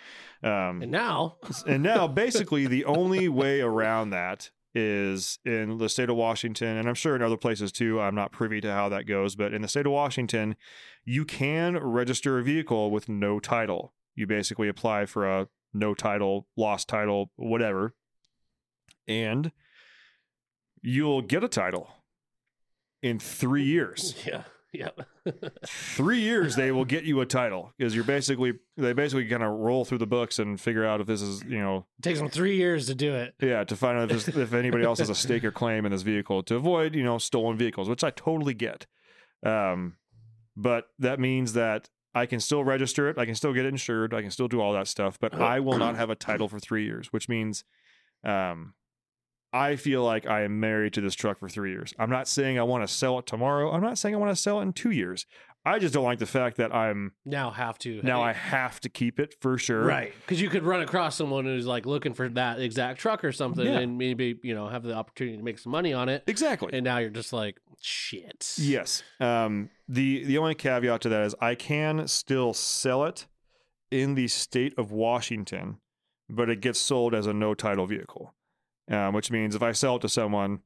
yeah. 0.42 0.68
Um 0.68 0.80
And 0.82 0.90
now, 0.90 1.36
and 1.66 1.82
now 1.82 2.06
basically 2.08 2.66
the 2.66 2.86
only 2.86 3.28
way 3.28 3.60
around 3.60 4.10
that 4.10 4.50
is 4.76 5.38
in 5.46 5.78
the 5.78 5.88
state 5.88 6.10
of 6.10 6.16
Washington, 6.16 6.76
and 6.76 6.86
I'm 6.86 6.94
sure 6.94 7.16
in 7.16 7.22
other 7.22 7.38
places 7.38 7.72
too. 7.72 7.98
I'm 7.98 8.14
not 8.14 8.30
privy 8.30 8.60
to 8.60 8.70
how 8.70 8.90
that 8.90 9.06
goes, 9.06 9.34
but 9.34 9.54
in 9.54 9.62
the 9.62 9.68
state 9.68 9.86
of 9.86 9.92
Washington, 9.92 10.54
you 11.02 11.24
can 11.24 11.78
register 11.78 12.38
a 12.38 12.42
vehicle 12.42 12.90
with 12.90 13.08
no 13.08 13.40
title. 13.40 13.94
You 14.14 14.26
basically 14.26 14.68
apply 14.68 15.06
for 15.06 15.26
a 15.26 15.48
no 15.72 15.94
title, 15.94 16.46
lost 16.58 16.88
title, 16.88 17.30
whatever, 17.36 17.94
and 19.08 19.50
you'll 20.82 21.22
get 21.22 21.42
a 21.42 21.48
title 21.48 21.88
in 23.02 23.18
three 23.18 23.64
years 23.64 24.14
yeah. 24.26 24.42
Yeah. 24.78 25.32
three 25.66 26.20
years 26.30 26.56
they 26.56 26.70
will 26.72 26.84
get 26.84 27.04
you 27.04 27.20
a 27.20 27.26
title 27.26 27.72
because 27.76 27.94
you're 27.94 28.04
basically 28.04 28.54
they 28.76 28.92
basically 28.92 29.26
kind 29.26 29.42
of 29.42 29.50
roll 29.52 29.84
through 29.84 29.98
the 29.98 30.06
books 30.06 30.38
and 30.38 30.60
figure 30.60 30.84
out 30.84 31.00
if 31.00 31.06
this 31.06 31.22
is 31.22 31.42
you 31.44 31.58
know 31.58 31.86
It 31.98 32.02
takes 32.02 32.18
them 32.18 32.28
three 32.28 32.56
years 32.56 32.86
to 32.86 32.94
do 32.94 33.14
it. 33.14 33.34
yeah 33.40 33.64
to 33.64 33.76
find 33.76 33.98
out 33.98 34.10
if, 34.12 34.28
if 34.28 34.52
anybody 34.52 34.84
else 34.84 34.98
has 34.98 35.10
a 35.10 35.14
stake 35.14 35.44
or 35.44 35.50
claim 35.50 35.86
in 35.86 35.92
this 35.92 36.02
vehicle 36.02 36.42
to 36.44 36.56
avoid 36.56 36.94
you 36.94 37.02
know 37.04 37.18
stolen 37.18 37.56
vehicles 37.56 37.88
which 37.88 38.04
i 38.04 38.10
totally 38.10 38.54
get 38.54 38.86
um 39.44 39.96
but 40.56 40.88
that 40.98 41.20
means 41.20 41.52
that 41.52 41.88
I 42.14 42.24
can 42.24 42.40
still 42.40 42.64
register 42.64 43.10
it. 43.10 43.18
I 43.18 43.26
can 43.26 43.34
still 43.34 43.52
get 43.52 43.66
it 43.66 43.68
insured. 43.68 44.14
I 44.14 44.22
can 44.22 44.30
still 44.30 44.48
do 44.48 44.58
all 44.58 44.72
that 44.72 44.88
stuff, 44.88 45.18
but 45.20 45.34
I 45.34 45.60
will 45.60 45.76
not 45.76 45.96
have 46.00 46.08
a 46.08 46.14
title 46.14 46.48
for 46.48 46.58
three 46.58 46.86
years, 46.86 47.12
which 47.12 47.28
means 47.28 47.62
um, 48.24 48.72
I 49.56 49.76
feel 49.76 50.02
like 50.04 50.26
I 50.26 50.42
am 50.42 50.60
married 50.60 50.92
to 50.94 51.00
this 51.00 51.14
truck 51.14 51.38
for 51.40 51.48
three 51.48 51.70
years. 51.70 51.94
I'm 51.98 52.10
not 52.10 52.28
saying 52.28 52.58
I 52.58 52.62
want 52.62 52.86
to 52.86 52.92
sell 52.92 53.18
it 53.18 53.26
tomorrow. 53.26 53.70
I'm 53.72 53.82
not 53.82 53.98
saying 53.98 54.14
I 54.14 54.18
want 54.18 54.30
to 54.36 54.40
sell 54.40 54.60
it 54.60 54.62
in 54.64 54.72
two 54.72 54.90
years. 54.90 55.26
I 55.64 55.80
just 55.80 55.92
don't 55.92 56.04
like 56.04 56.20
the 56.20 56.26
fact 56.26 56.58
that 56.58 56.72
I'm 56.72 57.12
Now 57.24 57.50
have 57.50 57.76
to 57.78 58.00
now 58.04 58.22
I 58.22 58.32
have 58.32 58.78
to 58.82 58.88
keep 58.88 59.18
it 59.18 59.34
for 59.40 59.58
sure. 59.58 59.82
right 59.84 60.12
because 60.20 60.40
you 60.40 60.48
could 60.48 60.62
run 60.62 60.80
across 60.80 61.16
someone 61.16 61.44
who's 61.44 61.66
like 61.66 61.86
looking 61.86 62.14
for 62.14 62.28
that 62.28 62.60
exact 62.60 63.00
truck 63.00 63.24
or 63.24 63.32
something, 63.32 63.66
Yeah. 63.66 63.80
and 63.80 63.98
maybe 63.98 64.38
you 64.44 64.54
know 64.54 64.68
have 64.68 64.84
the 64.84 64.94
opportunity 64.94 65.36
to 65.38 65.42
make 65.42 65.58
some 65.58 65.72
money 65.72 65.92
on 65.92 66.08
it, 66.08 66.22
Exactly. 66.28 66.70
and 66.72 66.84
now 66.84 66.98
you're 66.98 67.10
just 67.10 67.32
like 67.32 67.56
shit. 67.82 68.54
Yes. 68.58 69.02
Um, 69.18 69.70
the 69.88 70.22
the 70.24 70.38
only 70.38 70.54
caveat 70.54 71.00
to 71.00 71.08
that 71.08 71.22
is 71.24 71.34
I 71.40 71.56
can 71.56 72.06
still 72.06 72.54
sell 72.54 73.04
it 73.04 73.26
in 73.90 74.14
the 74.14 74.28
state 74.28 74.72
of 74.78 74.92
Washington, 74.92 75.78
but 76.30 76.48
it 76.48 76.60
gets 76.60 76.78
sold 76.78 77.12
as 77.12 77.26
a 77.26 77.32
no 77.32 77.54
title 77.54 77.86
vehicle, 77.86 78.35
um, 78.90 79.14
which 79.14 79.30
means 79.30 79.54
if 79.54 79.62
I 79.62 79.72
sell 79.72 79.96
it 79.96 80.02
to 80.02 80.08
someone, 80.08 80.60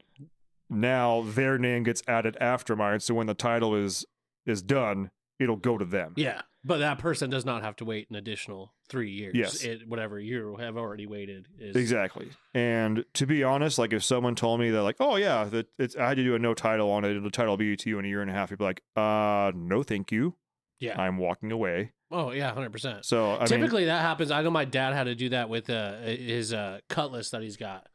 now 0.68 1.22
their 1.22 1.58
name 1.58 1.82
gets 1.82 2.02
added 2.06 2.36
after 2.40 2.76
mine. 2.76 3.00
So 3.00 3.14
when 3.14 3.26
the 3.26 3.34
title 3.34 3.74
is 3.74 4.04
is 4.46 4.62
done, 4.62 5.10
it'll 5.38 5.56
go 5.56 5.78
to 5.78 5.84
them. 5.84 6.14
Yeah, 6.16 6.42
but 6.64 6.78
that 6.78 6.98
person 6.98 7.30
does 7.30 7.44
not 7.44 7.62
have 7.62 7.76
to 7.76 7.84
wait 7.84 8.08
an 8.10 8.16
additional 8.16 8.74
three 8.88 9.10
years. 9.10 9.34
Yes. 9.34 9.64
it, 9.64 9.88
whatever 9.88 10.18
you 10.18 10.56
have 10.56 10.76
already 10.76 11.06
waited 11.06 11.46
is 11.58 11.76
Exactly. 11.76 12.30
And 12.54 13.04
to 13.14 13.26
be 13.26 13.42
honest, 13.42 13.78
like 13.78 13.92
if 13.92 14.04
someone 14.04 14.34
told 14.34 14.60
me 14.60 14.70
that, 14.70 14.82
like, 14.82 14.96
oh 15.00 15.16
yeah, 15.16 15.44
that 15.44 15.66
it's 15.78 15.96
I 15.96 16.08
had 16.08 16.16
to 16.18 16.24
do 16.24 16.34
a 16.34 16.38
no 16.38 16.54
title 16.54 16.90
on 16.90 17.04
it, 17.04 17.20
the 17.20 17.30
title 17.30 17.52
will 17.52 17.56
be 17.56 17.76
to 17.76 17.88
you 17.88 17.98
in 17.98 18.04
a 18.04 18.08
year 18.08 18.22
and 18.22 18.30
a 18.30 18.34
half, 18.34 18.50
you'd 18.50 18.58
be 18.58 18.64
like, 18.64 18.82
uh, 18.96 19.52
no, 19.54 19.82
thank 19.82 20.12
you. 20.12 20.36
Yeah. 20.78 21.00
I'm 21.00 21.18
walking 21.18 21.52
away. 21.52 21.92
Oh 22.10 22.32
yeah, 22.32 22.52
hundred 22.52 22.72
percent. 22.72 23.04
So 23.04 23.36
I 23.36 23.40
mean, 23.40 23.48
Typically, 23.48 23.84
that 23.84 24.00
happens. 24.00 24.30
I 24.30 24.42
know 24.42 24.50
my 24.50 24.64
dad 24.64 24.94
had 24.94 25.04
to 25.04 25.14
do 25.14 25.28
that 25.28 25.48
with 25.48 25.70
uh, 25.70 25.98
his 26.00 26.52
uh, 26.52 26.80
cutlass 26.88 27.30
that 27.30 27.42
he's 27.42 27.56
got. 27.56 27.86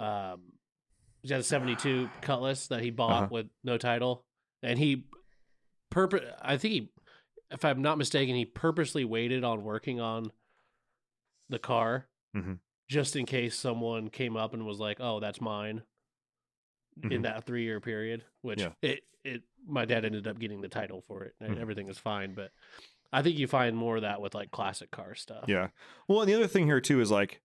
Um, 0.00 0.52
he's 1.22 1.30
got 1.30 1.40
a 1.40 1.42
seventy-two 1.44 2.08
cutlass 2.22 2.68
that 2.68 2.82
he 2.82 2.90
bought 2.90 3.10
Uh-huh. 3.24 3.28
with 3.30 3.46
no 3.62 3.76
title, 3.78 4.24
and 4.62 4.78
he 4.78 5.04
purpose. 5.90 6.24
I 6.40 6.56
think 6.56 6.72
he, 6.74 6.92
if 7.50 7.64
I'm 7.64 7.82
not 7.82 7.98
mistaken, 7.98 8.34
he 8.34 8.44
purposely 8.44 9.04
waited 9.04 9.44
on 9.44 9.62
working 9.64 10.00
on 10.00 10.32
the 11.48 11.58
car 11.58 12.08
Mhm. 12.36 12.60
just 12.88 13.16
in 13.16 13.26
case 13.26 13.56
someone 13.58 14.08
came 14.08 14.36
up 14.36 14.54
and 14.54 14.64
was 14.64 14.78
like, 14.78 14.98
"Oh, 15.00 15.20
that's 15.20 15.40
mine." 15.40 15.82
In 17.02 17.20
Mhm. 17.20 17.22
that 17.22 17.44
three-year 17.44 17.80
period, 17.80 18.24
which 18.42 18.60
Yeah. 18.60 18.72
it 18.82 19.04
it 19.24 19.42
my 19.66 19.84
dad 19.84 20.04
ended 20.06 20.26
up 20.26 20.38
getting 20.38 20.60
the 20.62 20.68
title 20.68 21.02
for 21.02 21.24
it, 21.24 21.34
and 21.40 21.56
Mhm. 21.56 21.60
everything 21.60 21.88
is 21.88 21.98
fine, 21.98 22.34
but. 22.34 22.52
I 23.12 23.22
think 23.22 23.36
you 23.40 23.48
find 23.48 23.76
more 23.76 23.96
of 23.96 24.02
that 24.02 24.20
with 24.20 24.36
like 24.36 24.52
classic 24.52 24.92
car 24.92 25.16
stuff. 25.16 25.46
Yeah. 25.48 25.70
Well, 26.06 26.20
and 26.20 26.28
the 26.30 26.34
other 26.36 26.46
thing 26.46 26.66
here 26.66 26.80
too 26.80 27.00
is 27.00 27.10
like, 27.10 27.42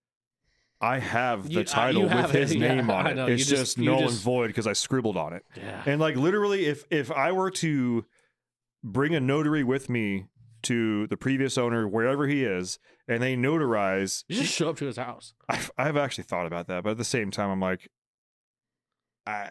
I 0.81 0.99
have 0.99 1.47
the 1.47 1.53
You- 1.53 1.59
uh, 1.61 1.63
title 1.63 2.01
you 2.01 2.07
with 2.07 2.11
have 2.17 2.35
it, 2.35 2.41
his 2.41 2.55
yeah, 2.55 2.75
name 2.75 2.89
on 2.89 3.07
it. 3.07 3.17
It's 3.29 3.49
you 3.49 3.55
just, 3.57 3.75
just- 3.75 3.77
null 3.79 4.03
and 4.03 4.11
void 4.11 4.47
because 4.47 4.67
I 4.67 4.73
scribbled 4.73 5.17
on 5.17 5.33
it. 5.33 5.43
Yeah. 5.55 5.83
And 5.85 5.99
like 6.01 6.15
literally, 6.15 6.65
if 6.65 6.83
if 6.89 7.11
I 7.11 7.31
were 7.31 7.51
to 7.51 8.05
bring 8.83 9.15
a 9.15 9.19
notary 9.19 9.63
with 9.63 9.89
me 9.89 10.25
to 10.63 11.07
the 11.07 11.17
previous 11.17 11.57
owner 11.57 11.87
wherever 11.87 12.27
he 12.27 12.43
is, 12.43 12.77
and 13.07 13.21
they 13.21 13.35
notarize, 13.35 14.23
You 14.27 14.41
just 14.41 14.53
show 14.53 14.69
up 14.69 14.77
to 14.77 14.85
his 14.85 14.97
house. 14.97 15.33
I've, 15.47 15.71
I've 15.77 15.97
actually 15.97 16.23
thought 16.25 16.45
about 16.47 16.67
that, 16.67 16.83
but 16.83 16.91
at 16.91 16.97
the 16.97 17.03
same 17.03 17.29
time, 17.31 17.49
I'm 17.51 17.59
like, 17.59 17.87
I, 19.27 19.49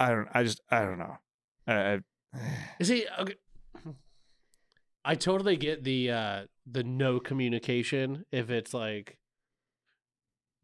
I 0.00 0.08
don't, 0.10 0.28
I 0.32 0.42
just, 0.42 0.60
I 0.70 0.80
don't 0.84 0.98
know. 0.98 1.16
I, 1.66 2.00
I 2.34 2.82
see, 2.82 3.06
okay. 3.20 3.34
I 5.04 5.14
totally 5.14 5.56
get 5.56 5.84
the 5.84 6.10
uh 6.10 6.42
the 6.70 6.82
no 6.84 7.18
communication 7.20 8.24
if 8.32 8.50
it's 8.50 8.74
like 8.74 9.16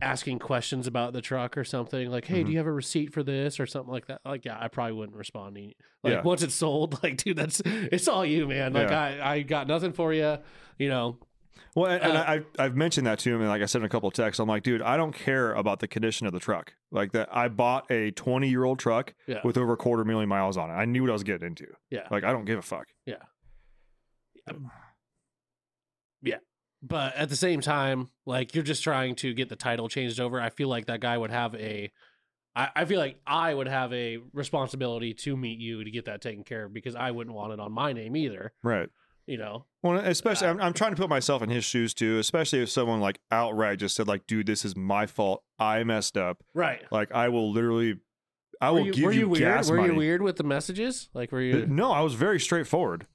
asking 0.00 0.38
questions 0.38 0.86
about 0.86 1.12
the 1.12 1.22
truck 1.22 1.56
or 1.56 1.64
something 1.64 2.10
like 2.10 2.26
hey 2.26 2.42
do 2.42 2.48
Mhm. 2.48 2.52
you 2.52 2.58
have 2.58 2.66
a 2.66 2.72
receipt 2.72 3.12
for 3.14 3.22
this 3.22 3.58
or 3.60 3.66
something 3.66 3.92
like 3.92 4.06
that 4.08 4.20
like 4.24 4.44
yeah 4.44 4.58
i 4.60 4.68
probably 4.68 4.92
wouldn't 4.92 5.16
respond 5.16 5.54
to 5.54 5.62
like 6.02 6.12
Yeah. 6.14 6.22
once 6.22 6.42
it's 6.42 6.54
sold 6.54 7.00
like 7.02 7.16
dude 7.16 7.36
that's 7.36 7.62
it's 7.64 8.08
all 8.08 8.24
you 8.26 8.46
man 8.48 8.72
like 8.72 8.90
Yeah. 8.90 9.00
i 9.24 9.34
i 9.36 9.42
got 9.42 9.66
nothing 9.68 9.92
for 9.92 10.12
you 10.12 10.38
you 10.78 10.88
know 10.88 11.18
Well, 11.76 11.90
and, 11.92 12.02
and 12.02 12.16
Uh, 12.18 12.24
I, 12.58 12.64
I've 12.64 12.76
mentioned 12.76 13.06
that 13.06 13.18
to 13.20 13.30
him, 13.34 13.40
and 13.40 13.48
like 13.48 13.62
I 13.62 13.66
said 13.66 13.80
in 13.80 13.86
a 13.86 13.88
couple 13.88 14.08
of 14.08 14.14
texts, 14.14 14.38
I'm 14.40 14.48
like, 14.48 14.62
dude, 14.64 14.82
I 14.82 14.96
don't 14.96 15.14
care 15.14 15.52
about 15.54 15.78
the 15.80 15.88
condition 15.88 16.26
of 16.26 16.32
the 16.32 16.38
truck. 16.40 16.74
Like 16.92 17.12
that, 17.12 17.28
I 17.34 17.48
bought 17.48 17.90
a 17.90 18.10
20 18.12 18.48
year 18.48 18.64
old 18.64 18.78
truck 18.80 19.14
Yeah. 19.26 19.40
with 19.44 19.56
over 19.56 19.72
a 19.72 19.76
quarter 19.76 20.04
million 20.04 20.28
miles 20.28 20.56
on 20.56 20.68
it. 20.70 20.74
I 20.74 20.84
knew 20.84 21.02
what 21.02 21.10
I 21.10 21.12
was 21.14 21.22
getting 21.24 21.46
into. 21.48 21.66
yeah 21.90 22.06
Like, 22.10 22.22
I 22.24 22.32
don't 22.32 22.44
give 22.44 22.58
a 22.58 22.62
fuck. 22.62 22.86
But 26.86 27.16
at 27.16 27.28
the 27.30 27.36
same 27.36 27.60
time, 27.60 28.10
like 28.26 28.54
you're 28.54 28.62
just 28.64 28.82
trying 28.84 29.14
to 29.16 29.32
get 29.34 29.48
the 29.48 29.56
title 29.56 29.88
changed 29.88 30.20
over. 30.20 30.40
I 30.40 30.50
feel 30.50 30.68
like 30.68 30.86
that 30.86 31.00
guy 31.00 31.16
would 31.16 31.30
have 31.30 31.54
a, 31.54 31.90
I, 32.54 32.68
I 32.76 32.84
feel 32.84 32.98
like 33.00 33.18
I 33.26 33.52
would 33.54 33.66
have 33.68 33.92
a 33.92 34.18
responsibility 34.32 35.14
to 35.14 35.36
meet 35.36 35.58
you 35.58 35.82
to 35.82 35.90
get 35.90 36.04
that 36.04 36.20
taken 36.20 36.44
care 36.44 36.64
of 36.64 36.72
because 36.74 36.94
I 36.94 37.10
wouldn't 37.10 37.34
want 37.34 37.52
it 37.52 37.60
on 37.60 37.72
my 37.72 37.92
name 37.92 38.14
either. 38.16 38.52
Right. 38.62 38.88
You 39.26 39.38
know, 39.38 39.64
Well, 39.82 39.96
especially, 40.00 40.48
I'm, 40.48 40.60
I'm 40.60 40.74
trying 40.74 40.90
to 40.90 41.00
put 41.00 41.08
myself 41.08 41.40
in 41.40 41.48
his 41.48 41.64
shoes 41.64 41.94
too, 41.94 42.18
especially 42.18 42.62
if 42.62 42.68
someone 42.68 43.00
like 43.00 43.18
outright 43.30 43.78
just 43.78 43.96
said, 43.96 44.06
like, 44.06 44.26
dude, 44.26 44.46
this 44.46 44.66
is 44.66 44.76
my 44.76 45.06
fault. 45.06 45.42
I 45.58 45.82
messed 45.84 46.18
up. 46.18 46.44
right? 46.52 46.82
Like, 46.90 47.10
I 47.10 47.30
will 47.30 47.50
literally, 47.50 48.00
I 48.60 48.68
will 48.70 48.80
were 48.80 48.86
you, 48.88 48.92
give 48.92 49.04
were 49.04 49.12
you, 49.12 49.20
you 49.20 49.28
weird? 49.30 49.40
gas 49.40 49.70
Were 49.70 49.78
money. 49.78 49.88
you 49.94 49.98
weird 49.98 50.20
with 50.20 50.36
the 50.36 50.44
messages? 50.44 51.08
Like, 51.14 51.32
were 51.32 51.38
Uh, 51.38 51.42
you? 51.42 51.66
No, 51.66 51.90
I 51.90 52.02
was 52.02 52.12
very 52.12 52.38
straightforward. 52.38 53.06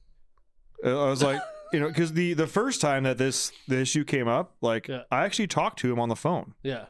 Uh, 0.83 1.05
I 1.05 1.09
was 1.11 1.21
like, 1.21 1.39
you 1.73 1.79
know, 1.79 1.87
because 1.87 2.13
the 2.13 2.33
the 2.33 2.47
first 2.47 2.81
time 2.81 3.03
that 3.03 3.17
this 3.17 3.51
the 3.67 3.79
issue 3.79 4.03
came 4.03 4.27
up, 4.27 4.55
like 4.61 4.87
Yeah. 4.87 5.03
I 5.11 5.25
actually 5.25 5.47
talked 5.47 5.79
to 5.79 5.91
him 5.91 5.99
on 5.99 6.09
the 6.09 6.15
phone, 6.15 6.53
Yeah. 6.63 6.85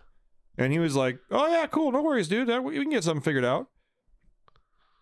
and 0.58 0.72
he 0.74 0.80
was 0.80 0.96
like, 0.96 1.20
"Oh 1.32 1.48
yeah, 1.48 1.66
cool, 1.68 1.92
no 1.92 2.02
worries, 2.02 2.28
dude. 2.28 2.48
That- 2.48 2.64
We 2.64 2.74
can 2.80 2.90
get 2.90 3.04
something 3.04 3.22
figured 3.24 3.46
out." 3.46 3.68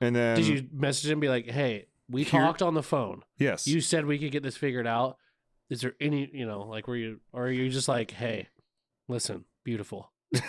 And 0.02 0.16
then, 0.16 0.38
Did 0.38 0.48
you 0.48 0.68
message 0.72 1.06
him 1.08 1.14
and 1.14 1.22
be 1.22 1.30
like, 1.30 1.46
"Hey, 1.50 1.88
we 2.10 2.24
Here- 2.24 2.42
talked 2.42 2.62
on 2.62 2.74
the 2.76 2.84
phone. 2.84 3.24
Yes. 3.38 3.68
You 3.68 3.82
said 3.82 4.06
we 4.06 4.20
could 4.20 4.32
get 4.32 4.44
this 4.44 4.56
figured 4.58 4.88
out. 4.88 5.18
Is 5.70 5.82
there 5.82 5.96
any, 6.00 6.30
you 6.34 6.46
know, 6.46 6.62
like, 6.62 6.88
were 6.88 6.96
you, 6.96 7.20
or 7.34 7.48
are 7.48 7.52
you 7.52 7.70
just 7.70 7.88
like, 7.88 8.12
hey, 8.12 8.50
listen, 9.08 9.46
beautiful." 9.64 10.12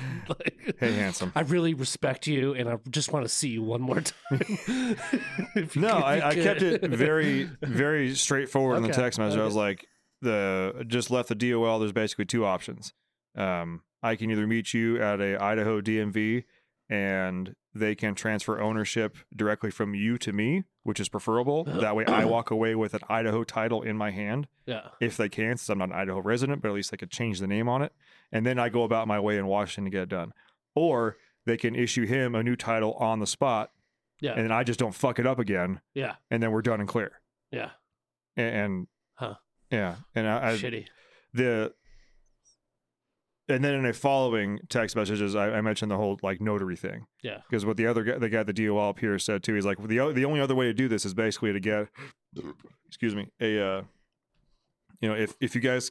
Like- 0.28 0.76
hey, 0.80 0.92
handsome. 0.94 1.30
I 1.36 1.42
really 1.42 1.74
respect 1.74 2.26
you, 2.26 2.52
and 2.54 2.68
I 2.68 2.78
just 2.90 3.12
want 3.12 3.24
to 3.24 3.28
see 3.28 3.48
you 3.48 3.62
one 3.62 3.80
more 3.80 4.00
time. 4.28 4.40
No, 5.76 5.88
I, 5.88 6.30
I 6.30 6.34
kept 6.34 6.62
it 6.62 6.82
very, 6.82 7.48
very 7.62 8.14
straightforward 8.14 8.78
in 8.78 8.82
the 8.82 8.88
text 8.92 9.18
message. 9.18 9.38
I 9.38 9.44
was 9.44 9.54
like, 9.54 9.86
the 10.22 10.84
just 10.88 11.10
left 11.10 11.28
the 11.28 11.34
DOL. 11.34 11.78
There's 11.78 11.92
basically 11.92 12.24
two 12.24 12.44
options. 12.44 12.92
Um, 13.36 13.82
I 14.02 14.16
can 14.16 14.30
either 14.30 14.46
meet 14.46 14.74
you 14.74 15.00
at 15.00 15.20
a 15.20 15.40
Idaho 15.42 15.80
DMV, 15.80 16.44
and 16.88 17.54
they 17.74 17.94
can 17.94 18.14
transfer 18.14 18.60
ownership 18.60 19.16
directly 19.34 19.70
from 19.70 19.94
you 19.94 20.16
to 20.18 20.32
me, 20.32 20.64
which 20.82 20.98
is 20.98 21.08
preferable. 21.08 21.64
that 21.66 21.94
way, 21.94 22.04
I 22.06 22.24
walk 22.24 22.50
away 22.50 22.74
with 22.74 22.94
an 22.94 23.00
Idaho 23.08 23.44
title 23.44 23.82
in 23.82 23.96
my 23.96 24.10
hand, 24.10 24.48
yeah, 24.66 24.88
if 25.00 25.16
they 25.16 25.28
can, 25.28 25.56
since 25.56 25.68
I'm 25.68 25.78
not 25.78 25.90
an 25.90 25.94
Idaho 25.94 26.20
resident. 26.20 26.62
But 26.62 26.68
at 26.68 26.74
least 26.74 26.90
they 26.90 26.96
could 26.96 27.10
change 27.10 27.38
the 27.40 27.46
name 27.46 27.68
on 27.68 27.82
it, 27.82 27.92
and 28.32 28.44
then 28.46 28.58
I 28.58 28.68
go 28.68 28.82
about 28.84 29.06
my 29.08 29.18
way 29.20 29.38
in 29.38 29.46
Washington 29.46 29.84
to 29.84 29.90
get 29.90 30.02
it 30.04 30.08
done. 30.08 30.32
Or 30.74 31.16
they 31.46 31.56
can 31.56 31.74
issue 31.74 32.06
him 32.06 32.34
a 32.34 32.42
new 32.42 32.56
title 32.56 32.94
on 32.94 33.20
the 33.20 33.26
spot, 33.26 33.70
yeah, 34.20 34.32
and 34.32 34.44
then 34.44 34.52
I 34.52 34.64
just 34.64 34.78
don't 34.78 34.94
fuck 34.94 35.18
it 35.18 35.26
up 35.26 35.38
again 35.38 35.80
yeah, 35.94 36.14
and 36.30 36.42
then 36.42 36.50
we're 36.52 36.62
done 36.62 36.80
and 36.80 36.88
clear. 36.88 37.20
yeah. 37.50 37.70
And, 38.36 38.54
and 38.56 38.86
Huh. 39.14 39.34
yeah, 39.70 39.96
and 40.14 40.26
I, 40.28 40.50
I 40.50 40.52
Shitty. 40.56 40.86
the 41.32 41.72
and 43.48 43.64
then 43.64 43.74
in 43.74 43.86
a 43.86 43.92
following 43.92 44.58
text 44.68 44.96
messages, 44.96 45.36
I, 45.36 45.50
I 45.52 45.60
mentioned 45.60 45.90
the 45.90 45.96
whole 45.96 46.18
like 46.22 46.40
notary 46.40 46.74
thing 46.76 47.06
Yeah, 47.22 47.38
because 47.48 47.64
what 47.64 47.76
the 47.76 47.86
other 47.86 48.02
guy, 48.02 48.18
the 48.18 48.28
guy 48.28 48.40
at 48.40 48.46
the 48.48 48.52
DOL 48.52 48.88
up 48.90 48.98
here 48.98 49.18
said 49.20 49.42
too, 49.44 49.54
he's 49.54 49.64
like 49.64 49.78
the 49.78 50.12
the 50.12 50.24
only 50.24 50.40
other 50.40 50.54
way 50.56 50.66
to 50.66 50.74
do 50.74 50.88
this 50.88 51.04
is 51.04 51.14
basically 51.14 51.52
to 51.52 51.60
get, 51.60 51.86
excuse 52.88 53.14
me, 53.14 53.28
a 53.40 53.64
uh, 53.64 53.82
you 55.00 55.08
know, 55.08 55.14
if 55.14 55.36
if 55.40 55.54
you 55.54 55.60
guys 55.60 55.90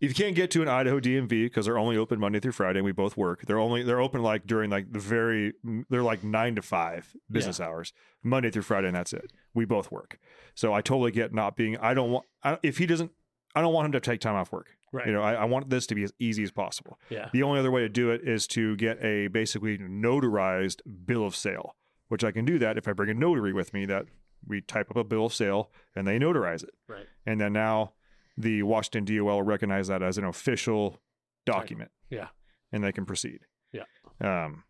if 0.00 0.10
you 0.10 0.14
can't 0.14 0.36
get 0.36 0.50
to 0.52 0.62
an 0.62 0.68
Idaho 0.68 1.00
DMV 1.00 1.28
because 1.28 1.66
they're 1.66 1.78
only 1.78 1.96
open 1.96 2.20
Monday 2.20 2.40
through 2.40 2.52
Friday, 2.52 2.78
and 2.78 2.84
we 2.84 2.92
both 2.92 3.16
work. 3.16 3.44
They're 3.46 3.58
only 3.58 3.82
they're 3.82 4.00
open 4.00 4.22
like 4.22 4.46
during 4.46 4.70
like 4.70 4.92
the 4.92 4.98
very 4.98 5.54
they're 5.90 6.02
like 6.02 6.22
nine 6.22 6.54
to 6.56 6.62
five 6.62 7.14
business 7.30 7.58
hours 7.60 7.92
Monday 8.22 8.50
through 8.50 8.62
Friday, 8.62 8.88
and 8.88 8.96
that's 8.96 9.12
it. 9.12 9.32
We 9.54 9.64
both 9.64 9.90
work, 9.90 10.18
so 10.54 10.72
I 10.72 10.80
totally 10.80 11.10
get 11.10 11.32
not 11.34 11.56
being. 11.56 11.76
I 11.78 11.94
don't 11.94 12.10
want 12.10 12.26
I, 12.42 12.58
if 12.62 12.78
he 12.78 12.86
doesn't. 12.86 13.10
I 13.56 13.60
don't 13.60 13.72
want 13.72 13.86
him 13.86 13.92
to 13.92 14.00
take 14.00 14.20
time 14.20 14.34
off 14.34 14.50
work. 14.50 14.70
right. 14.92 15.06
You 15.06 15.12
know, 15.12 15.22
I, 15.22 15.34
I 15.34 15.44
want 15.44 15.70
this 15.70 15.86
to 15.86 15.94
be 15.94 16.02
as 16.02 16.12
easy 16.18 16.42
as 16.42 16.50
possible. 16.50 16.98
yeah, 17.08 17.28
The 17.32 17.44
only 17.44 17.60
other 17.60 17.70
way 17.70 17.82
to 17.82 17.88
do 17.88 18.10
it 18.10 18.22
is 18.26 18.48
to 18.48 18.74
get 18.76 19.00
a 19.00 19.28
basically 19.28 19.78
notarized 19.78 20.80
bill 21.06 21.24
of 21.24 21.36
sale, 21.36 21.76
which 22.08 22.24
I 22.24 22.32
can 22.32 22.44
do 22.44 22.58
that 22.58 22.78
if 22.78 22.88
I 22.88 22.92
bring 22.92 23.10
a 23.10 23.14
notary 23.14 23.52
with 23.52 23.72
me. 23.72 23.86
That 23.86 24.06
we 24.46 24.60
type 24.60 24.90
up 24.90 24.96
a 24.96 25.04
bill 25.04 25.26
of 25.26 25.34
sale 25.34 25.70
and 25.94 26.06
they 26.06 26.18
notarize 26.18 26.64
it, 26.64 26.74
right. 26.88 27.06
and 27.26 27.40
then 27.40 27.52
now 27.52 27.92
the 28.36 28.62
Washington 28.62 29.04
DOL 29.16 29.42
recognize 29.42 29.88
that 29.88 30.02
as 30.02 30.18
an 30.18 30.24
official 30.24 31.00
document. 31.46 31.90
Yeah. 32.10 32.28
and 32.72 32.82
they 32.82 32.92
can 32.92 33.04
proceed. 33.06 33.40
Yeah. 33.72 33.84
Um, 34.20 34.64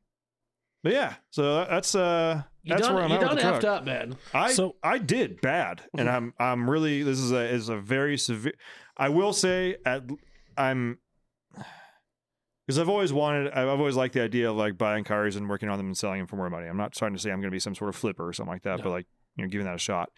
but 0.83 0.93
yeah, 0.93 1.15
so 1.31 1.65
that's 1.65 1.95
uh 1.95 2.43
You 2.63 2.71
that's 2.75 2.83
done, 2.87 2.95
where 2.95 3.05
I'm 3.05 3.11
you 3.11 3.17
at 3.17 3.21
with 3.23 3.29
done 3.31 3.37
the 3.37 3.43
truck. 3.43 3.63
effed 3.63 3.65
up, 3.65 3.85
man. 3.87 4.17
I 4.35 4.53
So- 4.53 4.77
I 4.83 4.99
did 4.99 5.41
bad, 5.41 5.83
and 5.97 6.09
I'm 6.11 6.35
I'm 6.39 6.69
really 6.69 7.03
this 7.03 7.19
is 7.19 7.33
a 7.33 7.45
is 7.49 7.69
a 7.71 7.77
very 7.79 8.19
severe. 8.19 8.53
I 8.97 9.09
will 9.09 9.33
say 9.33 9.77
at 9.87 10.03
I'm 10.59 10.99
because 12.67 12.79
I've 12.79 12.89
always 12.89 13.13
wanted 13.13 13.53
I've 13.53 13.69
always 13.69 13.97
liked 13.97 14.15
the 14.15 14.23
idea 14.23 14.51
of 14.51 14.57
like 14.57 14.77
buying 14.79 15.05
cars 15.05 15.37
and 15.37 15.49
working 15.49 15.69
on 15.69 15.79
them 15.79 15.87
and 15.87 15.97
selling 15.97 16.19
them 16.19 16.27
for 16.27 16.37
more 16.37 16.51
money. 16.51 16.67
I'm 16.67 16.77
not 16.77 16.93
trying 16.93 17.13
to 17.15 17.19
say 17.19 17.31
I'm 17.31 17.41
going 17.41 17.51
to 17.51 17.55
be 17.55 17.59
some 17.61 17.75
sort 17.75 17.89
of 17.91 17.97
flipper 17.97 18.27
or 18.27 18.33
something 18.33 18.53
like 18.53 18.63
that, 18.63 18.79
No. 18.79 18.85
but 18.85 18.91
like 18.91 19.07
you 19.37 19.45
know 19.45 19.49
giving 19.51 19.67
that 19.67 19.75
a 19.75 19.79
shot. 19.79 20.11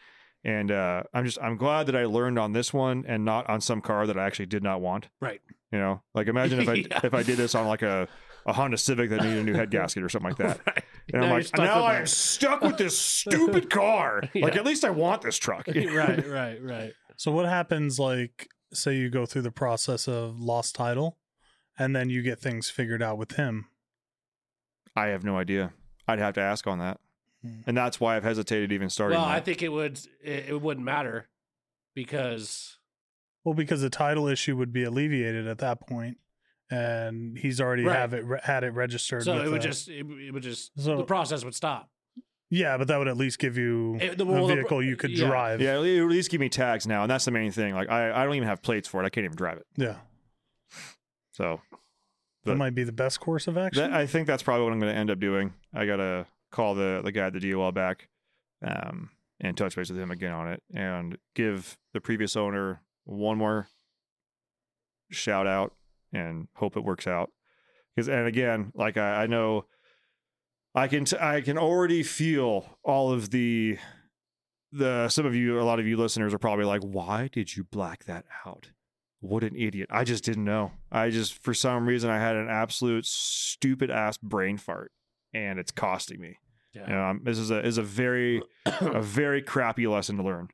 And 0.47 0.71
uh, 0.71 1.03
I'm 1.13 1.25
just 1.25 1.39
I'm 1.43 1.57
glad 1.57 1.87
that 1.89 1.97
I 1.97 2.05
learned 2.05 2.39
on 2.39 2.53
this 2.53 2.73
one 2.73 3.05
and 3.09 3.25
not 3.25 3.49
on 3.51 3.61
some 3.61 3.81
car 3.81 4.07
that 4.07 4.17
I 4.17 4.25
actually 4.25 4.47
did 4.47 4.63
not 4.63 4.81
want. 4.81 5.09
Right. 5.21 5.41
You 5.73 5.79
know, 5.81 6.03
like 6.15 6.29
imagine 6.29 6.61
if 6.61 6.69
I 6.75 6.75
Yeah. 6.75 7.01
if 7.03 7.13
I 7.15 7.23
did 7.25 7.37
this 7.37 7.55
on 7.57 7.67
like 7.67 7.83
a 7.83 8.07
a 8.47 8.53
Honda 8.53 8.79
Civic 8.79 9.11
that 9.11 9.23
needed 9.23 9.39
a 9.39 9.43
new 9.43 9.55
head 9.55 9.73
gasket 9.73 10.05
or 10.05 10.09
something 10.09 10.31
like 10.31 10.39
that. 10.39 10.61
Right. 10.67 10.85
And 11.13 11.21
Now 11.23 11.27
I'm 11.29 11.33
like, 11.35 11.47
stuck 11.47 11.65
now 11.65 11.85
I'm 11.85 12.03
that. 12.03 12.09
stuck 12.09 12.61
with 12.63 12.79
this 12.79 12.97
stupid 12.99 13.71
car. 13.71 14.23
Like, 14.35 14.57
at 14.57 14.65
least 14.65 14.85
I 14.85 14.91
want 14.91 15.23
this 15.23 15.37
truck. 15.37 15.67
right, 15.69 16.27
right, 16.29 16.59
right. 16.63 16.93
So 17.17 17.31
what 17.33 17.47
happens 17.49 17.99
like 17.99 18.49
say 18.73 18.95
you 18.97 19.11
go 19.11 19.25
through 19.27 19.43
the 19.43 19.53
process 19.53 20.07
of 20.09 20.39
lost 20.41 20.75
title 20.77 21.19
and 21.79 21.95
then 21.95 22.09
you 22.11 22.23
get 22.23 22.39
things 22.41 22.71
figured 22.71 23.03
out 23.03 23.19
with 23.19 23.33
him. 23.33 23.67
I 24.97 25.07
have 25.09 25.25
no 25.25 25.37
idea. 25.37 25.73
I'd 26.09 26.19
have 26.21 26.35
to 26.35 26.41
ask 26.41 26.67
on 26.67 26.79
that. 26.79 26.99
And 27.67 27.77
that's 27.77 27.99
why 28.01 28.17
I've 28.17 28.25
hesitated 28.25 28.73
even 28.73 28.89
starting. 28.91 29.19
Well, 29.19 29.27
I 29.27 29.41
think 29.41 29.63
it 29.63 29.69
would 29.69 29.99
it, 30.23 30.47
it 30.51 30.63
wouldn't 30.63 30.85
matter 30.85 31.29
because 31.95 32.79
Well, 33.45 33.55
because 33.55 33.81
the 33.83 33.91
title 33.91 34.29
issue 34.29 34.57
would 34.57 34.73
be 34.73 34.85
alleviated 34.85 35.47
at 35.47 35.59
that 35.59 35.87
point 35.87 36.19
and 36.71 37.39
he's 37.39 37.61
already 37.61 37.85
Right. 37.85 37.97
have 37.97 38.13
it 38.15 38.25
had 38.45 38.65
it 38.65 38.71
registered. 38.71 39.23
so 39.23 39.39
it 39.41 39.49
would 39.51 39.63
the- 39.63 39.67
just 39.67 39.89
it, 39.89 40.05
it 40.07 40.33
would 40.33 40.43
just 40.43 40.73
So- 40.81 40.97
the 40.97 41.05
process 41.05 41.45
would 41.45 41.55
stop. 41.55 41.91
Yeah, 42.49 42.77
but 42.79 42.87
that 42.89 42.99
would 42.99 43.09
at 43.09 43.17
least 43.17 43.41
give 43.41 43.57
you 43.59 43.97
It- 44.01 44.19
the- 44.19 44.25
a 44.25 44.27
well, 44.27 44.47
the- 44.47 44.55
vehicle 44.55 44.81
you 44.83 44.97
could 44.97 45.11
yeah. 45.11 45.27
drive. 45.27 45.61
yeah, 45.61 45.75
at 45.75 45.81
least 45.81 46.31
give 46.31 46.41
me 46.41 46.49
tags 46.49 46.87
now, 46.87 47.03
and 47.03 47.11
that's 47.11 47.25
the 47.25 47.33
main 47.33 47.51
thing. 47.51 47.75
Like, 47.75 47.89
I, 47.91 48.13
I 48.13 48.25
don't 48.25 48.35
even 48.37 48.47
have 48.49 48.63
plates 48.63 48.87
for 48.87 49.03
it. 49.03 49.07
I 49.07 49.11
can't 49.11 49.25
even 49.25 49.37
drive 49.37 49.59
it. 49.59 49.67
Yeah. 49.77 49.97
So 51.33 51.61
That 52.45 52.57
might 52.57 52.75
be 52.75 52.85
the 52.85 52.93
best 52.93 53.19
course 53.21 53.49
of 53.49 53.59
action. 53.59 53.83
that, 53.91 53.93
I 53.99 54.07
think 54.07 54.27
that's 54.29 54.43
probably 54.45 54.65
what 54.65 54.73
I'm 54.73 54.79
going 54.81 54.93
to 54.93 54.99
end 54.99 55.11
up 55.11 55.19
doing. 55.19 55.55
I 55.75 55.87
gotta 55.87 56.27
call 56.57 56.75
the 56.75 57.03
the 57.05 57.13
guy 57.13 57.27
at 57.27 57.35
the 57.35 57.53
DOL 57.53 57.71
back, 57.73 58.09
um, 58.67 59.11
and 59.41 59.57
touch 59.57 59.77
base 59.77 59.91
with 59.91 59.99
him 59.99 60.11
again 60.11 60.33
on 60.33 60.49
it, 60.49 60.63
and 60.75 61.19
give 61.35 61.77
the 61.93 62.01
previous 62.01 62.37
owner 62.37 62.81
one 63.05 63.39
more 63.39 63.69
shout 65.11 65.47
out, 65.47 65.75
and 66.13 66.49
hope 66.55 66.77
it 66.77 66.85
works 66.85 67.07
out. 67.07 67.31
Because 67.95 68.09
and 68.09 68.27
again, 68.27 68.73
like 68.75 68.97
I, 68.97 69.25
I 69.25 69.27
know, 69.27 69.67
I 70.75 70.89
can 70.89 71.05
t- 71.05 71.19
I 71.21 71.43
can 71.43 71.59
already 71.59 72.03
feel 72.03 72.79
all 72.83 73.13
of 73.13 73.31
the 73.31 73.79
the 74.73 75.09
some 75.09 75.27
of 75.27 75.35
you, 75.35 75.61
a 75.61 75.63
lot 75.63 75.79
of 75.79 75.87
you 75.87 75.97
listeners 75.97 76.35
are 76.35 76.39
probably 76.39 76.65
like, 76.65 76.83
why 76.83 77.29
did 77.33 77.55
you 77.57 77.65
black 77.65 78.05
that 78.05 78.25
out? 78.47 78.71
What 79.21 79.43
an 79.43 79.57
idiot. 79.57 79.89
I 79.91 80.05
just 80.05 80.25
didn't 80.25 80.45
know. 80.45 80.73
I 80.93 81.11
just, 81.11 81.43
for 81.43 81.55
some 81.55 81.87
reason, 81.87 82.11
I 82.11 82.19
had 82.19 82.37
an 82.37 82.49
absolute 82.49 83.07
stupid 83.07 83.91
ass 83.91 84.19
brain 84.19 84.59
fart 84.59 84.93
and 85.33 85.59
it's 85.59 85.71
costing 85.71 86.21
me. 86.21 86.39
Yeah. 86.77 86.91
You 86.91 86.97
um, 86.97 87.21
this 87.25 87.39
is 87.39 87.51
a, 87.51 87.65
is 87.65 87.79
a 87.79 87.83
very, 87.83 88.43
a 88.67 89.01
very 89.19 89.41
crappy 89.43 89.87
lesson 89.87 90.17
to 90.19 90.23
learn. 90.23 90.49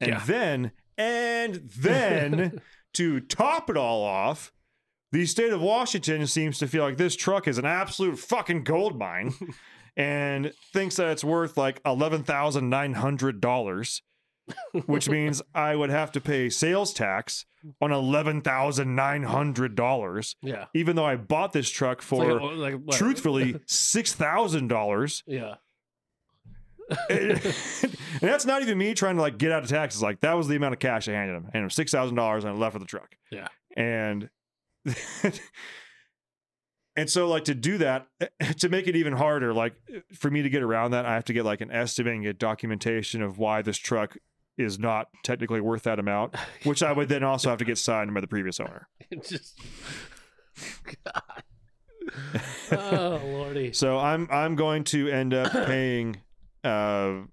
And 0.00 0.10
Yeah. 0.10 0.22
then, 0.26 0.72
and 0.98 1.54
then 1.76 2.60
to 2.94 3.20
top 3.20 3.68
it 3.70 3.76
all 3.76 4.02
off, 4.02 4.52
the 5.12 5.24
state 5.26 5.52
of 5.52 5.60
Washington 5.60 6.26
seems 6.26 6.58
to 6.58 6.66
feel 6.66 6.82
like 6.84 6.96
this 6.96 7.14
truck 7.16 7.46
is 7.46 7.58
an 7.58 7.64
absolute 7.66 8.18
fucking 8.18 8.64
gold 8.64 8.98
mine 8.98 9.32
and 9.96 10.52
thinks 10.72 10.96
that 10.96 11.08
it's 11.10 11.22
worth 11.24 11.56
like 11.56 11.80
$11,900, 11.84 14.00
which 14.86 15.08
means 15.08 15.42
I 15.54 15.76
would 15.76 15.90
have 15.90 16.10
to 16.12 16.20
pay 16.20 16.48
sales 16.50 16.92
tax 16.92 17.46
on 17.80 17.90
$11,900, 17.90 20.34
yeah. 20.42 20.64
even 20.74 20.96
though 20.96 21.04
I 21.04 21.16
bought 21.16 21.52
this 21.52 21.68
truck 21.70 22.00
for 22.02 22.40
like, 22.40 22.74
a- 22.74 22.76
like 22.76 22.86
truthfully 22.92 23.54
$6,000. 23.54 25.22
Yeah. 25.26 25.54
and 27.10 27.40
that's 28.20 28.46
not 28.46 28.62
even 28.62 28.78
me 28.78 28.94
trying 28.94 29.16
to 29.16 29.22
like 29.22 29.38
get 29.38 29.52
out 29.52 29.62
of 29.64 29.68
taxes. 29.68 30.02
Like 30.02 30.20
that 30.20 30.34
was 30.34 30.48
the 30.48 30.56
amount 30.56 30.74
of 30.74 30.78
cash 30.78 31.08
I 31.08 31.12
handed 31.12 31.34
him. 31.34 31.44
I 31.46 31.56
handed 31.56 31.64
him 31.64 31.70
six 31.70 31.90
thousand 31.90 32.16
dollars 32.16 32.44
and 32.44 32.54
I 32.54 32.56
left 32.56 32.74
with 32.74 32.82
the 32.82 32.86
truck. 32.86 33.16
Yeah. 33.30 33.48
And 33.76 34.30
and 36.96 37.10
so 37.10 37.28
like 37.28 37.44
to 37.44 37.54
do 37.54 37.78
that 37.78 38.06
to 38.58 38.68
make 38.68 38.86
it 38.86 38.96
even 38.96 39.14
harder, 39.14 39.52
like 39.52 39.74
for 40.12 40.30
me 40.30 40.42
to 40.42 40.50
get 40.50 40.62
around 40.62 40.92
that, 40.92 41.06
I 41.06 41.14
have 41.14 41.24
to 41.24 41.32
get 41.32 41.44
like 41.44 41.60
an 41.60 41.70
estimate 41.70 42.14
and 42.14 42.22
get 42.22 42.38
documentation 42.38 43.22
of 43.22 43.38
why 43.38 43.62
this 43.62 43.78
truck 43.78 44.16
is 44.56 44.78
not 44.78 45.08
technically 45.22 45.60
worth 45.60 45.82
that 45.82 45.98
amount, 45.98 46.34
which 46.64 46.82
I 46.82 46.92
would 46.92 47.08
then 47.08 47.22
also 47.22 47.50
have 47.50 47.58
to 47.58 47.64
get 47.64 47.78
signed 47.78 48.14
by 48.14 48.20
the 48.20 48.26
previous 48.26 48.60
owner. 48.60 48.88
Just 49.22 49.58
God. 51.04 51.42
oh 52.72 53.20
lordy. 53.24 53.72
So 53.72 53.98
I'm 53.98 54.28
I'm 54.30 54.54
going 54.54 54.84
to 54.84 55.08
end 55.08 55.34
up 55.34 55.52
paying 55.66 56.22
uh 56.66 57.26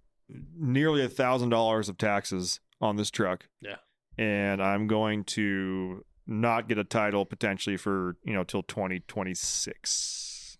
nearly 0.58 1.04
a 1.04 1.10
thousand 1.10 1.50
dollars 1.50 1.89
of 1.89 1.98
taxes 1.98 2.60
on 2.82 2.96
this 2.96 3.12
truck. 3.12 3.48
Yeah. 3.62 3.78
And 4.17 4.62
I'm 4.62 4.88
going 4.88 5.24
to 5.26 6.06
not 6.28 6.67
get 6.67 6.78
a 6.78 6.84
title 6.84 7.26
potentially 7.26 7.78
for, 7.78 8.15
you 8.24 8.34
know, 8.34 8.43
till 8.43 8.63
2026. 8.63 10.58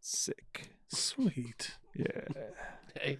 Sick. 0.00 0.70
Sweet. 0.88 1.76
Yeah. 1.94 2.22
Hey. 3.00 3.18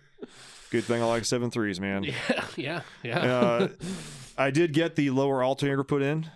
Good 0.70 0.84
thing 0.84 1.02
I 1.02 1.06
like 1.06 1.24
seven 1.24 1.50
threes, 1.50 1.80
man. 1.80 2.04
Yeah, 2.04 2.44
yeah, 2.56 2.82
yeah. 3.02 3.18
Uh, 3.18 3.68
I 4.38 4.50
did 4.50 4.72
get 4.72 4.96
the 4.96 5.10
lower 5.10 5.42
alternator 5.42 5.84
put 5.84 6.02
in, 6.02 6.30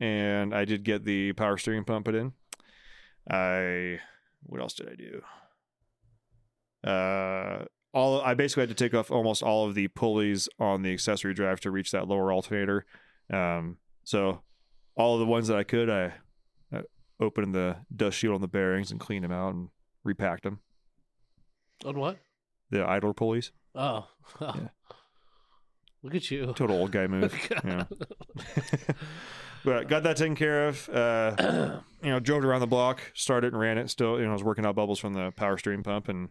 and 0.00 0.54
I 0.54 0.64
did 0.64 0.84
get 0.84 1.04
the 1.04 1.32
power 1.32 1.58
steering 1.58 1.84
pump 1.84 2.04
put 2.06 2.14
in. 2.14 2.32
I 3.30 4.00
what 4.44 4.60
else 4.60 4.74
did 4.74 4.88
I 4.88 4.94
do? 4.94 5.22
Uh, 6.84 7.64
all 7.94 8.20
I 8.22 8.34
basically 8.34 8.62
had 8.62 8.68
to 8.70 8.74
take 8.74 8.94
off 8.94 9.10
almost 9.10 9.42
all 9.42 9.66
of 9.66 9.74
the 9.74 9.88
pulleys 9.88 10.48
on 10.58 10.82
the 10.82 10.92
accessory 10.92 11.34
drive 11.34 11.60
to 11.60 11.70
reach 11.70 11.90
that 11.92 12.08
lower 12.08 12.32
alternator. 12.32 12.86
Um, 13.32 13.76
so 14.04 14.40
all 14.96 15.14
of 15.14 15.20
the 15.20 15.26
ones 15.26 15.48
that 15.48 15.58
I 15.58 15.62
could, 15.62 15.90
I, 15.90 16.14
I 16.72 16.82
opened 17.20 17.54
the 17.54 17.76
dust 17.94 18.18
shield 18.18 18.34
on 18.34 18.40
the 18.40 18.48
bearings 18.48 18.90
and 18.90 18.98
cleaned 18.98 19.24
them 19.24 19.32
out 19.32 19.54
and 19.54 19.68
repacked 20.04 20.42
them. 20.44 20.60
On 21.84 21.98
what? 21.98 22.16
The 22.70 22.86
idler 22.88 23.12
pulleys, 23.12 23.52
Oh. 23.74 24.06
oh. 24.40 24.54
Yeah. 24.56 24.68
Look 26.04 26.16
at 26.16 26.28
you. 26.32 26.52
total 26.56 26.78
old 26.78 26.90
guy 26.90 27.06
move. 27.06 27.32
but 29.64 29.88
got 29.88 30.02
that 30.02 30.16
taken 30.16 30.34
care 30.34 30.68
of. 30.68 30.88
Uh, 30.88 31.80
you 32.02 32.10
know, 32.10 32.18
drove 32.18 32.42
it 32.42 32.46
around 32.46 32.60
the 32.60 32.66
block, 32.66 33.00
started 33.14 33.52
and 33.52 33.60
ran 33.60 33.78
it. 33.78 33.90
Still, 33.90 34.18
you 34.18 34.24
know, 34.24 34.30
I 34.30 34.32
was 34.32 34.42
working 34.42 34.66
out 34.66 34.74
bubbles 34.74 34.98
from 34.98 35.12
the 35.12 35.30
power 35.36 35.56
steering 35.58 35.82
pump, 35.82 36.08
and 36.08 36.28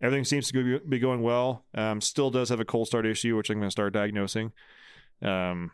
everything 0.00 0.24
seems 0.24 0.50
to 0.50 0.80
be 0.80 0.98
going 0.98 1.22
well. 1.22 1.64
Um, 1.74 2.00
still 2.00 2.30
does 2.30 2.48
have 2.50 2.60
a 2.60 2.64
cold 2.64 2.86
start 2.86 3.06
issue, 3.06 3.36
which 3.36 3.50
I'm 3.50 3.58
going 3.58 3.68
to 3.68 3.72
start 3.72 3.92
diagnosing. 3.92 4.52
Um, 5.22 5.70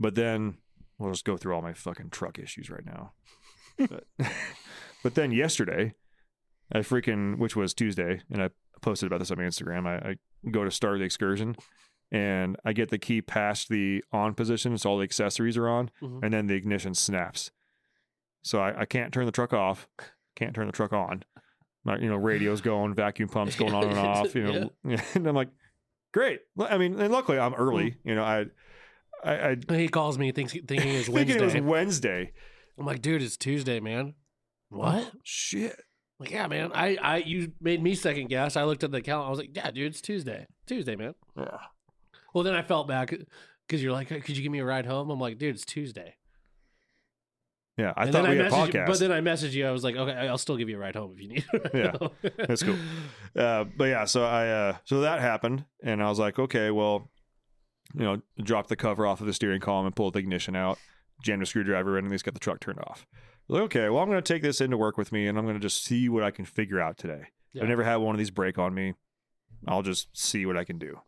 but 0.00 0.14
then 0.14 0.58
we'll 0.98 1.12
just 1.12 1.24
go 1.24 1.36
through 1.36 1.54
all 1.54 1.62
my 1.62 1.72
fucking 1.74 2.10
truck 2.10 2.38
issues 2.38 2.70
right 2.70 2.84
now. 2.84 3.12
but, 3.78 4.04
but 5.02 5.14
then 5.14 5.30
yesterday, 5.32 5.94
I 6.72 6.78
freaking, 6.78 7.38
which 7.38 7.56
was 7.56 7.74
Tuesday, 7.74 8.20
and 8.30 8.42
I 8.42 8.50
posted 8.80 9.06
about 9.06 9.18
this 9.20 9.30
on 9.30 9.38
my 9.38 9.44
Instagram. 9.44 9.86
I, 9.86 10.10
I 10.10 10.50
go 10.50 10.64
to 10.64 10.70
start 10.70 10.98
the 10.98 11.04
excursion, 11.04 11.56
and 12.10 12.56
I 12.64 12.72
get 12.72 12.90
the 12.90 12.98
key 12.98 13.22
past 13.22 13.68
the 13.68 14.04
on 14.12 14.34
position, 14.34 14.76
so 14.78 14.90
all 14.90 14.98
the 14.98 15.04
accessories 15.04 15.56
are 15.56 15.68
on, 15.68 15.90
Mhm. 16.02 16.20
and 16.22 16.32
then 16.34 16.46
the 16.46 16.54
ignition 16.54 16.94
snaps. 16.94 17.50
So 18.42 18.60
I, 18.60 18.80
I 18.82 18.84
can't 18.84 19.12
turn 19.12 19.26
the 19.26 19.32
truck 19.32 19.52
off, 19.52 19.88
can't 20.36 20.54
turn 20.54 20.66
the 20.66 20.72
truck 20.72 20.92
on. 20.92 21.24
My, 21.88 21.98
you 21.98 22.10
know, 22.10 22.16
radio's 22.16 22.60
going, 22.60 22.92
vacuum 22.94 23.30
pumps 23.30 23.56
going 23.56 23.72
on 23.72 23.84
and 23.84 23.98
off. 23.98 24.34
You 24.34 24.42
know, 24.42 24.70
and 25.14 25.26
I'm 25.26 25.34
like, 25.34 25.48
great. 26.12 26.40
I 26.60 26.76
mean, 26.76 27.00
and 27.00 27.10
luckily 27.10 27.38
I'm 27.38 27.54
early. 27.54 27.92
Mm. 27.92 27.96
You 28.04 28.14
know, 28.14 28.24
I, 28.24 28.44
I, 29.24 29.56
I 29.68 29.74
He 29.74 29.88
calls 29.88 30.18
me 30.18 30.30
thinks, 30.32 30.52
thinking 30.52 30.76
it's 30.76 31.08
Wednesday. 31.08 31.32
thinking 31.32 31.36
it 31.36 31.62
was 31.62 31.70
Wednesday. 31.70 32.32
I'm 32.78 32.84
like, 32.84 33.00
dude, 33.00 33.22
it's 33.22 33.38
Tuesday, 33.38 33.80
man. 33.80 34.14
Oh, 34.70 34.78
what? 34.78 35.10
Oh, 35.14 35.18
shit. 35.24 35.80
Like, 36.20 36.30
yeah, 36.30 36.46
man. 36.46 36.72
I, 36.74 36.98
I, 37.00 37.16
you 37.18 37.52
made 37.60 37.82
me 37.82 37.94
second 37.94 38.28
guess. 38.28 38.54
I 38.56 38.64
looked 38.64 38.84
at 38.84 38.90
the 38.90 39.00
calendar. 39.00 39.28
I 39.28 39.30
was 39.30 39.38
like, 39.38 39.56
yeah, 39.56 39.70
dude, 39.70 39.86
it's 39.92 40.02
Tuesday. 40.02 40.46
Tuesday, 40.66 40.94
man. 40.94 41.14
Yeah. 41.38 41.56
Well, 42.34 42.44
then 42.44 42.54
I 42.54 42.60
felt 42.62 42.86
bad 42.86 43.08
because 43.66 43.82
you're 43.82 43.92
like, 43.92 44.08
could 44.08 44.36
you 44.36 44.42
give 44.42 44.52
me 44.52 44.58
a 44.58 44.64
ride 44.64 44.84
home? 44.84 45.08
I'm 45.08 45.18
like, 45.18 45.38
dude, 45.38 45.54
it's 45.54 45.64
Tuesday. 45.64 46.16
Yeah. 47.78 47.92
I 47.96 48.04
and 48.04 48.12
thought 48.12 48.28
we 48.28 48.36
had 48.36 48.46
a 48.46 48.50
messaged 48.50 48.66
you, 48.66 48.72
podcast. 48.80 48.86
but 48.86 48.98
then 48.98 49.12
I 49.12 49.20
messaged 49.20 49.52
you. 49.52 49.66
I 49.66 49.70
was 49.70 49.84
like, 49.84 49.96
okay, 49.96 50.12
I'll 50.12 50.36
still 50.36 50.56
give 50.56 50.68
you 50.68 50.76
a 50.76 50.80
ride 50.80 50.96
home 50.96 51.12
if 51.14 51.22
you 51.22 51.28
need. 51.28 51.44
a 51.54 51.70
Yeah, 51.72 52.30
that's 52.46 52.62
cool. 52.62 52.76
uh, 53.36 53.64
but 53.76 53.84
yeah, 53.84 54.04
so 54.04 54.24
I 54.24 54.48
uh, 54.48 54.76
so 54.84 55.00
that 55.00 55.20
happened, 55.20 55.64
and 55.82 56.02
I 56.02 56.08
was 56.08 56.18
like, 56.18 56.38
okay, 56.38 56.70
well, 56.70 57.08
you 57.94 58.02
know, 58.02 58.20
drop 58.42 58.66
the 58.66 58.76
cover 58.76 59.06
off 59.06 59.20
of 59.20 59.26
the 59.26 59.32
steering 59.32 59.60
column 59.60 59.86
and 59.86 59.94
pull 59.94 60.10
the 60.10 60.18
ignition 60.18 60.56
out, 60.56 60.78
jam 61.22 61.40
the 61.40 61.46
screwdriver 61.46 61.96
in, 61.96 62.04
and 62.04 62.08
at 62.08 62.12
least 62.12 62.24
get 62.24 62.34
the 62.34 62.40
truck 62.40 62.60
turned 62.60 62.80
off. 62.80 63.06
Like, 63.48 63.62
okay, 63.62 63.88
well, 63.88 64.02
I'm 64.02 64.10
going 64.10 64.22
to 64.22 64.32
take 64.34 64.42
this 64.42 64.60
into 64.60 64.76
work 64.76 64.98
with 64.98 65.12
me, 65.12 65.26
and 65.26 65.38
I'm 65.38 65.44
going 65.44 65.56
to 65.56 65.60
just 65.60 65.84
see 65.84 66.08
what 66.08 66.22
I 66.22 66.30
can 66.30 66.44
figure 66.44 66.80
out 66.80 66.98
today. 66.98 67.28
Yeah. 67.52 67.62
I've 67.62 67.68
never 67.68 67.84
had 67.84 67.96
one 67.96 68.14
of 68.14 68.18
these 68.18 68.30
break 68.30 68.58
on 68.58 68.74
me. 68.74 68.94
I'll 69.66 69.82
just 69.82 70.08
see 70.16 70.44
what 70.46 70.56
I 70.56 70.64
can 70.64 70.78
do. 70.78 71.00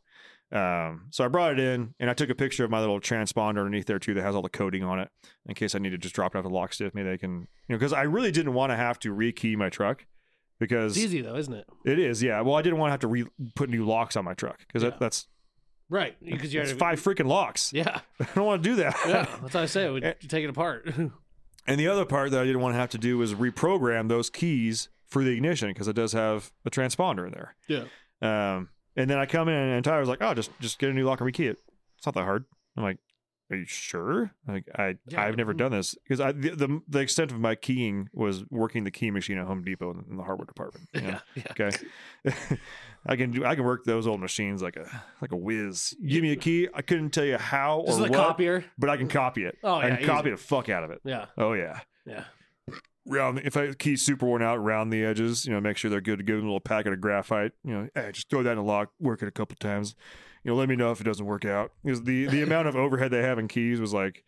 Um, 0.53 1.07
so 1.11 1.25
I 1.25 1.29
brought 1.29 1.53
it 1.53 1.61
in, 1.61 1.95
and 2.01 2.11
I 2.11 2.15
took 2.15 2.29
a 2.31 2.35
picture 2.35 2.65
of 2.65 2.71
my 2.71 2.81
little 2.81 2.99
transponder 3.01 3.59
underneath 3.59 3.87
there 3.87 3.99
too, 4.01 4.15
that 4.15 4.23
has 4.23 4.35
all 4.35 4.43
the 4.43 4.49
coding 4.49 4.83
on 4.83 4.99
it, 4.99 5.09
in 5.47 5.55
case 5.55 5.75
I 5.75 5.79
need 5.79 5.91
to 5.91 5.99
just 5.99 6.15
drop 6.15 6.35
it 6.35 6.39
off 6.39 6.45
the 6.45 6.51
locksmith. 6.51 6.95
Maybe 6.95 7.09
they 7.09 7.19
can, 7.19 7.33
you 7.41 7.47
know, 7.69 7.77
because 7.77 7.93
I 7.93 8.03
really 8.03 8.33
didn't 8.33 8.55
want 8.55 8.71
to 8.73 8.77
have 8.77 8.99
to 9.01 9.15
rekey 9.15 9.57
my 9.57 9.69
truck 9.69 10.07
because 10.59 10.97
It's 10.97 11.05
easy 11.07 11.21
though, 11.23 11.37
isn't 11.37 11.55
it? 11.55 11.67
it 11.85 11.99
is, 11.99 12.23
yeah. 12.23 12.41
Well, 12.41 12.57
I 12.57 12.63
didn't 12.63 12.79
want 12.79 12.89
to 12.89 12.93
have 12.93 13.01
to 13.01 13.09
re- 13.09 13.27
put 13.55 13.71
new 13.71 13.85
locks 13.87 14.17
on 14.17 14.25
my 14.25 14.35
truck 14.35 14.59
because 14.67 14.83
Yeah. 14.83 14.91
that, 14.91 14.99
that's 15.01 15.27
Right. 15.89 16.17
Because 16.25 16.55
you 16.55 16.61
had 16.61 16.69
five 16.79 17.01
freaking 17.01 17.27
locks. 17.27 17.73
Yeah. 17.73 18.01
I 18.21 18.27
don't 18.37 18.47
want 18.47 18.63
to 18.63 18.69
do 18.69 18.77
that. 18.77 18.97
Yeah. 19.09 19.27
That's 19.43 19.55
what 19.55 19.57
I 19.57 19.67
say. 19.67 19.91
We 19.91 20.01
take 20.29 20.45
it 20.45 20.51
apart. 20.51 20.89
And 21.67 21.79
the 21.79 21.89
other 21.89 22.07
part 22.07 22.31
that 22.31 22.41
I 22.41 22.45
didn't 22.45 22.63
want 22.63 22.75
to 22.75 22.79
have 22.79 22.89
to 22.91 22.99
do 22.99 23.19
was 23.19 23.35
reprogram 23.35 24.09
those 24.09 24.31
keys 24.31 24.89
for 25.07 25.23
the 25.23 25.31
ignition 25.31 25.69
because 25.69 25.89
it 25.89 25.93
does 25.93 26.13
have 26.15 26.51
a 26.65 26.71
transponder 26.71 27.27
in 27.27 27.33
there. 27.33 27.55
yeah. 27.69 27.85
Um, 28.57 28.71
and 29.01 29.11
then 29.11 29.19
I 29.19 29.27
come 29.27 29.49
in 29.49 29.55
and 29.55 29.85
Tyler's 29.85 30.09
like, 30.09 30.23
"Oh, 30.23 30.35
just 30.35 30.51
just 30.61 30.79
get 30.79 30.91
a 30.91 30.93
new 30.93 31.05
lock 31.05 31.21
and 31.21 31.33
rekey 31.33 31.51
it. 31.51 31.59
It's 31.97 32.07
not 32.07 32.15
that 32.15 32.25
hard." 32.25 32.45
I'm 32.77 32.83
like, 32.83 32.99
"Are 33.51 33.57
you 33.57 33.65
sure?" 33.67 34.33
Like, 34.47 34.65
I 34.77 34.97
Yeah, 35.09 35.23
I've 35.25 35.37
never 35.37 35.55
mm. 35.55 35.59
done 35.59 35.73
this 35.73 35.95
because 36.03 36.21
I 36.21 36.33
the, 36.33 36.51
the 36.51 36.81
the 36.89 36.99
extent 37.01 37.33
of 37.33 37.41
my 37.41 37.55
keying 37.55 38.09
was 38.13 38.45
working 38.51 38.85
the 38.85 38.91
key 38.91 39.11
machine 39.11 39.39
at 39.39 39.47
Home 39.47 39.63
Depot 39.63 39.91
in, 39.91 40.05
in 40.11 40.17
the 40.17 40.23
hardware 40.23 40.47
department. 40.47 40.89
you 40.95 41.01
know? 41.03 41.19
Yeah. 41.35 41.43
Yeah. 41.59 41.67
Okay, 41.67 41.77
I 43.07 43.17
can 43.17 43.31
do 43.31 43.45
I 43.45 43.55
can 43.55 43.65
work 43.65 43.85
those 43.85 44.07
old 44.07 44.21
machines 44.21 44.63
like 44.63 44.77
a 44.77 45.03
like 45.21 45.33
a 45.33 45.37
whiz. 45.37 45.95
Give 46.07 46.23
me 46.23 46.33
a 46.33 46.37
key. 46.37 46.69
I 46.75 46.83
couldn't 46.83 47.11
tell 47.11 47.25
you 47.25 47.39
how 47.39 47.81
or 47.81 47.91
is 47.91 47.99
what, 47.99 48.13
copier. 48.13 48.65
but 48.79 48.91
I 48.91 48.97
can 48.97 49.09
copy 49.09 49.45
it. 49.45 49.57
Oh, 49.65 49.75
I 49.75 49.89
yeah, 49.89 49.97
can 49.97 50.07
copy 50.07 50.31
the 50.31 50.37
fuck 50.37 50.69
out 50.69 50.85
of 50.85 50.91
it. 50.91 51.01
Yeah. 51.05 51.27
Oh 51.39 51.53
yeah 51.55 51.81
Yeah. 52.07 52.25
Round 53.11 53.41
if 53.45 53.57
I 53.57 53.73
key 53.75 53.97
super 53.97 54.27
worn 54.27 54.43
out 54.43 54.57
round 54.57 54.93
the 54.93 55.05
edges, 55.05 55.45
you 55.47 55.53
know, 55.53 55.61
make 55.61 55.77
sure 55.77 55.91
they're 55.91 56.01
good. 56.01 56.25
Give 56.27 56.37
them 56.37 56.45
a 56.47 56.49
little 56.49 56.61
packet 56.61 56.93
of 56.93 57.01
graphite. 57.01 57.53
You 57.65 57.73
know, 57.75 57.89
hey, 57.95 58.11
just 58.13 58.31
throw 58.31 58.43
that 58.43 58.53
in 58.53 58.59
a 58.59 58.65
lock, 58.65 58.91
work 59.01 59.23
it 59.23 59.29
a 59.29 59.33
couple 59.33 59.57
times. 59.57 59.95
You 60.45 60.51
know, 60.53 60.57
let 60.57 60.69
me 60.69 60.77
know 60.77 60.91
if 60.91 61.01
it 61.01 61.05
doesn't 61.05 61.27
work 61.27 61.45
out. 61.45 61.73
Because 61.85 62.03
the 62.05 62.27
the 62.27 62.43
amount 62.43 62.69
of 62.69 62.77
overhead 62.85 63.11
they 63.11 63.23
have 63.23 63.39
in 63.39 63.49
keys 63.49 63.81
was 63.81 63.93
like, 63.93 64.25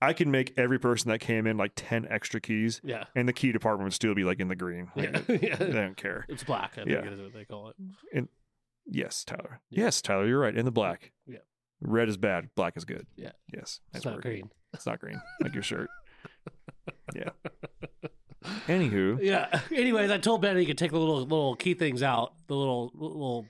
I 0.00 0.12
can 0.12 0.30
make 0.30 0.52
every 0.56 0.78
person 0.80 1.10
that 1.10 1.18
came 1.20 1.46
in 1.46 1.56
like 1.56 1.72
ten 1.76 2.06
extra 2.10 2.40
keys, 2.40 2.80
Yeah. 2.84 3.04
and 3.14 3.28
the 3.28 3.32
key 3.32 3.52
department 3.52 3.84
would 3.86 3.94
still 3.94 4.14
be 4.14 4.24
like 4.24 4.40
in 4.40 4.48
the 4.48 4.56
green. 4.56 4.90
Like, 4.96 5.12
Yeah. 5.28 5.56
They 5.56 5.72
don't 5.72 5.96
care. 5.96 6.26
It's 6.28 6.44
black. 6.44 6.72
I 6.72 6.84
think 6.84 6.88
Yeah. 6.90 7.08
is 7.10 7.20
what 7.20 7.32
they 7.32 7.44
call 7.44 7.68
it. 7.68 7.76
And 8.14 8.28
Yes, 8.84 9.22
Tyler. 9.22 9.60
Yeah. 9.70 9.84
Yes, 9.84 10.02
Tyler. 10.02 10.26
You're 10.26 10.40
right. 10.40 10.56
In 10.56 10.64
the 10.64 10.72
black. 10.72 11.12
Yeah. 11.26 11.38
Red 11.80 12.08
is 12.08 12.16
bad. 12.16 12.48
Black 12.56 12.76
is 12.76 12.84
good. 12.84 13.06
Yeah. 13.16 13.30
Yes. 13.52 13.62
It's 13.62 13.80
That's 13.92 14.04
not 14.06 14.14
word. 14.14 14.22
green. 14.22 14.50
It's 14.74 14.86
not 14.86 14.98
green, 14.98 15.20
like 15.40 15.54
your 15.54 15.62
shirt. 15.62 15.88
Yeah. 17.14 17.30
Anywho, 18.66 19.18
Yeah. 19.22 19.60
Anyways, 19.72 20.10
I 20.10 20.18
told 20.18 20.42
Ben 20.42 20.56
he 20.56 20.66
could 20.66 20.78
take 20.78 20.90
the 20.90 20.98
little 20.98 21.20
little 21.20 21.54
key 21.56 21.74
things 21.74 22.02
out. 22.02 22.32
The 22.48 22.56
little 22.56 22.90
little. 22.94 23.46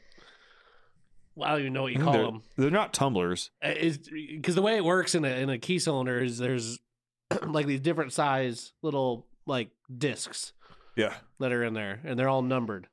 well, 1.35 1.49
I 1.49 1.53
don't 1.53 1.61
even 1.61 1.73
know 1.73 1.83
what 1.83 1.93
you 1.93 1.99
mm, 1.99 2.05
call 2.05 2.13
they're, 2.13 2.23
them. 2.25 2.43
they're 2.59 2.71
not 2.71 2.93
tumblers. 2.93 3.51
Uh, 3.65 3.69
is 3.71 3.99
because 3.99 4.55
the 4.55 4.63
way 4.63 4.77
it 4.77 4.85
works 4.85 5.15
in 5.15 5.25
a 5.25 5.29
in 5.29 5.49
a 5.51 5.59
key 5.59 5.79
cylinder 5.79 6.19
is 6.21 6.39
there's 6.39 6.79
like 7.47 7.67
these 7.67 7.81
different 7.81 8.13
size 8.13 8.73
little 8.83 9.27
like 9.47 9.71
discs 9.97 10.53
Yeah. 10.97 11.15
that 11.41 11.53
are 11.53 11.65
in 11.65 11.73
there, 11.75 12.01
and 12.05 12.19
they're 12.19 12.29
all 12.29 12.43
numbered. 12.43 12.89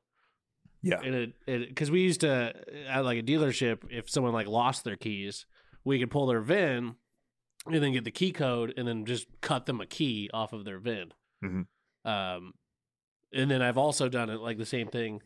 Yeah. 0.82 1.00
And 1.04 1.14
it 1.14 1.32
it 1.46 1.68
because 1.68 1.90
we 1.90 2.00
used 2.00 2.20
to 2.22 2.54
at 2.88 3.04
like 3.04 3.18
a 3.18 3.22
dealership, 3.22 3.80
if 3.90 4.08
someone 4.08 4.32
like 4.32 4.46
lost 4.46 4.84
their 4.84 4.96
keys, 4.96 5.44
we 5.84 5.98
could 5.98 6.10
pull 6.10 6.26
their 6.26 6.40
VIN 6.40 6.94
and 7.66 7.82
then 7.82 7.92
get 7.92 8.04
the 8.04 8.10
key 8.10 8.32
code 8.32 8.72
and 8.76 8.86
then 8.88 9.04
just 9.04 9.26
cut 9.40 9.66
them 9.66 9.80
a 9.80 9.86
key 9.86 10.30
off 10.32 10.52
of 10.52 10.64
their 10.64 10.78
VIN. 10.78 11.12
Mhm. 11.44 11.66
Um, 12.04 12.54
and 13.32 13.50
then 13.50 13.62
I've 13.62 13.78
also 13.78 14.08
done 14.08 14.30
it 14.30 14.40
like 14.40 14.58
the 14.58 14.66
same 14.66 14.88
thing 14.88 15.20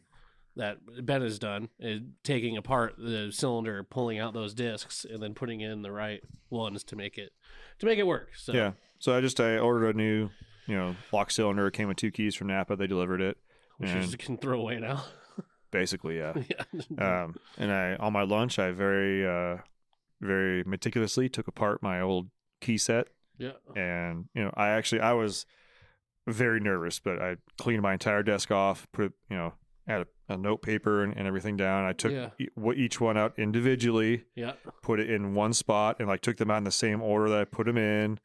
that 0.57 0.79
Ben 1.05 1.23
has 1.23 1.39
done, 1.39 1.69
is 1.81 2.01
taking 2.23 2.57
apart 2.57 2.95
the 2.97 3.31
cylinder, 3.33 3.83
pulling 3.83 4.19
out 4.19 4.35
those 4.35 4.55
discs, 4.55 5.05
and 5.05 5.21
then 5.23 5.35
putting 5.35 5.61
in 5.61 5.83
the 5.83 5.91
right 5.91 6.23
ones 6.51 6.85
to 6.85 6.97
make 6.97 7.19
it 7.19 7.33
to 7.81 7.87
make 7.87 7.99
it 7.99 8.07
work. 8.07 8.37
So 8.37 8.53
Yeah. 8.53 8.73
So 8.99 9.17
I 9.17 9.21
just 9.21 9.41
I 9.41 9.59
ordered 9.59 9.95
a 9.95 9.99
new, 9.99 10.31
you 10.67 10.77
know, 10.77 10.97
lock 11.13 11.31
cylinder. 11.31 11.67
It 11.67 11.73
came 11.75 11.89
with 11.89 11.97
two 11.97 12.11
keys 12.13 12.35
from 12.35 12.49
Napa. 12.49 12.77
They 12.77 12.87
delivered 12.87 13.21
it. 13.21 13.37
which 13.79 13.91
is 13.91 14.15
can 14.17 14.37
throw 14.39 14.61
away 14.61 14.79
now. 14.79 15.05
Basically, 15.73 16.19
yeah. 16.19 16.35
yeah. 16.89 17.25
Um, 17.25 17.35
and 17.59 17.73
I 17.73 17.97
on 17.97 18.13
my 18.13 18.23
lunch, 18.23 18.61
I 18.61 18.71
very, 18.71 19.27
uh, 19.27 19.59
very 20.21 20.65
meticulously 20.65 21.29
took 21.29 21.49
apart 21.49 21.83
my 21.83 22.01
old 22.01 22.29
key 22.61 22.79
set, 22.79 23.09
yeah. 23.39 23.53
and 23.77 24.27
you 24.35 24.43
know, 24.45 24.53
I 24.57 24.69
actually 24.71 25.01
I 25.01 25.13
was 25.13 25.47
very 26.27 26.61
nervous, 26.61 26.99
but 26.99 27.21
I 27.21 27.37
cleaned 27.59 27.83
my 27.83 27.93
entire 27.93 28.23
desk 28.23 28.51
off, 28.51 28.87
put 28.93 29.13
you 29.29 29.37
know, 29.37 29.55
had 29.87 30.01
a, 30.03 30.07
a 30.33 30.37
note 30.39 30.63
paper 30.63 31.03
and, 31.03 31.15
and 31.17 31.27
everything 31.27 31.57
down. 31.57 31.85
I 31.85 31.93
took 31.93 32.13
Yeah. 32.13 32.31
e- 32.41 32.49
each 32.77 33.01
one 33.01 33.19
out 33.19 33.35
individually, 33.39 34.25
Yeah. 34.35 34.53
put 34.83 35.01
it 35.01 35.11
in 35.11 35.35
one 35.35 35.53
spot, 35.53 35.97
and 35.99 36.09
like 36.09 36.23
took 36.23 36.39
them 36.39 36.51
out 36.51 36.59
in 36.59 36.65
the 36.65 36.71
same 36.71 37.03
order 37.03 37.29
that 37.29 37.41
I 37.41 37.45
put 37.45 37.67
them 37.67 37.77
in, 37.77 38.19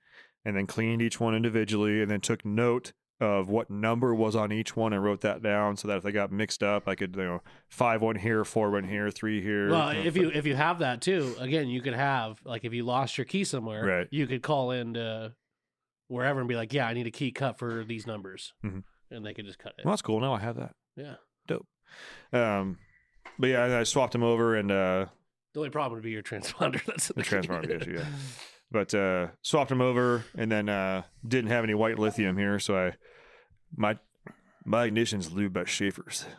and 0.46 0.56
then 0.56 0.66
cleaned 0.68 1.02
each 1.02 1.20
one 1.20 1.36
individually, 1.36 2.02
and 2.02 2.10
then 2.10 2.22
took 2.22 2.46
note 2.46 2.94
of 3.22 3.50
what 3.50 3.70
number 3.70 4.16
was 4.16 4.36
on 4.36 4.52
each 4.52 4.76
one 4.78 4.94
and 4.94 5.04
wrote 5.04 5.22
that 5.22 5.42
down 5.42 5.76
so 5.76 5.88
that 5.90 5.98
if 5.98 6.04
they 6.04 6.12
got 6.12 6.32
mixed 6.32 6.64
up, 6.64 6.88
I 6.88 6.96
could 6.96 7.16
you 7.16 7.24
know 7.24 7.42
five 7.70 8.02
one 8.02 8.16
here, 8.16 8.46
four 8.46 8.72
one 8.72 8.86
here, 8.86 9.12
three 9.12 9.42
here. 9.42 9.70
Well, 9.70 9.94
know, 9.94 10.00
if 10.00 10.16
you 10.16 10.30
if 10.34 10.46
you 10.46 10.56
have 10.56 10.80
that 10.80 11.02
too, 11.02 11.36
again, 11.40 11.68
you 11.68 11.82
could 11.82 11.94
have 11.96 12.40
like 12.46 12.64
if 12.64 12.74
you 12.74 12.84
lost 12.86 13.18
your 13.18 13.26
key 13.26 13.44
somewhere, 13.44 13.84
Right. 13.86 14.08
you 14.12 14.26
could 14.28 14.42
call 14.42 14.72
into 14.72 15.34
wherever 16.08 16.40
and 16.40 16.48
be 16.48 16.56
like, 16.56 16.72
"Yeah, 16.74 16.88
I 16.88 16.94
need 16.94 17.08
a 17.08 17.12
key 17.12 17.32
cut 17.32 17.58
for 17.60 17.84
these 17.84 18.08
numbers," 18.08 18.54
Mhm. 18.64 18.84
and 19.12 19.26
they 19.26 19.34
could 19.34 19.46
just 19.46 19.60
cut 19.60 19.74
it. 19.78 19.86
well, 19.86 19.92
that's 19.92 20.02
cool. 20.02 20.20
Now 20.22 20.34
I 20.34 20.40
have 20.40 20.56
that. 20.56 20.76
yeah. 20.96 21.16
Dope. 21.48 21.68
Um, 22.32 22.78
but 23.38 23.48
yeah, 23.48 23.80
I 23.80 23.84
swapped 23.84 24.14
them 24.14 24.24
over 24.24 24.56
and 24.56 24.72
uh, 24.72 25.06
The 25.54 25.60
only 25.60 25.70
problem 25.72 25.98
would 25.98 26.04
be 26.04 26.12
your 26.12 26.22
transponder. 26.24 26.84
That's 26.86 27.08
the 27.08 27.16
transponder 27.24 27.82
issue. 27.82 27.96
Yeah, 27.98 28.06
but 28.72 28.94
uh, 28.94 29.28
swapped 29.42 29.70
them 29.70 29.82
over 29.82 30.26
and 30.38 30.52
then 30.52 30.70
uh, 30.70 31.04
didn't 31.28 31.50
have 31.50 31.64
any 31.64 31.74
white 31.74 31.98
lithium 31.98 32.38
here, 32.38 32.60
so 32.60 32.78
I 32.78 32.94
my 33.76 33.98
my 34.66 34.84
ignition's 34.86 35.30
lubed 35.30 35.54
by 35.54 35.66
Schaeffer's. 35.66 36.26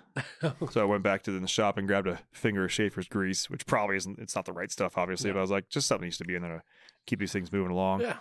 So 0.71 0.81
I 0.83 0.85
went 0.85 1.03
back 1.03 1.23
to 1.25 1.31
the 1.39 1.47
shop 1.49 1.79
and 1.79 1.87
grabbed 1.89 2.07
a 2.07 2.21
finger 2.33 2.65
of 2.65 2.73
Schaeffer's 2.73 3.09
grease, 3.09 3.49
which 3.49 3.65
probably 3.67 3.97
isn't 3.97 4.19
it's 4.19 4.35
not 4.37 4.45
the 4.45 4.53
right 4.53 4.71
stuff, 4.71 4.99
obviously, 4.99 5.29
No. 5.31 5.35
but 5.35 5.39
I 5.39 5.43
was 5.43 5.51
like, 5.51 5.69
just 5.71 5.87
something 5.89 6.05
needs 6.07 6.19
to 6.19 6.25
be 6.25 6.35
in 6.35 6.43
there 6.43 6.57
to 6.59 6.63
keep 7.07 7.19
these 7.21 7.33
things 7.33 7.51
moving 7.53 7.71
along. 7.73 8.03
yeah. 8.03 8.17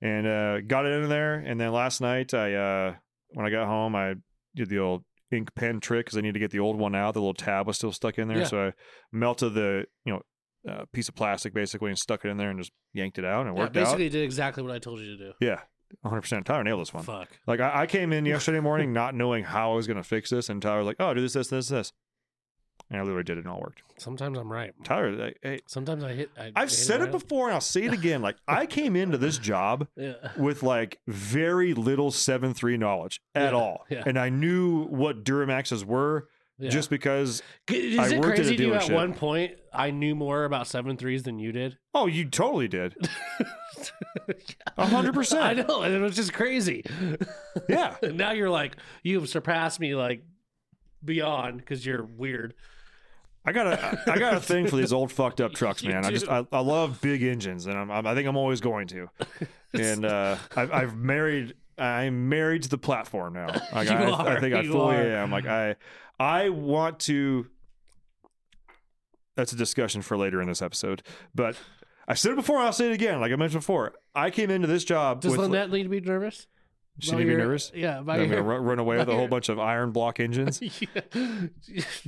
And 0.00 0.26
uh, 0.26 0.60
got 0.60 0.86
it 0.86 1.02
in 1.02 1.08
there. 1.08 1.34
And 1.34 1.60
then 1.60 1.72
last 1.72 2.00
night 2.00 2.32
I 2.32 2.54
uh, 2.54 2.94
when 3.30 3.44
I 3.46 3.50
got 3.50 3.66
home, 3.66 3.94
I 3.96 4.14
did 4.54 4.68
the 4.68 4.78
old 4.78 5.04
ink 5.32 5.54
pen 5.54 5.80
trick 5.80 6.06
because 6.06 6.18
I 6.18 6.20
need 6.22 6.34
to 6.34 6.40
get 6.40 6.50
the 6.52 6.60
old 6.60 6.76
one 6.78 6.94
out. 6.94 7.14
The 7.14 7.20
little 7.20 7.34
tab 7.34 7.66
was 7.66 7.76
still 7.76 7.92
stuck 7.92 8.18
in 8.18 8.28
there. 8.28 8.38
Yeah. 8.38 8.44
So 8.44 8.66
I 8.68 8.72
melted 9.12 9.54
the, 9.54 9.84
you 10.04 10.12
know, 10.14 10.22
uh, 10.72 10.84
piece 10.92 11.08
of 11.08 11.14
plastic 11.14 11.52
basically 11.54 11.90
and 11.90 11.98
stuck 11.98 12.24
it 12.24 12.28
in 12.28 12.36
there 12.36 12.50
and 12.50 12.58
just 12.58 12.72
yanked 12.92 13.18
it 13.18 13.24
out 13.24 13.46
and 13.46 13.50
it 13.50 13.52
Yeah, 13.58 13.64
worked 13.64 13.76
out. 13.76 13.84
basically 13.84 14.08
did 14.08 14.22
exactly 14.24 14.62
what 14.62 14.72
I 14.72 14.78
told 14.78 15.00
you 15.00 15.16
to 15.16 15.24
do. 15.26 15.32
Yeah. 15.40 15.60
100% 16.04 16.44
Tyler 16.44 16.64
nailed 16.64 16.80
this 16.80 16.94
one. 16.94 17.04
Fuck. 17.04 17.28
Like 17.46 17.60
I, 17.60 17.82
I 17.82 17.86
came 17.86 18.12
in 18.12 18.24
yesterday 18.34 18.60
morning 18.60 18.92
not 18.92 19.14
knowing 19.14 19.44
how 19.44 19.72
I 19.72 19.74
was 19.76 19.86
going 19.86 19.96
to 19.96 20.02
fix 20.02 20.30
this, 20.30 20.48
and 20.48 20.60
Tyler 20.62 20.78
was 20.78 20.86
like, 20.86 20.96
"Oh, 21.00 21.14
do 21.14 21.20
this, 21.20 21.32
this, 21.32 21.48
this, 21.48 21.68
this," 21.68 21.92
and 22.90 22.98
I 23.00 23.02
literally 23.02 23.24
did 23.24 23.38
it, 23.38 23.44
and 23.44 23.46
it 23.46 23.50
all 23.50 23.60
worked. 23.60 23.82
Sometimes 23.98 24.38
I'm 24.38 24.50
right. 24.50 24.72
Tyler, 24.84 25.12
like, 25.12 25.38
hey, 25.42 25.60
Sometimes 25.66 26.02
I 26.04 26.12
hit. 26.14 26.30
I 26.38 26.52
I've 26.56 26.68
hit 26.70 26.76
said 26.76 27.00
it 27.02 27.10
before, 27.10 27.46
and 27.46 27.54
I'll 27.54 27.60
say 27.60 27.84
it 27.84 27.92
again. 27.92 28.22
Like 28.22 28.36
I 28.48 28.66
came 28.78 28.96
into 28.96 29.18
this 29.18 29.38
job 29.38 29.86
Yeah. 29.96 30.14
with 30.36 30.62
like 30.62 30.98
very 31.06 31.74
little 31.74 32.10
seven 32.10 32.54
three 32.54 32.76
knowledge 32.76 33.20
at 33.34 33.52
Yeah, 33.52 33.58
all, 33.58 33.84
yeah. 33.90 34.02
and 34.06 34.18
I 34.18 34.28
knew 34.30 34.84
what 34.86 35.24
Duramaxes 35.24 35.84
were 35.84 36.28
yeah. 36.60 36.70
just 36.70 36.90
because. 36.90 37.42
Is 37.68 37.98
I 37.98 38.08
it 38.14 38.20
worked 38.20 38.38
at 38.38 38.46
a 38.46 38.48
crazy 38.48 38.64
you 38.64 38.74
at 38.74 38.82
dealership. 38.82 38.94
one 38.94 39.14
point 39.14 39.52
I 39.72 39.90
knew 39.90 40.14
more 40.14 40.44
about 40.44 40.66
seven 40.66 40.96
threes 40.96 41.22
than 41.22 41.38
you 41.38 41.52
did? 41.52 41.78
Oh, 41.94 42.06
you 42.06 42.26
totally 42.26 42.68
did. 42.68 42.94
A 44.76 44.86
hundred 44.86 45.16
I 45.34 45.54
know, 45.54 45.82
and 45.82 45.94
it 45.94 46.00
was 46.00 46.16
just 46.16 46.32
crazy. 46.32 46.84
Yeah. 47.68 47.96
And 48.02 48.16
now 48.16 48.30
you're 48.30 48.50
like 48.50 48.76
you've 49.02 49.28
surpassed 49.28 49.80
me 49.80 49.94
like 49.94 50.22
beyond 51.04 51.58
because 51.58 51.84
you're 51.84 52.04
weird. 52.04 52.54
I 53.44 53.52
got 53.52 53.66
a 53.66 54.02
I 54.10 54.18
got 54.18 54.34
a 54.34 54.40
thing 54.40 54.66
for 54.66 54.76
these 54.76 54.92
old 54.92 55.10
fucked 55.10 55.40
up 55.40 55.52
trucks, 55.54 55.82
man. 55.82 56.04
I 56.04 56.10
just. 56.10 56.28
I, 56.28 56.46
I 56.52 56.60
love 56.60 57.00
big 57.00 57.22
engines, 57.22 57.66
and 57.66 57.76
I'm, 57.76 57.90
I'm 57.90 58.06
I 58.06 58.14
think 58.14 58.28
I'm 58.28 58.36
always 58.36 58.60
going 58.60 58.86
to. 58.88 59.08
And 59.72 60.04
uh, 60.04 60.36
I've, 60.54 60.72
I've 60.72 60.96
married 60.96 61.54
I'm 61.80 62.28
married 62.28 62.62
to 62.64 62.68
the 62.68 62.78
platform 62.78 63.32
now. 63.34 63.46
Like, 63.72 63.88
I, 63.90 64.10
are, 64.10 64.28
I 64.28 64.40
think 64.40 64.54
I 64.54 64.64
fully 64.64 64.96
are. 64.96 65.16
am. 65.16 65.30
Like 65.30 65.46
I 65.46 65.76
I 66.18 66.48
want 66.50 67.00
to. 67.00 67.46
That's 69.36 69.52
a 69.52 69.56
discussion 69.56 70.02
for 70.02 70.16
later 70.16 70.40
in 70.42 70.48
this 70.48 70.62
episode, 70.62 71.02
but. 71.34 71.56
I 72.08 72.14
said 72.14 72.32
it 72.32 72.36
before. 72.36 72.58
I'll 72.58 72.72
say 72.72 72.88
it 72.90 72.92
again. 72.92 73.20
Like 73.20 73.30
I 73.30 73.36
mentioned 73.36 73.60
before, 73.60 73.92
I 74.16 74.30
came 74.30 74.50
into 74.50 74.66
this 74.66 74.82
job 74.82 75.20
Does 75.20 75.30
with. 75.30 75.40
Lynette 75.42 75.70
need 75.70 75.84
to 75.84 75.88
be 75.88 76.00
nervous? 76.00 76.48
she 76.98 77.12
to 77.12 77.16
be 77.18 77.24
nervous. 77.24 77.70
Yeah, 77.72 78.00
by 78.00 78.18
I'm 78.18 78.28
to 78.30 78.42
run, 78.42 78.62
run 78.64 78.78
away 78.80 78.98
with 78.98 79.08
a 79.08 79.12
whole 79.12 79.20
your- 79.22 79.28
bunch 79.28 79.48
of 79.48 79.60
iron 79.60 79.92
block 79.92 80.18
engines. 80.18 80.60
Yeah. 81.14 81.46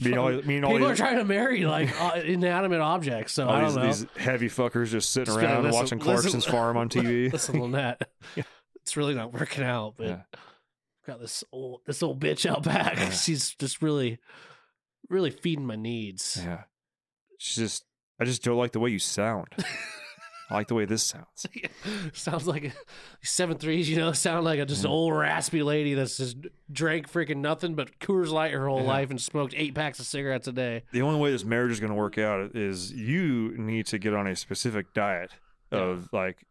Being 0.02 0.18
all, 0.18 0.32
mean 0.42 0.64
all 0.64 0.72
People 0.72 0.88
are 0.88 0.96
trying 0.96 1.18
to 1.18 1.24
marry 1.24 1.64
like 1.64 1.88
uh, 2.02 2.18
inanimate 2.24 2.80
objects, 2.80 3.32
so 3.35 3.46
all 3.46 3.54
I 3.54 3.64
these, 3.64 3.74
don't 3.74 3.82
know. 3.85 3.92
these 3.92 4.06
heavy 4.16 4.48
fuckers 4.48 4.88
just 4.88 5.11
sitting 5.12 5.26
Just 5.32 5.38
around 5.38 5.62
listen- 5.64 5.80
watching 5.80 5.98
listen- 6.00 6.12
Clarkson's 6.12 6.44
Farm 6.46 6.76
on 6.76 6.88
TV. 6.88 7.32
Listen, 7.32 7.61
Lynette. 7.61 8.02
It's 8.83 8.97
really 8.97 9.14
not 9.14 9.33
working 9.38 9.64
out. 9.64 9.95
But 9.97 10.07
Yeah. 10.09 10.23
got 11.07 11.21
this 11.21 11.42
old 11.53 11.81
this 11.87 12.03
old 12.03 12.21
bitch 12.21 12.49
out 12.49 12.62
back. 12.64 12.97
Yeah. 12.97 13.11
She's 13.11 13.55
just 13.55 13.83
really, 13.83 14.18
really 15.09 15.31
feeding 15.31 15.66
my 15.66 15.77
needs. 15.77 16.40
Yeah. 16.42 16.62
She's 17.38 17.57
just, 17.57 17.85
I 18.21 18.25
just 18.25 18.45
don't 18.45 18.57
like 18.57 18.73
the 18.73 18.81
way 18.81 18.90
you 18.90 18.99
sound. 19.01 19.49
I 20.51 20.55
like 20.57 20.68
the 20.68 20.75
way 20.75 20.85
this 20.85 21.03
sounds. 21.03 21.47
Sounds 22.12 22.47
like 22.47 22.64
a, 22.66 22.73
seven 23.23 23.57
threes, 23.57 23.88
you 23.88 23.97
know, 23.97 24.12
sound 24.12 24.45
like 24.45 24.59
a 24.61 24.66
just 24.66 24.85
Yeah. 24.85 24.90
old 24.90 25.14
raspy 25.16 25.62
lady 25.62 25.95
that's 25.95 26.18
just 26.18 26.37
drank 26.71 27.11
freaking 27.11 27.38
nothing 27.38 27.75
but 27.75 27.99
Coors 28.01 28.29
Light 28.31 28.53
her 28.53 28.68
whole 28.68 28.83
Yeah. 28.83 28.87
life 28.88 29.11
and 29.11 29.18
smoked 29.21 29.55
eight 29.57 29.75
packs 29.75 29.99
of 29.99 30.05
cigarettes 30.05 30.47
a 30.49 30.53
day. 30.53 30.83
The 30.92 31.01
only 31.03 31.18
way 31.18 31.31
this 31.33 31.45
marriage 31.45 31.73
is 31.73 31.81
going 31.81 31.90
to 31.90 31.97
work 31.97 32.18
out 32.18 32.55
is 32.55 32.92
you 32.92 33.55
need 33.57 33.87
to 33.87 33.99
get 33.99 34.12
on 34.12 34.27
a 34.27 34.37
specific 34.37 34.92
diet 34.92 35.31
of 35.71 36.11
like 36.12 36.45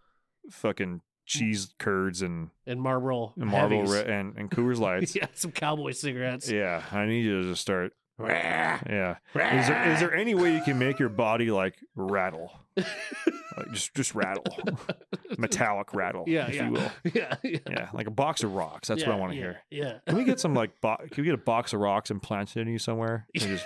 fucking 0.50 1.02
cheese 1.32 1.74
curds 1.80 2.22
and, 2.22 2.50
And 2.67 2.82
Marlboro 2.82 3.34
and 3.39 3.50
Marble. 3.50 3.84
Re- 3.86 4.04
and, 4.06 4.36
and 4.38 4.52
Coors 4.52 4.78
Lights. 4.80 5.15
yeah, 5.15 5.28
some 5.34 5.52
cowboy 5.52 5.91
cigarettes. 5.91 6.50
yeah. 6.50 6.84
I 6.91 7.06
need 7.06 7.22
you 7.24 7.41
to 7.44 7.50
just 7.50 7.62
start. 7.62 7.94
Yeah. 8.20 9.15
Is 9.34 9.67
there, 9.67 9.91
is 9.94 10.00
there 10.00 10.13
any 10.13 10.36
way 10.36 10.54
you 10.54 10.62
can 10.62 10.78
make 10.78 11.00
your 11.00 11.10
body 11.10 11.50
like 11.50 11.76
rattle? 11.96 12.52
like 12.78 13.72
just 13.72 13.96
just 13.96 14.13
rattle. 14.13 14.44
Metallic 15.39 15.94
rattle, 15.94 16.26
yeah, 16.28 16.48
if 16.48 16.56
yeah. 16.56 16.65
you 16.67 16.72
will. 16.74 16.91
yeah, 17.15 17.36
yeah, 17.44 17.58
Yeah, 17.67 17.89
like 17.94 18.06
a 18.08 18.12
box 18.12 18.44
of 18.44 18.54
rocks. 18.54 18.89
That's 18.89 19.04
what 19.06 19.13
I 19.15 19.17
want 19.17 19.32
to 19.32 19.38
yeah, 19.38 19.44
hear. 19.44 19.58
Yeah. 19.72 19.94
Can 20.08 20.17
we 20.17 20.24
get 20.24 20.39
some 20.39 20.54
like 20.54 20.80
bo- 20.82 20.98
can 21.10 21.24
we 21.24 21.24
get 21.24 21.34
a 21.34 21.38
box 21.38 21.74
of 21.74 21.80
rocks 21.80 22.12
and 22.12 22.22
plant 22.22 22.56
it 22.56 22.62
in 22.62 22.67
you 22.67 22.78
somewhere? 22.78 23.26
And 23.34 23.44
just 23.44 23.65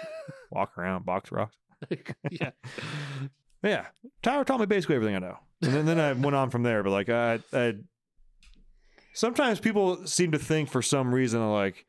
walk 0.51 0.77
around, 0.77 1.05
box 1.05 1.31
of 1.31 1.37
rocks. 1.37 1.55
yeah. 2.31 2.51
Yeah, 3.63 3.87
Tyler 4.21 4.43
taught 4.45 4.59
me 4.59 4.67
basically 4.67 4.95
everything 4.95 5.15
I 5.15 5.19
know, 5.19 5.39
and 5.65 5.73
then, 5.73 5.85
then 5.85 5.99
I 5.99 6.13
went 6.13 6.35
on 6.35 6.49
from 6.49 6.63
there. 6.63 6.83
But 6.83 6.91
like, 6.91 7.09
I, 7.09 7.39
I 7.53 7.73
sometimes 9.13 9.59
people 9.59 10.05
seem 10.07 10.31
to 10.31 10.39
think 10.39 10.69
for 10.69 10.81
some 10.81 11.13
reason 11.13 11.47
like 11.51 11.85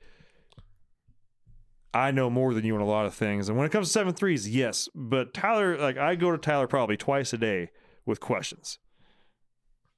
I 1.96 2.10
know 2.10 2.28
more 2.28 2.52
than 2.52 2.64
you 2.64 2.74
on 2.74 2.82
a 2.82 2.86
lot 2.86 3.06
of 3.06 3.14
things. 3.14 3.48
And 3.48 3.56
when 3.56 3.66
it 3.66 3.72
comes 3.72 3.88
to 3.88 3.92
seven 3.92 4.12
threes, 4.12 4.48
yes, 4.48 4.86
but 4.94 5.32
Tyler, 5.32 5.78
like, 5.78 5.96
I 5.96 6.14
go 6.14 6.30
to 6.30 6.36
Tyler 6.36 6.66
probably 6.66 6.98
twice 6.98 7.32
a 7.32 7.38
day 7.38 7.70
with 8.04 8.20
questions. 8.20 8.78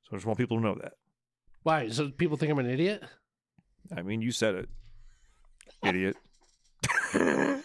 So 0.04 0.10
I 0.12 0.16
just 0.16 0.26
want 0.26 0.38
people 0.38 0.58
to 0.58 0.62
know 0.62 0.76
that. 0.80 0.92
Why? 1.64 1.88
So 1.88 2.08
people 2.10 2.36
think 2.36 2.52
I'm 2.52 2.58
an 2.60 2.70
idiot? 2.70 3.02
I 3.94 4.02
mean, 4.02 4.22
you 4.22 4.30
said 4.30 4.54
it, 4.54 4.68
idiot. 5.82 6.16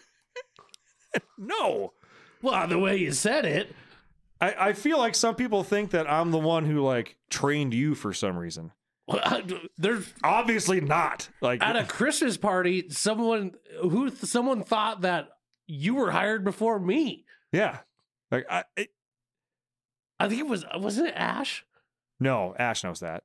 no. 1.37 1.93
Well, 2.41 2.67
the 2.67 2.79
way 2.79 2.97
you 2.97 3.11
said 3.11 3.45
it. 3.45 3.75
I, 4.43 4.69
I 4.69 4.73
feel 4.73 4.97
like 4.97 5.15
some 5.15 5.35
people 5.35 5.63
think 5.63 5.91
that 5.91 6.09
I'm 6.11 6.31
the 6.31 6.39
one 6.39 6.65
who 6.65 6.81
like 6.81 7.17
trained 7.29 7.73
you 7.73 7.95
for 7.95 8.13
some 8.13 8.37
reason. 8.37 8.71
Well, 9.07 9.19
I- 9.23 9.43
There's 9.77 10.13
Obviously 10.23 10.81
not. 10.81 11.29
Like 11.41 11.61
at 11.63 11.75
a 11.75 11.83
Christmas 11.85 12.37
party, 12.37 12.89
someone 12.89 13.53
who 13.81 14.09
someone 14.09 14.63
thought 14.63 15.01
that 15.01 15.29
you 15.67 15.95
were 15.95 16.11
hired 16.11 16.43
before 16.43 16.79
me. 16.79 17.25
yeah. 17.51 17.79
Like 18.31 18.45
I 18.49 18.63
it, 18.75 18.89
I 20.19 20.27
think 20.27 20.39
it 20.41 20.47
was 20.47 20.65
wasn't 20.75 21.07
it 21.09 21.13
Ash? 21.15 21.63
no, 22.19 22.55
Ash 22.57 22.83
knows 22.83 22.99
that. 23.01 23.23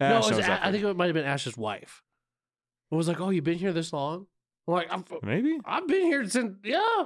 no, 0.00 0.14
it 0.14 0.18
was 0.18 0.30
knows 0.30 0.38
A- 0.40 0.42
that. 0.42 0.64
I 0.64 0.72
think 0.72 0.84
it 0.84 0.96
might 0.96 1.06
have 1.06 1.14
been 1.14 1.24
Ash's 1.26 1.56
wife. 1.56 2.02
It 2.90 2.94
was 2.94 3.06
like, 3.08 3.20
"Oh, 3.20 3.28
you've 3.28 3.44
been 3.44 3.58
here 3.58 3.72
this 3.74 3.92
long?" 3.92 4.26
I'm 4.66 4.74
like, 4.74 4.90
"I've, 4.92 5.04
maybe 5.22 5.58
I've 5.66 5.86
been 5.86 6.06
here 6.06 6.26
since 6.28 6.56
yeah." 6.64 7.04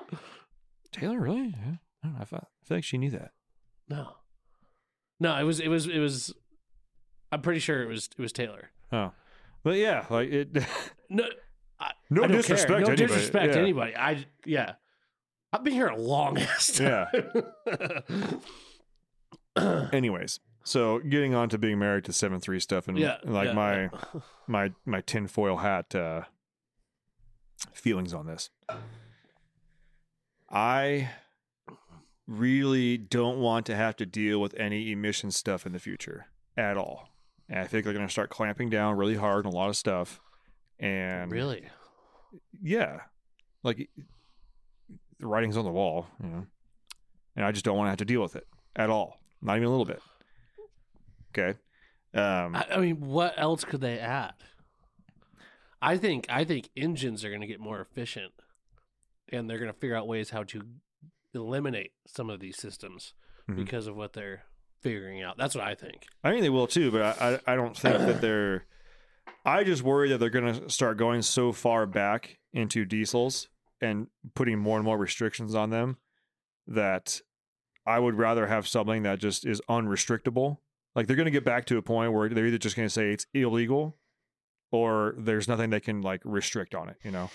Taylor 0.93 1.19
really. 1.19 1.49
Yeah. 1.49 1.77
I, 2.05 2.07
don't 2.07 2.13
know, 2.15 2.19
I, 2.21 2.25
thought, 2.25 2.47
I 2.63 2.67
feel 2.67 2.77
like 2.77 2.85
she 2.85 2.99
knew 2.99 3.11
that. 3.11 3.33
No, 3.89 4.15
no, 5.21 5.39
it 5.39 5.45
was 5.45 5.61
it 5.61 5.69
was 5.69 5.87
it 5.87 5.99
was. 5.99 6.35
I'm 7.31 7.41
pretty 7.41 7.61
sure 7.61 7.83
it 7.83 7.87
was 7.87 8.09
it 8.17 8.21
was 8.21 8.33
Taylor. 8.33 8.71
Oh, 8.91 9.13
but 9.63 9.77
yeah, 9.77 10.07
like 10.11 10.31
it. 10.31 10.57
No, 11.09 11.25
I, 11.79 11.91
No 12.09 12.25
I 12.25 12.27
disrespect 12.29 12.69
care. 12.69 12.81
No 12.81 12.87
anybody, 12.87 13.07
disrespect 13.07 13.53
to 13.53 13.59
yeah. 13.59 13.63
anybody. 13.63 13.95
I 13.95 14.25
yeah, 14.47 14.75
I've 15.53 15.63
been 15.63 15.75
here 15.75 15.89
a 15.89 15.97
long 15.97 16.39
ass 16.39 16.73
time. 16.73 17.07
Anyways, 19.93 20.41
so 20.65 21.01
getting 21.01 21.35
on 21.35 21.51
to 21.51 21.59
being 21.59 21.79
married 21.79 22.05
to 22.05 22.13
seven 22.15 22.41
three 22.41 22.61
stuff 22.61 22.89
and 22.89 22.99
yeah, 22.99 23.19
like 23.25 23.49
yeah, 23.49 23.53
my 23.53 23.83
yeah. 23.83 23.91
my 24.47 24.73
my 24.87 25.03
tinfoil 25.03 25.59
hat 25.59 25.95
uh, 25.95 26.23
feelings 27.75 28.15
on 28.15 28.27
this. 28.27 28.49
I 30.51 31.11
really 32.33 32.97
don't 32.97 33.39
want 33.39 33.67
to 33.67 33.77
have 33.77 33.97
to 33.97 34.07
deal 34.07 34.41
with 34.41 34.55
any 34.59 34.93
emission 34.93 35.31
stuff 35.31 35.67
in 35.67 35.73
the 35.73 35.79
future 35.79 36.27
at 36.57 36.77
all. 36.77 37.09
And 37.49 37.59
I 37.59 37.67
think 37.67 37.85
they're 37.85 37.93
going 37.93 38.07
to 38.07 38.13
start 38.13 38.31
clamping 38.31 38.71
down 38.71 38.97
really 38.97 39.17
hard 39.17 39.47
on 39.47 39.53
a 39.53 39.55
lot 39.55 39.69
of 39.69 39.77
stuff. 39.77 40.21
And 40.79 41.31
really. 41.31 41.69
yeah, 42.63 43.01
like 43.63 43.89
the 45.19 45.27
writing's 45.27 45.57
on 45.57 45.65
the 45.65 45.71
wall, 45.71 46.07
you 46.23 46.29
know. 46.29 46.47
And 47.37 47.45
I 47.45 47.53
just 47.53 47.65
don't 47.65 47.77
want 47.77 47.87
to 47.87 47.91
have 47.91 47.99
to 47.99 48.05
deal 48.05 48.21
with 48.21 48.37
it 48.37 48.47
at 48.77 48.91
all, 48.91 49.19
not 49.41 49.57
even 49.57 49.69
a 49.69 49.71
little 49.71 49.85
bit. 49.85 50.03
Okay. 51.31 51.59
Um, 52.15 52.55
I, 52.55 52.67
I 52.73 52.79
mean, 52.79 53.01
what 53.01 53.35
else 53.37 53.65
could 53.65 53.81
they 53.81 53.99
add? 53.99 54.35
I 55.81 55.97
think 55.97 56.27
I 56.29 56.45
think 56.45 56.69
engines 56.77 57.25
are 57.25 57.29
going 57.29 57.41
to 57.41 57.47
get 57.47 57.59
more 57.59 57.81
efficient, 57.81 58.33
and 59.31 59.49
they're 59.49 59.59
going 59.59 59.73
to 59.73 59.79
figure 59.79 59.97
out 59.97 60.07
ways 60.07 60.31
how 60.31 60.45
to 60.45 60.63
eliminate 61.35 61.93
some 62.07 62.31
of 62.31 62.41
these 62.41 62.57
systems 62.57 63.15
Mhm. 63.49 63.57
because 63.57 63.87
of 63.87 63.97
what 63.97 64.13
they're 64.13 64.45
figuring 64.83 65.23
out. 65.23 65.37
That's 65.39 65.55
what 65.55 65.65
I 65.65 65.75
think. 65.75 66.07
I 66.25 66.31
think 66.31 66.43
they 66.43 66.51
will 66.51 66.67
too, 66.67 66.91
but 66.91 67.03
I, 67.21 67.35
I, 67.47 67.53
I 67.53 67.57
don't 67.57 67.77
think 67.77 67.99
that 67.99 68.21
they're. 68.21 68.67
I 69.45 69.65
just 69.65 69.83
worry 69.83 70.09
that 70.11 70.19
they're 70.19 70.31
going 70.31 70.55
to 70.55 70.69
start 70.71 70.97
going 70.97 71.23
so 71.23 71.53
far 71.53 71.87
back 71.87 72.39
into 72.53 72.85
diesels 72.85 73.49
and 73.81 74.07
putting 74.35 74.59
more 74.59 74.77
and 74.79 74.85
more 74.85 74.97
restrictions 74.99 75.55
on 75.55 75.71
them 75.71 75.97
that 76.69 77.21
I 77.87 77.99
would 77.99 78.15
rather 78.15 78.47
have 78.47 78.69
something 78.69 79.03
that 79.03 79.19
just 79.19 79.45
is 79.45 79.61
unrestrictable. 79.69 80.59
Like 80.95 81.07
they're 81.07 81.17
going 81.17 81.27
to 81.27 81.33
get 81.33 81.45
back 81.45 81.65
to 81.67 81.77
a 81.79 81.83
point 81.83 82.13
where 82.13 82.29
they're 82.29 82.47
either 82.47 82.59
just 82.59 82.77
going 82.77 82.87
to 82.87 82.93
say 82.93 83.11
it's 83.13 83.27
illegal 83.35 83.97
or 84.71 85.15
there's 85.19 85.49
nothing 85.49 85.71
they 85.71 85.81
can 85.81 86.03
like 86.03 86.21
restrict 86.25 86.75
on 86.75 86.89
it, 86.89 86.97
you 87.03 87.11
know? 87.11 87.31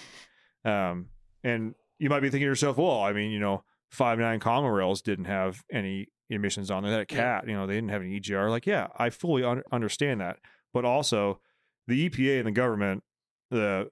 Um, 0.64 1.08
and 1.44 1.76
you 2.00 2.10
might 2.10 2.22
be 2.22 2.28
thinking 2.30 2.46
to 2.46 2.50
yourself, 2.50 2.78
well, 2.78 3.02
I 3.02 3.12
mean, 3.14 3.32
you 3.32 3.40
know, 3.40 3.64
five 3.90 4.20
nine 4.20 4.40
common 4.40 4.72
rails 4.72 5.02
didn't 5.02 5.26
have 5.26 5.64
any 5.72 6.08
emissions 6.30 6.72
on 6.72 6.84
there. 6.84 6.92
That 6.92 7.08
cat, 7.08 7.48
you 7.48 7.54
know, 7.54 7.68
they 7.68 7.76
didn't 7.76 7.90
have 7.90 8.02
any 8.02 8.20
EGR. 8.20 8.50
Like, 8.50 8.66
yeah, 8.66 8.88
I 8.98 9.10
fully 9.10 9.44
un- 9.44 9.64
understand 9.72 10.22
that. 10.22 10.38
But 10.74 10.86
also, 10.86 11.40
the 11.88 12.10
EPA 12.10 12.40
and 12.40 12.48
the 12.48 12.52
government, 12.52 13.04
the 13.50 13.90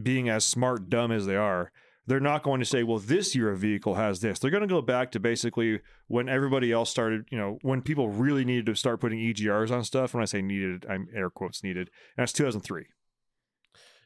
being 0.00 0.28
as 0.28 0.44
smart 0.44 0.88
dumb 0.88 1.12
as 1.12 1.26
they 1.26 1.36
are, 1.36 1.70
they're 2.06 2.20
not 2.20 2.42
going 2.42 2.60
to 2.60 2.66
say, 2.66 2.82
well, 2.82 2.98
this 2.98 3.34
year 3.34 3.50
a 3.50 3.56
vehicle 3.56 3.94
has 3.94 4.20
this. 4.20 4.38
They're 4.38 4.50
going 4.50 4.62
to 4.62 4.66
go 4.66 4.82
back 4.82 5.12
to 5.12 5.20
basically 5.20 5.80
when 6.06 6.28
everybody 6.28 6.70
else 6.70 6.90
started, 6.90 7.26
you 7.30 7.38
know, 7.38 7.58
when 7.62 7.80
people 7.80 8.08
really 8.08 8.44
needed 8.44 8.66
to 8.66 8.74
start 8.74 9.00
putting 9.00 9.18
EGRs 9.18 9.70
on 9.70 9.84
stuff. 9.84 10.12
When 10.12 10.22
I 10.22 10.26
say 10.26 10.42
needed, 10.42 10.84
I'm 10.88 11.08
air 11.14 11.30
quotes 11.30 11.62
needed. 11.62 11.90
And 12.16 12.22
that's 12.22 12.32
2003. 12.32 12.86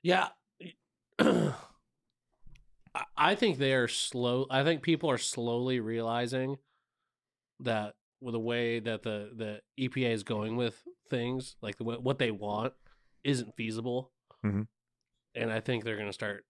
Yeah. 0.03 0.29
I- 2.99 3.05
I 3.31 3.35
think 3.35 3.59
they 3.59 3.73
are 3.75 3.89
slow. 3.89 4.47
I 4.51 4.65
think 4.65 4.83
people 4.83 5.11
are 5.11 5.19
slowly 5.19 5.79
realizing 5.81 6.57
that 7.61 7.95
with 8.21 8.33
the 8.33 8.41
way 8.41 8.81
that 8.81 9.03
the, 9.03 9.31
the 9.35 9.63
EPA 9.89 10.11
is 10.13 10.23
going 10.25 10.57
with 10.57 10.83
things, 11.09 11.57
like 11.63 11.77
the, 11.79 11.85
what 11.85 12.19
they 12.19 12.31
want, 12.33 12.75
isn't 13.25 13.55
feasible. 13.57 14.11
Mhm. 14.45 14.67
And 15.35 15.53
I 15.53 15.61
think 15.61 15.85
they're 15.85 15.97
going 15.97 16.09
to 16.09 16.13
start. 16.13 16.45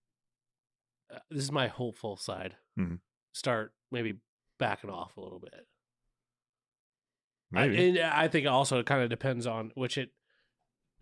Uh, 1.13 1.19
this 1.31 1.43
is 1.45 1.53
my 1.53 1.69
hopeful 1.69 2.17
side. 2.17 2.57
Mhm. 2.79 3.01
Start 3.35 3.75
maybe 3.91 4.15
backing 4.59 4.91
off 4.91 5.17
a 5.17 5.21
little 5.21 5.41
bit. 5.41 5.67
I, 7.55 7.67
Maybe. 7.69 7.89
and 7.89 7.99
I 8.01 8.29
think 8.29 8.47
also 8.47 8.79
it 8.79 8.87
kind 8.87 9.03
of 9.03 9.09
depends 9.11 9.47
on 9.47 9.73
which 9.75 9.97
it. 9.99 10.11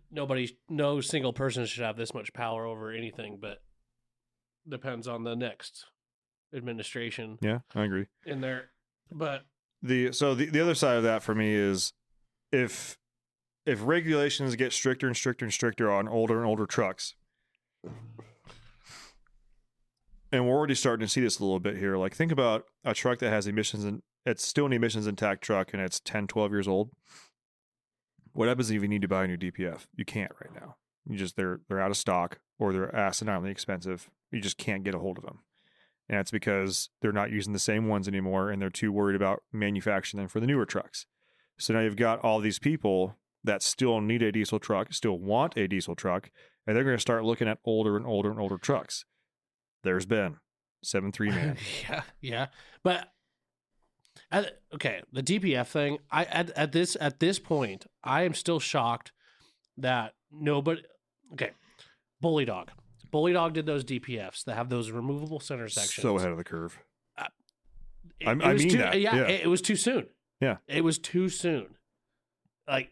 Nobody, 0.09 0.57
no 0.69 1.01
single 1.01 1.33
person 1.33 1.65
should 1.65 1.83
have 1.83 1.97
this 1.97 2.13
much 2.13 2.31
power 2.31 2.65
over 2.65 2.91
anything, 2.91 3.39
but 3.41 3.61
depends 4.69 5.07
on 5.07 5.23
the 5.23 5.35
next 5.35 5.85
administration 6.53 7.37
yeah, 7.41 7.59
I 7.75 7.83
agree. 7.83 8.07
in 8.25 8.41
there. 8.41 8.69
But 9.11 9.43
the 9.81 10.11
so 10.11 10.35
the, 10.35 10.47
the 10.47 10.61
other 10.61 10.75
side 10.75 10.97
of 10.97 11.03
that 11.03 11.23
for 11.23 11.35
me 11.35 11.53
is 11.53 11.93
if 12.51 12.97
if 13.65 13.79
regulations 13.85 14.55
get 14.55 14.73
stricter 14.73 15.07
and 15.07 15.15
stricter 15.15 15.45
and 15.45 15.53
stricter 15.53 15.91
on 15.91 16.07
older 16.07 16.37
and 16.37 16.47
older 16.47 16.65
trucks 16.65 17.15
and 20.31 20.47
we're 20.47 20.55
already 20.55 20.75
starting 20.75 21.05
to 21.05 21.11
see 21.11 21.21
this 21.21 21.39
a 21.39 21.43
little 21.43 21.59
bit 21.59 21.77
here 21.77 21.97
like 21.97 22.15
think 22.15 22.31
about 22.31 22.65
a 22.83 22.93
truck 22.93 23.19
that 23.19 23.29
has 23.29 23.47
emissions 23.47 23.83
and 23.83 24.01
it's 24.25 24.45
still 24.45 24.65
an 24.65 24.73
emissions 24.73 25.07
intact 25.07 25.43
truck 25.43 25.73
and 25.73 25.81
it's 25.81 25.99
10 25.99 26.27
12 26.27 26.51
years 26.51 26.67
old 26.67 26.89
what 28.33 28.47
happens 28.47 28.69
if 28.69 28.81
you 28.81 28.87
need 28.87 29.01
to 29.01 29.07
buy 29.07 29.25
a 29.25 29.27
new 29.27 29.37
dpf 29.37 29.85
you 29.95 30.05
can't 30.05 30.31
right 30.41 30.53
now 30.59 30.75
you 31.07 31.17
just 31.17 31.35
they're 31.35 31.59
they're 31.67 31.81
out 31.81 31.91
of 31.91 31.97
stock 31.97 32.39
or 32.59 32.73
they're 32.73 32.95
astronomically 32.95 33.51
expensive 33.51 34.09
you 34.31 34.41
just 34.41 34.57
can't 34.57 34.83
get 34.83 34.95
a 34.95 34.99
hold 34.99 35.17
of 35.17 35.23
them 35.23 35.39
and 36.09 36.19
it's 36.19 36.31
because 36.31 36.89
they're 37.01 37.11
not 37.11 37.31
using 37.31 37.53
the 37.53 37.59
same 37.59 37.87
ones 37.87 38.07
anymore 38.07 38.49
and 38.49 38.61
they're 38.61 38.69
too 38.69 38.91
worried 38.91 39.15
about 39.15 39.43
manufacturing 39.51 40.21
them 40.21 40.29
for 40.29 40.39
the 40.39 40.47
newer 40.47 40.65
trucks. 40.65 41.05
So 41.59 41.73
now 41.73 41.81
you've 41.81 41.95
got 41.95 42.19
all 42.19 42.39
these 42.39 42.59
people 42.59 43.15
that 43.43 43.61
still 43.61 43.99
need 44.01 44.21
a 44.21 44.31
diesel 44.31 44.59
truck, 44.59 44.93
still 44.93 45.17
want 45.17 45.57
a 45.57 45.67
diesel 45.67 45.95
truck, 45.95 46.29
and 46.65 46.75
they're 46.75 46.83
going 46.83 46.95
to 46.95 47.01
start 47.01 47.23
looking 47.23 47.47
at 47.47 47.59
older 47.65 47.97
and 47.97 48.05
older 48.05 48.29
and 48.29 48.39
older 48.39 48.57
trucks. 48.57 49.05
There's 49.83 50.05
Ben, 50.05 50.37
seven 50.83 51.11
three 51.11 51.29
man. 51.31 51.57
yeah, 51.89 52.01
yeah. 52.21 52.47
But 52.83 53.11
at, 54.31 54.59
okay, 54.73 55.01
the 55.11 55.23
DPF 55.23 55.67
thing. 55.67 55.99
I 56.11 56.25
at, 56.25 56.49
at 56.51 56.71
this 56.71 56.97
at 56.99 57.19
this 57.19 57.39
point, 57.39 57.85
I 58.03 58.23
am 58.23 58.33
still 58.33 58.59
shocked 58.59 59.11
that 59.77 60.13
nobody. 60.31 60.83
Okay, 61.33 61.51
Bully 62.21 62.45
Dog. 62.45 62.71
Bully 63.11 63.33
Dog 63.33 63.53
did 63.53 63.65
those 63.65 63.83
DPFs 63.83 64.43
that 64.45 64.55
have 64.55 64.69
those 64.69 64.91
removable 64.91 65.39
center 65.39 65.67
sections. 65.69 66.01
so 66.01 66.17
ahead 66.17 66.31
of 66.31 66.37
the 66.37 66.43
curve. 66.43 66.77
It, 68.19 68.27
I- 68.27 68.31
it 68.31 68.43
I 68.43 68.53
mean 68.55 68.69
too, 68.69 68.77
that, 68.79 68.99
Yeah, 68.99 69.15
yeah. 69.15 69.23
It, 69.27 69.41
it 69.41 69.47
was 69.47 69.61
too 69.61 69.75
soon. 69.75 70.07
Yeah. 70.41 70.57
it 70.67 70.83
was 70.83 70.97
too 70.99 71.29
soon. 71.29 71.67
Like 72.67 72.91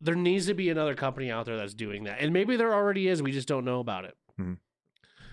there 0.00 0.14
needs 0.14 0.46
to 0.46 0.54
be 0.54 0.68
another 0.70 0.94
company 0.94 1.30
out 1.30 1.46
there 1.46 1.56
that's 1.56 1.74
doing 1.74 2.04
that, 2.04 2.20
and 2.20 2.32
maybe 2.32 2.56
there 2.56 2.74
already 2.74 3.08
is. 3.08 3.22
We 3.22 3.32
just 3.32 3.48
don't 3.48 3.64
know 3.64 3.80
about 3.80 4.04
it. 4.04 4.14
Mhm. 4.40 4.58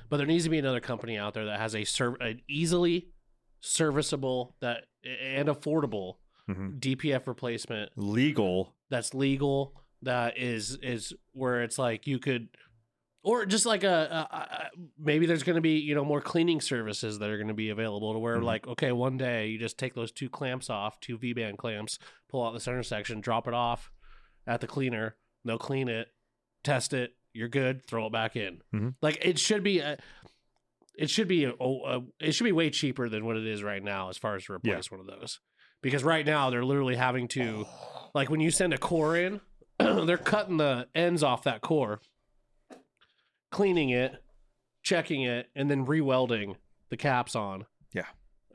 But 0.09 0.17
there 0.17 0.25
needs 0.27 0.43
to 0.45 0.49
be 0.49 0.59
another 0.59 0.79
company 0.79 1.17
out 1.17 1.33
there 1.33 1.45
that 1.45 1.59
has 1.59 1.75
a 1.75 1.83
serv- 1.83 2.17
an 2.21 2.41
easily 2.47 3.07
serviceable 3.61 4.55
that 4.59 4.85
and 5.03 5.47
affordable 5.47 6.17
Mhm. 6.49 6.79
DPF 6.79 7.27
replacement 7.27 7.91
Legal. 7.95 8.75
that's 8.89 9.13
legal 9.13 9.73
that 10.01 10.37
is 10.37 10.75
is 10.81 11.13
where 11.31 11.63
it's 11.63 11.77
like 11.79 12.05
you 12.05 12.19
could 12.19 12.49
or 13.23 13.45
just 13.45 13.65
like 13.65 13.83
a, 13.83 14.27
a, 14.31 14.35
a 14.35 14.69
maybe 14.99 15.25
there's 15.25 15.43
going 15.43 15.55
to 15.55 15.61
be 15.61 15.79
you 15.79 15.95
know 15.95 16.03
more 16.05 16.21
cleaning 16.21 16.61
services 16.61 17.19
that 17.19 17.29
are 17.29 17.37
going 17.37 17.47
to 17.47 17.53
be 17.53 17.69
available 17.69 18.13
to 18.13 18.19
where 18.19 18.37
Mhm. 18.37 18.43
like 18.43 18.67
okay 18.67 18.91
one 18.91 19.17
day 19.17 19.47
you 19.47 19.57
just 19.59 19.77
take 19.77 19.93
those 19.95 20.11
two 20.11 20.29
clamps 20.29 20.69
off 20.69 20.99
two 20.99 21.17
v-band 21.17 21.57
clamps 21.57 21.99
pull 22.29 22.45
out 22.45 22.53
the 22.53 22.59
center 22.59 22.83
section 22.83 23.21
drop 23.21 23.47
it 23.47 23.53
off 23.53 23.91
at 24.45 24.59
the 24.61 24.67
cleaner 24.67 25.15
they'll 25.45 25.57
clean 25.57 25.87
it 25.87 26.07
test 26.63 26.93
it 26.93 27.15
you're 27.33 27.47
good 27.47 27.85
throw 27.87 28.05
it 28.07 28.11
back 28.13 28.35
in. 28.35 28.61
Mhm. 28.73 28.95
like 29.01 29.17
it 29.25 29.39
should 29.39 29.63
be 29.63 29.79
a, 29.79 29.97
it 30.95 31.09
should 31.09 31.27
be 31.27 31.45
a, 31.45 31.53
it 32.19 32.33
should 32.33 32.43
be 32.43 32.51
way 32.51 32.69
cheaper 32.69 33.09
than 33.09 33.25
what 33.25 33.35
it 33.37 33.47
is 33.47 33.63
right 33.63 33.81
now 33.83 34.09
as 34.09 34.17
far 34.17 34.35
as 34.35 34.45
to 34.45 34.53
replace 34.53 34.91
one 34.91 34.99
of 34.99 35.07
those. 35.07 35.39
Because 35.81 36.03
right 36.03 36.25
now 36.25 36.49
they're 36.51 36.63
literally 36.63 36.95
having 36.95 37.27
to 37.29 37.65
like 38.13 38.29
when 38.29 38.39
you 38.39 38.51
send 38.51 38.73
a 38.73 38.77
core 38.77 39.17
in 39.17 39.41
they're 39.79 40.17
cutting 40.17 40.57
the 40.57 40.87
ends 40.93 41.23
off 41.23 41.43
that 41.43 41.61
core 41.61 41.99
cleaning 43.53 43.89
it 43.91 44.21
checking 44.83 45.21
it 45.21 45.49
and 45.55 45.71
then 45.71 45.85
re-welding 45.85 46.57
the 46.89 46.97
caps 46.97 47.35
on 47.35 47.65
Yeah. 47.93 48.07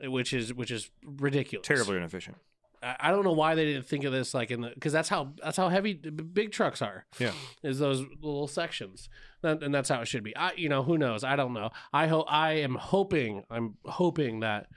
which 0.03 0.31
is 0.33 0.53
which 0.53 0.69
is 0.69 0.91
ridiculous 1.03 1.65
Terribly 1.67 1.97
inefficient. 1.97 2.37
I 2.83 2.95
I 2.99 3.11
don't 3.11 3.23
know 3.25 3.33
why 3.33 3.55
they 3.55 3.65
didn't 3.65 3.87
think 3.87 4.03
of 4.03 4.11
this 4.11 4.33
like 4.33 4.51
in 4.51 4.61
the 4.61 4.69
because 4.69 4.93
that's 4.93 5.09
how 5.09 5.33
that's 5.43 5.57
how 5.57 5.69
heavy 5.69 5.93
b- 5.95 6.09
big 6.11 6.51
trucks 6.51 6.81
are. 6.81 7.05
Yeah. 7.19 7.31
is 7.63 7.79
those 7.79 8.01
little 8.21 8.47
sections, 8.47 9.09
That- 9.41 9.63
and 9.63 9.73
that's 9.73 9.89
how 9.89 9.99
it 10.01 10.07
should 10.07 10.23
be. 10.23 10.35
I 10.37 10.53
you 10.55 10.69
know 10.69 10.83
who 10.83 10.97
knows? 10.97 11.23
I 11.23 11.35
don't 11.35 11.53
know. 11.53 11.71
I 11.91 12.07
hope 12.07 12.25
I 12.29 12.53
am 12.59 12.75
hoping 12.75 13.43
I'm 13.49 13.75
hoping 13.85 14.41
that 14.41 14.67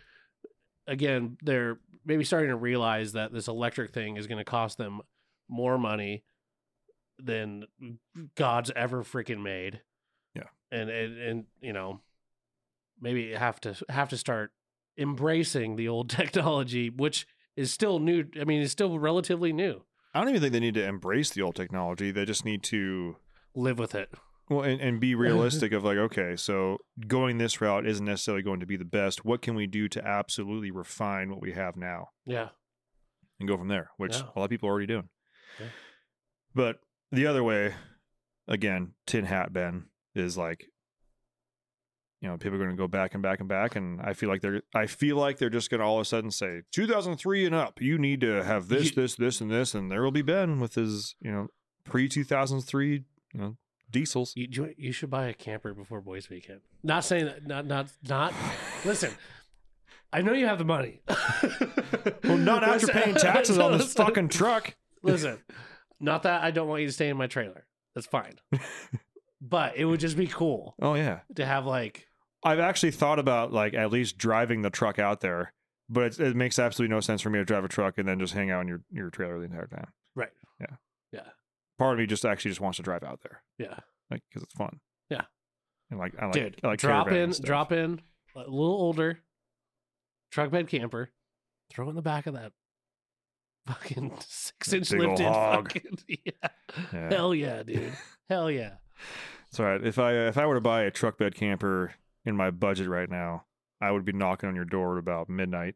again 0.86 1.36
they're 1.42 1.78
maybe 2.04 2.24
starting 2.24 2.48
to 2.50 2.56
realize 2.56 3.12
that 3.12 3.32
this 3.32 3.46
electric 3.46 3.92
thing 3.92 4.16
is 4.16 4.26
going 4.26 4.38
to 4.38 4.44
cost 4.44 4.78
them 4.78 5.00
more 5.48 5.78
money 5.78 6.24
than 7.18 7.64
God's 8.34 8.72
ever 8.74 9.04
freaking 9.04 9.42
made. 9.42 9.80
And 10.72 10.88
and, 10.90 11.18
and 11.18 11.44
you 11.60 11.72
know 11.72 12.00
maybe 13.00 13.32
have 13.32 13.60
to 13.60 13.76
have 13.88 14.08
to 14.08 14.16
start 14.16 14.52
embracing 14.98 15.76
the 15.76 15.88
old 15.88 16.08
technology, 16.20 16.88
which 16.90 17.26
is 17.56 17.72
still 17.72 17.98
new. 17.98 18.24
I 18.40 18.44
mean, 18.44 18.62
it's 18.62 18.72
still 18.72 18.98
relatively 18.98 19.52
new. 19.52 19.82
I 20.14 20.20
don't 20.20 20.28
even 20.30 20.40
think 20.40 20.52
they 20.52 20.60
need 20.60 20.74
to 20.74 20.84
embrace 20.86 21.30
the 21.30 21.42
old 21.42 21.54
technology. 21.56 22.10
They 22.10 22.24
just 22.24 22.44
need 22.44 22.62
to 22.64 23.16
Live 23.54 23.78
with 23.78 23.94
it. 23.94 24.10
well 24.50 24.62
and, 24.62 24.80
and 24.80 25.00
be 25.00 25.14
realistic 25.14 25.72
of 25.76 25.84
like, 25.84 25.96
okay, 25.98 26.36
so 26.36 26.78
going 27.06 27.38
this 27.38 27.60
route 27.60 27.86
isn't 27.86 28.04
necessarily 28.04 28.42
going 28.42 28.60
to 28.60 28.66
be 28.66 28.76
the 28.76 28.84
best. 28.84 29.24
What 29.24 29.40
can 29.42 29.54
we 29.54 29.66
do 29.66 29.88
to 29.88 30.06
absolutely 30.06 30.70
refine 30.70 31.30
what 31.30 31.40
we 31.42 31.52
have 31.52 31.76
now 31.76 32.08
Yeah. 32.26 32.48
and 33.40 33.48
go 33.48 33.56
from 33.58 33.68
there? 33.68 33.90
Which 33.98 34.16
Yeah. 34.16 34.22
a 34.34 34.38
lot 34.38 34.44
of 34.44 34.50
people 34.50 34.68
are 34.68 34.72
already 34.72 34.86
doing. 34.86 35.08
Yeah. 35.60 35.66
But 36.54 36.80
the 37.10 37.26
other 37.26 37.42
way, 37.44 37.74
again, 38.48 38.92
tin 39.06 39.24
hat 39.26 39.52
Ben 39.52 39.86
is 40.14 40.36
like 40.38 40.66
you 42.20 42.28
know, 42.28 42.36
people 42.36 42.54
are 42.54 42.58
going 42.58 42.70
to 42.70 42.76
go 42.76 42.86
back 42.86 43.14
and 43.14 43.22
back 43.22 43.40
and 43.40 43.48
back, 43.48 43.74
and 43.74 44.00
I 44.00 44.12
feel 44.12 44.28
like 44.28 44.42
they're. 44.42 44.62
I 44.72 44.86
feel 44.86 45.16
like 45.16 45.38
they're 45.38 45.50
just 45.50 45.70
going 45.70 45.80
to 45.80 45.84
all 45.84 45.96
of 45.96 46.02
a 46.02 46.04
sudden 46.04 46.30
say, 46.30 46.62
2003 46.70 47.46
and 47.46 47.54
up, 47.54 47.80
you 47.82 47.98
need 47.98 48.20
to 48.20 48.44
have 48.44 48.68
this, 48.68 48.90
You- 48.90 49.02
this, 49.02 49.16
this, 49.16 49.40
and 49.40 49.50
this, 49.50 49.74
and 49.74 49.90
there 49.90 50.02
will 50.04 50.12
be 50.12 50.22
Ben 50.22 50.60
with 50.60 50.76
his, 50.76 51.16
you 51.20 51.32
know, 51.32 51.48
pre 51.82 52.08
2003, 52.08 52.92
you 53.34 53.40
know, 53.40 53.56
diesels. 53.90 54.34
You, 54.36 54.46
you 54.48 54.74
you 54.78 54.92
should 54.92 55.10
buy 55.10 55.26
a 55.26 55.34
camper 55.34 55.74
before 55.74 56.00
Boys 56.00 56.30
Weekend. 56.30 56.60
Not 56.84 57.04
saying 57.04 57.24
that. 57.24 57.44
Not 57.44 57.66
not 57.66 57.88
not. 58.08 58.32
listen, 58.84 59.10
I 60.12 60.22
know 60.22 60.32
you 60.32 60.46
have 60.46 60.58
the 60.58 60.64
money. 60.64 61.02
Well, 62.24 62.38
not 62.38 62.62
after 62.64 62.86
paying 62.88 63.14
taxes 63.16 63.58
on 63.58 63.76
this 63.78 63.92
fucking 63.94 64.28
truck. 64.28 64.76
Listen, 65.02 65.38
not 66.00 66.22
that 66.22 66.42
I 66.42 66.50
don't 66.52 66.68
want 66.68 66.80
you 66.82 66.86
to 66.86 66.92
stay 66.92 67.08
in 67.08 67.16
my 67.16 67.26
trailer. 67.26 67.66
That's 67.94 68.06
fine. 68.06 68.34
but 69.44 69.76
it 69.76 69.84
would 69.84 69.98
just 70.00 70.16
be 70.16 70.26
cool 70.28 70.74
Oh 70.80 70.94
yeah, 70.94 71.20
to 71.34 71.44
have 71.44 71.66
like 71.66 72.06
I've 72.44 72.60
actually 72.60 72.92
thought 72.92 73.18
about 73.18 73.52
like 73.52 73.74
at 73.74 73.90
least 73.90 74.16
driving 74.16 74.62
the 74.62 74.70
truck 74.70 74.98
out 74.98 75.20
there, 75.20 75.52
but 75.90 76.04
it, 76.04 76.20
it 76.20 76.36
makes 76.36 76.58
absolutely 76.58 76.94
no 76.94 77.00
sense 77.00 77.20
for 77.20 77.28
me 77.30 77.38
to 77.40 77.44
drive 77.44 77.64
a 77.64 77.68
truck 77.68 77.98
and 77.98 78.08
then 78.08 78.18
just 78.18 78.32
hang 78.34 78.50
out 78.50 78.62
in 78.62 78.68
your 78.68 78.80
your 78.90 79.10
trailer 79.10 79.38
the 79.38 79.44
entire 79.44 79.66
time. 79.66 79.88
right. 80.16 80.30
Yeah. 80.60 80.76
Yeah. 81.12 81.28
Part 81.78 81.94
of 81.94 81.98
me 81.98 82.06
just 82.06 82.24
actually 82.24 82.52
just 82.52 82.60
wants 82.60 82.76
to 82.76 82.82
drive 82.84 83.02
out 83.02 83.20
there, 83.22 83.42
Yeah. 83.58 83.78
like 84.10 84.22
because 84.30 84.44
it's 84.44 84.54
fun. 84.54 84.78
Yeah. 85.10 85.22
and 85.90 85.98
like 85.98 86.14
I 86.20 86.26
like 86.26 86.32
Dude, 86.34 86.60
I 86.62 86.68
like 86.68 86.78
drop 86.78 87.06
caravan 87.06 87.18
in, 87.18 87.24
and 87.24 87.34
stuff. 87.34 87.46
drop 87.46 87.72
in, 87.72 88.00
a 88.36 88.38
little 88.40 88.64
older, 88.80 89.18
truck 90.30 90.50
bed 90.50 90.68
camper, 90.68 91.10
throw 91.70 91.88
in 91.90 91.96
the 91.96 92.02
back 92.02 92.26
of 92.26 92.34
that 92.34 92.52
fucking 93.66 94.12
six 94.20 94.72
inch 94.72 94.90
Big 94.90 95.00
ol' 95.00 95.08
lifted 95.10 95.26
hog. 95.26 95.72
fucking 95.72 95.98
yeah. 96.08 96.48
Yeah. 96.92 97.08
Hell 97.10 97.34
yeah, 97.34 97.62
dude. 97.62 97.92
Hell 98.28 98.50
yeah. 98.50 98.74
It's 99.48 99.60
all 99.60 99.66
right. 99.66 99.84
If 99.84 99.98
I 99.98 100.12
if 100.28 100.38
I 100.38 100.46
were 100.46 100.54
to 100.54 100.60
buy 100.60 100.82
a 100.82 100.90
truck 100.90 101.18
bed 101.18 101.34
camper 101.34 101.92
in 102.24 102.36
my 102.36 102.50
budget 102.50 102.88
right 102.88 103.10
now, 103.10 103.44
I 103.80 103.90
would 103.90 104.04
be 104.04 104.12
knocking 104.12 104.48
on 104.48 104.54
your 104.56 104.64
door 104.64 104.94
at 104.96 104.98
about 105.00 105.28
midnight. 105.28 105.74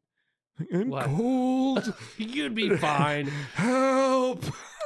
I'm 0.72 0.88
What? 0.88 1.04
cold. 1.06 1.94
You'd 2.16 2.54
be 2.54 2.70
fine. 2.76 3.26
Help. 3.54 4.44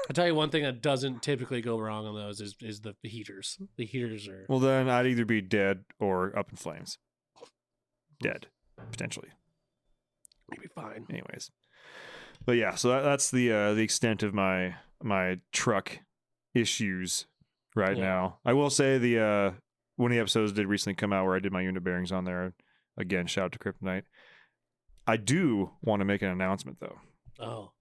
I'll 0.09 0.15
tell 0.15 0.27
you 0.27 0.35
one 0.35 0.51
thing 0.51 0.65
that 0.65 0.83
doesn't 0.83 1.23
typically 1.23 1.61
go 1.61 1.79
wrong 1.79 2.05
on 2.07 2.17
those 2.17 2.41
is 2.41 2.57
is 2.61 2.81
the 2.81 2.95
heaters. 3.05 3.59
The 3.77 3.87
heaters 3.87 4.27
are 4.27 4.47
Well, 4.49 4.59
then 4.59 4.89
I'd 4.89 5.07
either 5.07 5.25
be 5.25 5.41
dead 5.41 5.85
or 6.01 6.37
up 6.37 6.51
in 6.51 6.57
flames. 6.57 6.99
Dead, 8.21 8.49
potentially. 8.91 9.29
you'd 10.53 10.61
be 10.63 10.69
fine. 10.75 11.07
Anyways, 11.09 11.51
but 12.45 12.53
yeah, 12.57 12.75
so 12.75 12.89
that, 12.89 13.03
that's 13.03 13.31
the 13.31 13.53
uh, 13.53 13.75
the 13.75 13.83
extent 13.83 14.25
of 14.25 14.35
my 14.35 14.75
my 15.03 15.39
truck 15.53 16.01
issues 16.55 17.27
right 17.75 17.97
Yeah. 17.97 18.05
now. 18.05 18.39
I 18.45 18.53
will 18.53 18.71
say 18.71 18.99
the 18.99 19.19
uh, 19.21 19.51
one 19.97 20.11
of 20.11 20.15
the 20.17 20.21
episodes 20.21 20.53
did 20.53 20.67
recently 20.67 20.95
come 20.95 21.13
out 21.13 21.27
where 21.27 21.37
I 21.37 21.41
did 21.41 21.53
my 21.53 21.63
unit 21.63 21.83
bearings 21.85 22.13
on 22.13 22.25
there. 22.25 22.55
Again, 22.97 23.27
shout 23.27 23.45
out 23.47 23.53
to 23.53 23.59
Kryptonite. 23.59 24.03
I 25.07 25.17
do 25.17 25.71
want 25.83 26.01
to 26.01 26.05
make 26.05 26.23
an 26.23 26.29
announcement 26.31 26.79
though. 26.81 26.99
Oh. 27.39 27.73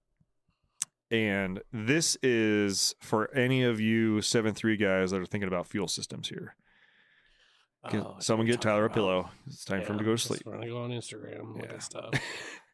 And 1.12 1.62
this 1.74 2.18
is 2.22 2.94
for 3.02 3.34
any 3.34 3.64
of 3.64 3.80
you 3.80 4.22
7 4.22 4.54
3 4.54 4.78
guys 4.78 5.12
that 5.12 5.20
are 5.20 5.26
thinking 5.26 5.48
about 5.48 5.66
fuel 5.68 5.88
systems 5.88 6.30
here. 6.30 6.56
Oh, 7.84 8.18
Someone 8.20 8.46
get 8.46 8.62
Tyler 8.62 8.86
a 8.86 8.90
pillow. 8.90 9.30
It's 9.48 9.64
time 9.66 9.84
for 9.84 9.94
him 9.94 10.00
to 10.00 10.04
go 10.04 10.12
to 10.12 10.18
sleep. 10.22 10.42
We're 10.46 10.54
gonna 10.54 10.68
go 10.68 10.84
on 10.84 10.92
Instagram. 10.92 11.56
Look 11.56 11.66
Yeah. 11.66 11.74
at 11.74 11.84
stuff. 11.84 12.12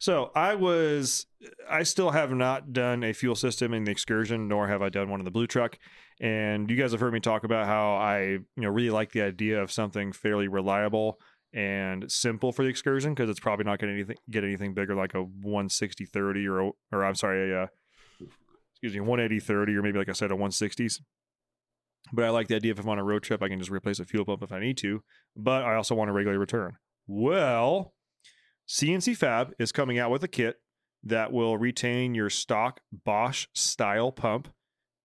So 0.00 0.30
I 0.34 0.54
was, 0.54 1.26
I 1.68 1.82
still 1.82 2.10
have 2.10 2.32
not 2.32 2.72
done 2.72 3.04
a 3.04 3.12
fuel 3.12 3.34
system 3.34 3.74
in 3.74 3.84
the 3.84 3.90
excursion, 3.90 4.48
nor 4.48 4.66
have 4.66 4.80
I 4.80 4.88
done 4.88 5.10
one 5.10 5.20
in 5.20 5.26
the 5.26 5.30
blue 5.30 5.46
truck. 5.46 5.78
And 6.22 6.70
you 6.70 6.76
guys 6.76 6.92
have 6.92 7.00
heard 7.00 7.12
me 7.12 7.20
talk 7.20 7.44
about 7.44 7.66
how 7.66 7.96
I, 7.96 8.22
you 8.22 8.46
know, 8.56 8.70
really 8.70 8.88
like 8.88 9.12
the 9.12 9.20
idea 9.20 9.62
of 9.62 9.70
something 9.70 10.12
fairly 10.12 10.48
reliable 10.48 11.20
and 11.52 12.10
simple 12.10 12.50
for 12.50 12.62
the 12.62 12.70
excursion 12.70 13.12
because 13.12 13.28
it's 13.28 13.40
probably 13.40 13.66
not 13.66 13.78
going 13.78 13.92
to 13.92 13.94
anything 13.94 14.16
get 14.30 14.42
anything 14.44 14.72
bigger 14.72 14.94
like 14.94 15.14
a 15.14 15.22
160 15.22 16.06
30 16.06 16.46
or 16.46 16.72
or 16.92 17.04
I'm 17.04 17.14
sorry, 17.14 17.52
a, 17.52 17.64
uh, 17.64 17.66
excuse 18.72 18.94
me, 18.94 19.00
180 19.00 19.38
30 19.40 19.76
or 19.76 19.82
maybe 19.82 19.98
like 19.98 20.08
I 20.08 20.12
said 20.12 20.30
a 20.30 20.34
160s. 20.34 21.00
But 22.12 22.24
I 22.24 22.30
like 22.30 22.48
the 22.48 22.56
idea 22.56 22.72
if 22.72 22.78
I'm 22.78 22.88
on 22.88 22.98
a 22.98 23.04
road 23.04 23.22
trip, 23.22 23.42
I 23.42 23.48
can 23.48 23.58
just 23.58 23.70
replace 23.70 24.00
a 24.00 24.06
fuel 24.06 24.24
pump 24.24 24.42
if 24.42 24.52
I 24.52 24.60
need 24.60 24.78
to. 24.78 25.02
But 25.36 25.64
I 25.64 25.74
also 25.74 25.94
want 25.94 26.08
a 26.08 26.14
regular 26.14 26.38
return. 26.38 26.76
Well, 27.06 27.92
CNC 28.70 29.16
Fab 29.16 29.52
is 29.58 29.72
coming 29.72 29.98
out 29.98 30.12
with 30.12 30.22
a 30.22 30.28
kit 30.28 30.60
that 31.02 31.32
will 31.32 31.58
retain 31.58 32.14
your 32.14 32.30
stock 32.30 32.80
Bosch 33.04 33.48
style 33.52 34.12
pump 34.12 34.46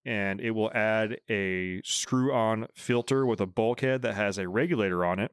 and 0.05 0.39
it 0.39 0.51
will 0.51 0.72
add 0.76 1.18
a 1.32 1.82
screw 1.84 2.32
on 2.32 2.68
filter 2.76 3.26
with 3.26 3.41
a 3.41 3.47
bulkhead 3.47 4.03
that 4.03 4.13
has 4.13 4.38
a 4.38 4.47
regulator 4.47 5.03
on 5.03 5.18
it. 5.18 5.32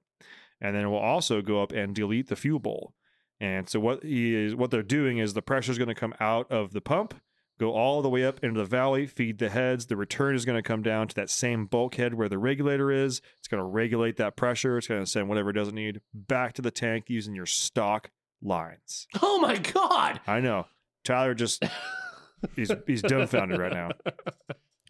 And 0.63 0.75
then 0.75 0.85
it 0.85 0.89
will 0.89 0.97
also 0.97 1.43
go 1.43 1.63
up 1.63 1.73
and 1.73 1.95
delete 1.95 2.29
the 2.29 2.37
fuel 2.37 2.59
bowl. 2.59 2.95
And 3.39 3.69
so 3.69 3.79
what 3.79 4.03
he 4.03 4.35
is 4.35 4.55
what 4.55 4.71
they're 4.71 4.83
doing 4.83 5.19
is 5.19 5.35
the 5.35 5.43
pressure 5.43 5.73
is 5.73 5.77
going 5.77 5.89
to 5.89 5.95
come 5.95 6.15
out 6.19 6.51
of 6.51 6.73
the 6.73 6.81
pump, 6.81 7.13
go 7.61 7.73
all 7.73 8.01
the 8.01 8.09
way 8.09 8.25
up 8.25 8.43
into 8.43 8.61
the 8.61 8.65
valley, 8.65 9.07
feed 9.07 9.41
the 9.41 9.51
heads. 9.51 9.89
The 9.89 9.97
return 9.97 10.37
is 10.37 10.47
going 10.47 10.57
to 10.57 10.67
come 10.67 10.81
down 10.81 11.07
to 11.09 11.15
that 11.17 11.29
same 11.29 11.67
bulkhead 11.67 12.15
where 12.15 12.31
the 12.31 12.39
regulator 12.39 12.91
is. 12.91 13.21
It's 13.41 13.49
going 13.49 13.61
to 13.61 13.69
regulate 13.69 14.17
that 14.17 14.37
pressure. 14.37 14.79
It's 14.79 14.87
going 14.87 15.05
to 15.05 15.11
send 15.11 15.29
whatever 15.29 15.51
it 15.51 15.55
doesn't 15.55 15.75
need 15.75 16.01
back 16.15 16.55
to 16.55 16.63
the 16.63 16.71
tank 16.71 17.11
using 17.11 17.35
your 17.35 17.45
stock 17.45 18.11
lines. 18.43 19.07
Oh 19.23 19.39
my 19.39 19.57
god! 19.57 20.21
I 20.27 20.41
know. 20.41 20.67
Tyler 21.05 21.35
just 21.35 21.65
he's 22.57 22.71
he's 22.87 23.03
dumbfounded 23.03 23.59
right 23.59 23.73
now. 23.73 23.91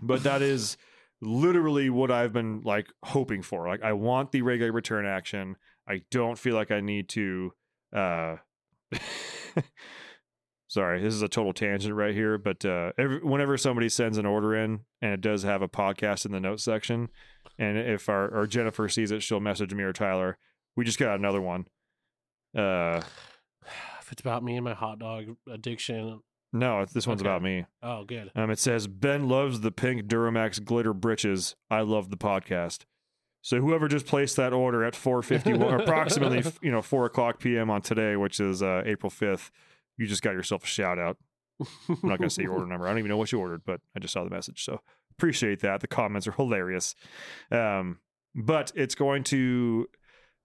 But 0.03 0.25
that 0.25 0.43
is 0.43 0.77
literally 1.21 1.89
what 1.89 2.11
I've 2.11 2.33
been 2.33 2.63
like 2.65 2.89
hoping 3.05 3.43
for. 3.43 3.69
Like 3.69 3.83
I 3.83 3.93
want 3.93 4.33
the 4.33 4.43
regular 4.43 4.73
return 4.73 5.07
action. 5.07 5.57
I 5.89 6.03
don't 6.11 6.39
feel 6.39 6.55
like 6.55 6.71
I 6.71 6.81
need 6.81 7.09
to 7.11 7.53
uh 7.95 8.37
sorry, 10.69 11.03
this 11.03 11.15
is 11.15 11.23
a 11.23 11.29
total 11.29 11.53
tangent 11.53 11.95
right 11.95 12.15
here, 12.15 12.39
but 12.39 12.65
uh 12.65 12.93
every, 12.99 13.19
whenever 13.23 13.57
somebody 13.57 13.89
sends 13.89 14.19
an 14.19 14.27
order 14.27 14.55
in 14.57 14.81
and 15.01 15.13
it 15.13 15.21
does 15.21 15.45
have 15.45 15.63
a 15.63 15.69
podcast 15.69 16.27
in 16.27 16.33
the 16.33 16.41
notes 16.41 16.65
section, 16.65 17.09
and 17.59 17.79
if 17.79 18.09
our 18.09 18.29
or 18.29 18.47
Jennifer 18.47 18.89
sees 18.89 19.13
it, 19.13 19.23
she'll 19.23 19.41
message 19.41 19.73
me 19.73 19.85
or 19.85 19.93
Tyler. 19.93 20.39
We 20.77 20.85
just 20.85 20.99
got 20.99 21.19
another 21.19 21.41
one. 21.41 21.67
Uh 22.57 23.03
If 24.01 24.13
it's 24.13 24.21
about 24.21 24.43
me 24.43 24.57
and 24.57 24.65
my 24.65 24.75
hot 24.75 24.99
dog 24.99 25.37
addiction, 25.51 26.21
no, 26.53 26.85
this 26.85 27.07
one's 27.07 27.21
Okay. 27.23 27.29
about 27.31 27.43
me. 27.43 27.65
oh 27.83 28.05
good. 28.05 28.31
Um, 28.35 28.51
it 28.51 28.59
says 28.59 28.87
Ben 28.87 29.29
loves 29.29 29.61
the 29.61 29.71
pink 29.71 30.03
Duramax 30.05 30.63
glitter 30.65 30.93
britches. 30.93 31.57
I 31.71 31.81
love 31.81 32.11
the 32.11 32.17
podcast. 32.17 32.81
So 33.45 33.61
whoever 33.61 33.89
just 33.89 34.07
placed 34.07 34.37
that 34.37 34.53
order 34.53 34.85
at 34.85 34.95
451, 34.95 35.81
approximately, 35.81 36.45
you 36.63 36.71
know, 36.71 36.83
four 36.83 37.07
o'clock 37.07 37.41
p.m. 37.41 37.71
on 37.71 37.83
today, 37.83 38.15
which 38.17 38.39
is 38.39 38.63
uh, 38.63 38.83
April 38.87 39.11
5th, 39.11 39.51
you 39.97 40.07
just 40.07 40.23
got 40.23 40.33
yourself 40.35 40.63
a 40.63 40.67
shout 40.69 40.99
out. 40.99 41.17
I'm 41.61 41.69
not 42.03 42.19
going 42.19 42.29
to 42.29 42.31
say 42.31 42.43
your 42.43 42.53
order 42.53 42.67
number. 42.67 42.87
I 42.87 42.91
don't 42.91 42.99
even 42.99 43.09
know 43.09 43.17
what 43.17 43.33
you 43.33 43.41
ordered, 43.41 43.63
but 43.65 43.81
I 43.97 44.01
just 44.01 44.13
saw 44.13 44.23
the 44.25 44.31
message. 44.31 44.65
So 44.65 44.81
appreciate 45.11 45.61
that. 45.61 45.81
The 45.81 45.89
comments 45.89 46.27
are 46.29 46.33
hilarious. 46.33 46.95
Um, 47.51 47.99
but 48.35 48.71
it's 48.77 48.95
going 48.95 49.25
to, 49.25 49.89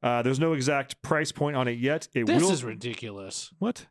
uh, 0.03 0.21
there's 0.21 0.39
no 0.39 0.53
exact 0.53 1.01
price 1.01 1.31
point 1.31 1.55
on 1.55 1.67
it 1.67 1.79
yet. 1.79 2.07
It 2.13 2.25
This 2.27 2.43
will. 2.43 2.51
is 2.51 2.63
ridiculous. 2.63 3.51
what? 3.59 3.87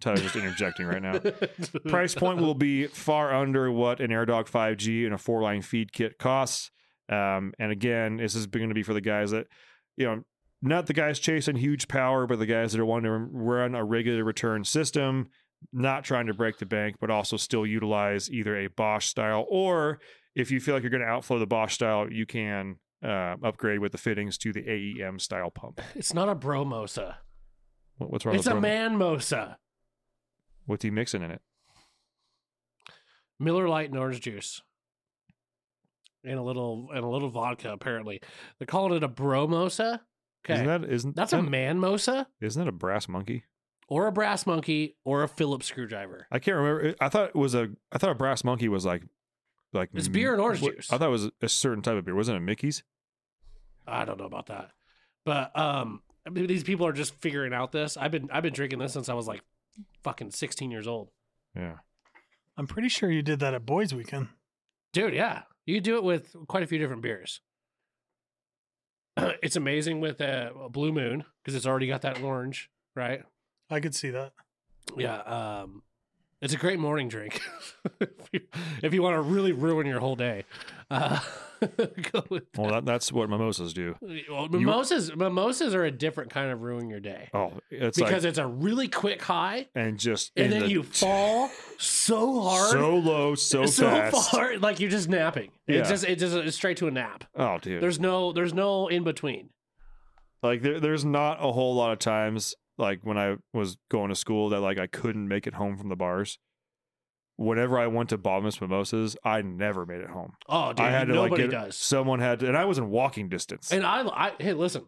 Tyler's 0.00 0.22
just 0.22 0.36
interjecting 0.36 0.86
right 0.86 1.00
now 1.00 1.18
price 1.88 2.14
point 2.14 2.38
will 2.38 2.54
be 2.54 2.86
far 2.86 3.34
under 3.34 3.72
what 3.72 3.98
an 4.00 4.10
AirDog 4.10 4.46
5G 4.46 5.06
and 5.06 5.14
a 5.14 5.18
four 5.18 5.40
line 5.40 5.62
feed 5.62 5.90
kit 5.92 6.18
costs. 6.18 6.70
Um, 7.08 7.54
and 7.58 7.72
again, 7.72 8.18
this 8.18 8.34
is 8.34 8.46
going 8.46 8.68
to 8.68 8.74
be 8.74 8.82
for 8.82 8.92
the 8.92 9.00
guys 9.00 9.30
that, 9.30 9.46
you 9.96 10.04
know, 10.06 10.22
not 10.60 10.86
the 10.86 10.92
guys 10.92 11.18
chasing 11.18 11.56
huge 11.56 11.88
power, 11.88 12.26
but 12.26 12.38
the 12.38 12.46
guys 12.46 12.72
that 12.72 12.80
are 12.80 12.84
wanting 12.86 13.10
to 13.10 13.18
run 13.32 13.74
a 13.74 13.84
regular 13.84 14.22
return 14.22 14.64
system, 14.64 15.28
not 15.72 16.04
trying 16.04 16.26
to 16.26 16.34
break 16.34 16.58
the 16.58 16.66
bank, 16.66 16.96
but 17.00 17.10
also 17.10 17.36
still 17.38 17.64
utilize 17.66 18.30
either 18.30 18.54
a 18.58 18.66
Bosch 18.68 19.06
style 19.06 19.46
or 19.48 19.98
if 20.34 20.50
you 20.50 20.60
feel 20.60 20.74
like 20.74 20.82
you're 20.82 20.90
going 20.90 21.02
to 21.02 21.08
outflow 21.08 21.38
the 21.38 21.46
Bosch 21.46 21.74
style, 21.74 22.12
you 22.12 22.26
can 22.26 22.76
uh, 23.04 23.36
upgrade 23.44 23.80
with 23.80 23.92
the 23.92 23.98
fittings 23.98 24.38
to 24.38 24.52
the 24.52 24.62
AEM 24.62 25.20
style 25.20 25.50
pump. 25.50 25.80
It's 25.94 26.14
not 26.14 26.28
a 26.28 26.34
bromosa. 26.34 27.16
What- 27.98 28.10
What's 28.12 28.24
wrong 28.26 28.36
with 28.36 28.44
that? 28.44 28.50
It's 28.50 28.58
a 28.58 28.60
Bromo? 28.60 28.60
man 28.60 28.96
mosa. 28.98 29.56
What's 30.66 30.82
he 30.84 30.90
mixing 30.90 31.22
in 31.22 31.30
it? 31.30 31.40
Miller 33.38 33.68
Lite 33.68 33.90
and 33.90 33.98
orange 33.98 34.20
juice. 34.20 34.62
And 36.24 36.38
a 36.38 36.42
little 36.42 36.88
and 36.92 37.04
a 37.04 37.08
little 37.08 37.28
vodka, 37.28 37.72
apparently. 37.72 38.20
They're 38.58 38.66
calling 38.66 38.94
it 38.96 39.04
a 39.04 39.08
bromosa. 39.08 40.00
Okay. 40.44 40.54
Isn't 40.54 40.66
that 40.66 40.84
isn't 40.84 41.16
That's 41.16 41.32
a 41.32 41.36
that, 41.36 41.42
man 41.42 41.78
mosa 41.80 42.26
isn't 42.40 42.60
that 42.62 42.68
a 42.68 42.72
brass 42.72 43.08
monkey? 43.08 43.44
or 43.88 44.08
a 44.08 44.12
brass 44.12 44.46
monkey 44.46 44.96
or 45.04 45.22
a 45.22 45.28
Phillips 45.28 45.66
screwdriver. 45.66 46.26
I 46.32 46.40
can't 46.40 46.56
remember. 46.56 46.94
I 47.00 47.08
thought 47.08 47.28
it 47.28 47.36
was 47.36 47.54
a. 47.54 47.68
I 47.92 47.98
thought 47.98 48.10
a 48.10 48.14
brass 48.16 48.42
monkey 48.42 48.68
was 48.68 48.84
like, 48.84 49.02
like 49.72 49.90
It's 49.94 50.08
beer 50.08 50.32
and 50.32 50.40
orange 50.40 50.62
what- 50.62 50.76
juice. 50.76 50.92
I 50.92 50.98
thought 50.98 51.08
it 51.08 51.10
was 51.10 51.30
a 51.42 51.48
certain 51.48 51.82
type 51.82 51.96
of 51.96 52.04
beer. 52.04 52.14
Wasn't 52.14 52.36
it 52.36 52.40
Mickey's? 52.40 52.82
I 53.86 54.04
don't 54.04 54.18
know 54.18 54.26
about 54.26 54.46
that. 54.46 54.70
But 55.24 55.56
um 55.58 56.02
I 56.26 56.30
mean, 56.30 56.46
these 56.48 56.64
people 56.64 56.86
are 56.86 56.92
just 56.92 57.14
figuring 57.20 57.52
out 57.52 57.70
this. 57.72 57.96
I've 57.96 58.10
been 58.10 58.28
I've 58.32 58.42
been 58.42 58.52
drinking 58.52 58.78
this 58.80 58.92
since 58.92 59.08
I 59.08 59.14
was 59.14 59.26
like 59.28 59.42
fucking 60.02 60.30
16 60.32 60.70
years 60.70 60.86
old. 60.88 61.10
Yeah. 61.54 61.76
I'm 62.56 62.66
pretty 62.66 62.88
sure 62.88 63.10
you 63.10 63.22
did 63.22 63.40
that 63.40 63.54
at 63.54 63.66
Boys 63.66 63.94
Weekend. 63.94 64.28
Dude, 64.92 65.14
yeah. 65.14 65.42
You 65.66 65.80
do 65.80 65.96
it 65.96 66.04
with 66.04 66.34
quite 66.48 66.62
a 66.62 66.66
few 66.66 66.78
different 66.78 67.02
beers. 67.02 67.40
it's 69.42 69.56
amazing 69.56 70.00
with 70.00 70.20
a 70.20 70.52
Blue 70.70 70.92
Moon 70.92 71.24
because 71.42 71.54
it's 71.54 71.66
already 71.66 71.86
got 71.86 72.02
that 72.02 72.20
orange, 72.22 72.70
right? 72.94 73.22
I 73.70 73.80
could 73.80 73.94
see 73.94 74.10
that. 74.10 74.32
Yeah, 74.96 75.18
um, 75.20 75.82
it's 76.42 76.52
a 76.54 76.56
great 76.58 76.78
morning 76.78 77.08
drink 77.08 77.40
if, 78.00 78.08
you, 78.32 78.40
if 78.82 78.94
you 78.94 79.02
want 79.02 79.16
to 79.16 79.20
really 79.22 79.52
ruin 79.52 79.86
your 79.86 80.00
whole 80.00 80.16
day. 80.16 80.44
Uh, 80.90 81.18
go 82.12 82.22
with 82.28 82.44
Well, 82.56 82.70
that, 82.70 82.84
that's 82.84 83.10
what 83.10 83.28
mimosas 83.30 83.72
do. 83.72 83.96
well, 84.30 84.46
mimosas. 84.48 85.14
Mimosas 85.16 85.74
are 85.74 85.84
a 85.84 85.90
different 85.90 86.30
kind 86.30 86.50
of 86.52 86.60
ruin 86.60 86.88
your 86.90 87.00
day 87.00 87.28
Oh, 87.34 87.52
it's 87.70 87.96
because 87.98 88.22
like 88.24 88.28
it's 88.28 88.38
a 88.38 88.46
really 88.46 88.86
quick 88.88 89.22
high, 89.22 89.66
and 89.74 89.98
just 89.98 90.30
and 90.36 90.52
then 90.52 90.60
the- 90.62 90.68
you 90.70 90.82
fall 90.82 91.50
so 91.78 92.40
hard, 92.42 92.70
so 92.70 92.96
low, 92.96 93.34
so, 93.34 93.66
so 93.66 93.88
fast. 93.90 94.30
far, 94.30 94.58
like 94.58 94.78
you're 94.80 94.90
just 94.90 95.08
napping. 95.08 95.50
Yeah. 95.66 95.78
It's 95.80 95.88
just 95.88 96.04
it 96.04 96.16
just 96.18 96.36
it's 96.36 96.56
straight 96.56 96.76
to 96.78 96.88
a 96.88 96.90
nap. 96.90 97.24
Oh, 97.34 97.58
dude. 97.58 97.82
There's 97.82 97.98
no 97.98 98.32
there's 98.32 98.54
no 98.54 98.88
in 98.88 99.02
between. 99.02 99.48
like 100.42 100.62
there, 100.62 100.78
there's 100.78 101.04
not 101.04 101.38
a 101.40 101.50
whole 101.52 101.74
lot 101.74 101.92
of 101.92 101.98
times 101.98 102.54
like 102.78 103.00
when 103.02 103.16
I 103.18 103.36
was 103.52 103.76
going 103.90 104.08
to 104.10 104.14
school 104.14 104.48
that 104.50 104.60
like 104.60 104.78
I 104.78 104.86
couldn't 104.86 105.28
make 105.28 105.46
it 105.46 105.54
home 105.54 105.76
from 105.76 105.88
the 105.88 105.96
bars. 105.96 106.38
Whenever 107.38 107.78
I 107.78 107.86
went 107.86 108.08
to 108.10 108.18
bottomless 108.18 108.60
mimosas, 108.62 109.14
I 109.22 109.42
never 109.42 109.84
made 109.84 110.00
it 110.00 110.08
home. 110.08 110.32
Oh, 110.48 110.72
dude, 110.72 110.80
I 110.86 110.90
had 110.90 111.08
to 111.08 111.20
like 111.20 111.32
nobody 111.32 111.42
get 111.48 111.50
does. 111.50 111.76
someone 111.76 112.18
had 112.18 112.40
to, 112.40 112.48
and 112.48 112.56
I 112.56 112.64
was 112.64 112.78
in 112.78 112.88
walking 112.88 113.28
distance. 113.28 113.70
And 113.72 113.84
I, 113.84 114.06
I 114.08 114.32
hey, 114.40 114.54
listen, 114.54 114.86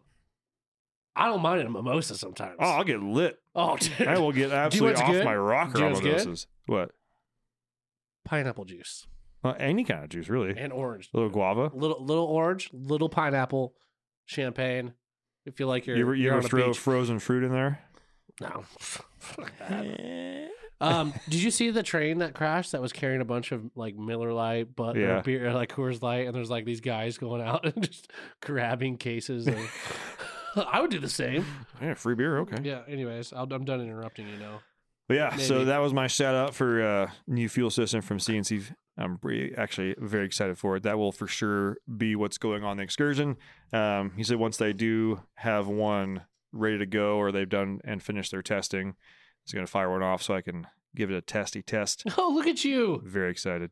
I 1.15 1.27
don't 1.27 1.41
mind 1.43 1.61
a 1.61 1.69
mimosa 1.69 2.15
sometimes. 2.17 2.55
oh, 2.59 2.65
I'll 2.69 2.83
get 2.83 3.01
lit. 3.03 3.37
oh 3.53 3.77
dude. 3.77 4.07
I 4.07 4.17
will 4.17 4.31
get 4.31 4.51
absolutely 4.51 4.99
off 4.99 5.11
good? 5.11 5.25
my 5.25 5.35
rocker 5.35 5.83
on 5.83 5.91
what's 5.91 6.01
good? 6.01 6.09
mimosas. 6.13 6.47
What? 6.65 6.91
pineapple 8.25 8.65
juice 8.65 9.07
Uh, 9.43 9.53
any 9.59 9.83
kind 9.83 10.03
of 10.03 10.09
juice, 10.09 10.27
really. 10.29 10.55
and 10.57 10.71
orange. 10.73 11.09
A 11.13 11.17
little 11.17 11.31
guava. 11.31 11.71
Little 11.73 12.03
little 12.03 12.25
orange, 12.25 12.69
little 12.73 13.09
pineapple, 13.09 13.73
champagne. 14.25 14.93
You 15.49 15.53
feel 15.53 15.67
like 15.67 15.87
you're 15.87 15.97
you 15.97 16.03
ever, 16.03 16.13
you 16.13 16.23
you're 16.25 16.33
ever 16.33 16.41
on 16.41 16.45
a 16.45 16.47
throw 16.47 16.67
beach. 16.67 16.77
frozen 16.77 17.17
fruit 17.17 17.43
in 17.43 17.51
there? 17.51 17.79
No. 18.39 18.65
Fuck 18.79 19.51
that. 19.57 20.49
um, 20.79 21.11
did 21.27 21.41
you 21.41 21.49
see 21.49 21.71
the 21.71 21.81
train 21.81 22.19
that 22.19 22.35
crashed 22.35 22.73
that 22.73 22.81
was 22.83 22.93
carrying 22.93 23.19
a 23.19 23.25
bunch 23.25 23.51
of 23.51 23.71
like 23.75 23.95
Miller 23.95 24.31
Lite, 24.31 24.75
but 24.75 24.95
Yeah. 24.95 25.21
beer, 25.21 25.51
like 25.53 25.73
Coors 25.73 26.03
Light, 26.03 26.27
and 26.27 26.35
there's 26.35 26.51
like 26.51 26.65
these 26.65 26.81
guys 26.81 27.17
going 27.17 27.41
out 27.41 27.65
and 27.75 27.81
just 27.83 28.11
grabbing 28.41 28.97
cases. 28.97 29.47
Of... 29.47 29.57
I 30.71 30.81
would 30.81 30.91
do 30.91 30.99
the 30.99 31.09
same. 31.09 31.47
Yeah, 31.81 31.95
free 31.95 32.13
beer. 32.13 32.37
Okay. 32.41 32.57
Yeah. 32.61 32.81
Anyways, 32.87 33.33
I'll, 33.33 33.51
I'm 33.51 33.65
done 33.65 33.81
interrupting 33.81 34.27
you 34.29 34.37
now. 34.37 34.61
But 35.07 35.15
yeah, 35.15 35.35
so 35.37 35.55
Maybe. 35.55 35.65
that 35.65 35.79
was 35.79 35.91
my 35.91 36.05
shout 36.05 36.35
out 36.35 36.53
for 36.53 36.83
uh, 36.83 37.09
new 37.25 37.49
fuel 37.49 37.71
system 37.71 38.01
from 38.01 38.19
CNC. 38.19 38.71
I'm 38.99 39.17
re- 39.23 39.53
actually 39.57 39.95
very 39.97 40.25
excited 40.25 40.57
for 40.57 40.75
it. 40.75 40.83
That 40.83 40.97
will 40.97 41.11
for 41.11 41.25
sure 41.25 41.77
be 41.97 42.15
what's 42.15 42.37
going 42.37 42.63
on 42.63 42.77
the 42.77 42.83
excursion. 42.83 43.37
Um, 43.71 44.11
he 44.17 44.23
said 44.23 44.37
once 44.37 44.57
they 44.57 44.73
do 44.73 45.21
have 45.35 45.67
one 45.67 46.23
ready 46.51 46.77
to 46.77 46.85
go 46.85 47.17
or 47.17 47.31
they've 47.31 47.47
done 47.47 47.79
and 47.85 48.03
finished 48.03 48.31
their 48.31 48.41
testing, 48.41 48.95
he's 49.43 49.53
going 49.53 49.65
to 49.65 49.71
fire 49.71 49.89
one 49.89 50.03
off 50.03 50.21
so 50.21 50.33
I 50.35 50.41
can 50.41 50.67
give 50.95 51.09
it 51.09 51.15
a 51.15 51.21
testy 51.21 51.61
test. 51.61 52.03
Oh, 52.17 52.31
look 52.33 52.47
at 52.47 52.65
you. 52.65 53.01
Very 53.05 53.31
excited. 53.31 53.71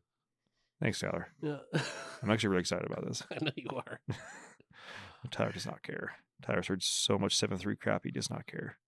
Thanks, 0.80 1.00
Tyler. 1.00 1.28
Yeah. 1.42 1.58
I'm 2.22 2.30
actually 2.30 2.50
really 2.50 2.60
excited 2.60 2.86
about 2.90 3.06
this. 3.06 3.22
I 3.30 3.44
know 3.44 3.50
you 3.54 3.68
are. 3.76 4.00
Tyler 5.30 5.52
does 5.52 5.66
not 5.66 5.82
care. 5.82 6.12
Tyler's 6.42 6.68
heard 6.68 6.82
so 6.82 7.18
much 7.18 7.36
seven 7.36 7.58
three 7.58 7.76
crap, 7.76 8.04
he 8.04 8.10
does 8.10 8.30
not 8.30 8.46
care. 8.46 8.78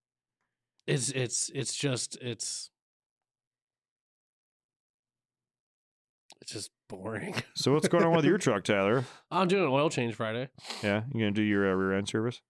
It's 0.86 1.10
it's 1.10 1.50
it's 1.54 1.74
just 1.74 2.16
it's 2.22 2.70
it's 6.40 6.52
just 6.52 6.70
boring. 6.88 7.34
So 7.54 7.74
what's 7.74 7.88
going 7.88 8.04
on 8.04 8.16
with 8.16 8.24
your 8.24 8.38
truck, 8.38 8.64
Tyler? 8.64 9.04
I'm 9.30 9.46
doing 9.48 9.64
an 9.64 9.70
oil 9.70 9.90
change 9.90 10.14
Friday. 10.14 10.48
Yeah, 10.82 11.02
you 11.12 11.20
gonna 11.20 11.30
do 11.32 11.42
your 11.42 11.70
uh, 11.70 11.74
rear 11.74 11.92
end 11.92 12.08
service? 12.08 12.40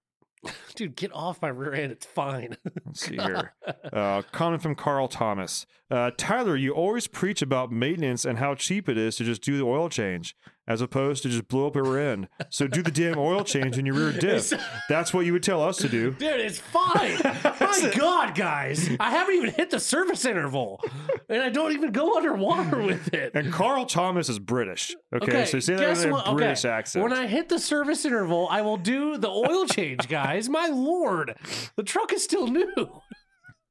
Dude, 0.74 0.94
get 0.96 1.12
off 1.12 1.42
my 1.42 1.48
rear 1.48 1.74
end. 1.74 1.92
It's 1.92 2.06
fine. 2.06 2.56
Let's 2.86 3.00
see 3.06 3.16
here. 3.16 3.52
Uh, 3.92 4.22
comment 4.30 4.62
from 4.62 4.76
Carl 4.76 5.08
Thomas. 5.08 5.66
Uh, 5.90 6.12
Tyler, 6.16 6.54
you 6.56 6.72
always 6.72 7.08
preach 7.08 7.42
about 7.42 7.72
maintenance 7.72 8.24
and 8.24 8.38
how 8.38 8.54
cheap 8.54 8.88
it 8.88 8.96
is 8.96 9.16
to 9.16 9.24
just 9.24 9.42
do 9.42 9.58
the 9.58 9.64
oil 9.64 9.88
change, 9.88 10.36
as 10.70 10.80
opposed 10.80 11.24
to 11.24 11.28
just 11.28 11.48
blow 11.48 11.66
up 11.66 11.74
a 11.74 11.82
rear 11.82 12.12
end. 12.12 12.28
So 12.48 12.68
do 12.68 12.80
the 12.80 12.92
damn 12.92 13.18
oil 13.18 13.42
change 13.42 13.76
in 13.76 13.84
your 13.84 13.96
rear 13.96 14.12
diff. 14.20 14.52
That's 14.88 15.12
what 15.12 15.26
you 15.26 15.32
would 15.32 15.42
tell 15.42 15.60
us 15.60 15.78
to 15.78 15.88
do. 15.88 16.12
Dude, 16.12 16.40
it's 16.40 16.60
fine. 16.60 17.18
My 17.60 17.92
God, 17.96 18.36
guys. 18.36 18.88
I 19.00 19.10
haven't 19.10 19.34
even 19.34 19.50
hit 19.50 19.70
the 19.70 19.80
service 19.80 20.24
interval. 20.24 20.80
And 21.28 21.42
I 21.42 21.48
don't 21.48 21.72
even 21.72 21.90
go 21.90 22.16
underwater 22.16 22.80
with 22.86 23.12
it. 23.12 23.32
And 23.34 23.52
Carl 23.52 23.84
Thomas 23.84 24.28
is 24.28 24.38
British. 24.38 24.94
Okay, 25.12 25.44
so 25.44 25.58
say 25.58 25.74
that 25.74 25.88
with 25.88 26.04
a 26.04 26.10
what? 26.12 26.26
Okay, 26.28 26.36
British 26.36 26.64
accent. 26.64 27.02
When 27.02 27.12
I 27.12 27.26
hit 27.26 27.48
the 27.48 27.58
service 27.58 28.04
interval, 28.04 28.46
I 28.48 28.62
will 28.62 28.76
do 28.76 29.18
the 29.18 29.28
oil 29.28 29.66
change, 29.66 30.06
guys. 30.06 30.48
My 30.48 30.68
lord. 30.68 31.36
The 31.74 31.82
truck 31.82 32.12
is 32.12 32.22
still 32.22 32.46
new. 32.46 33.02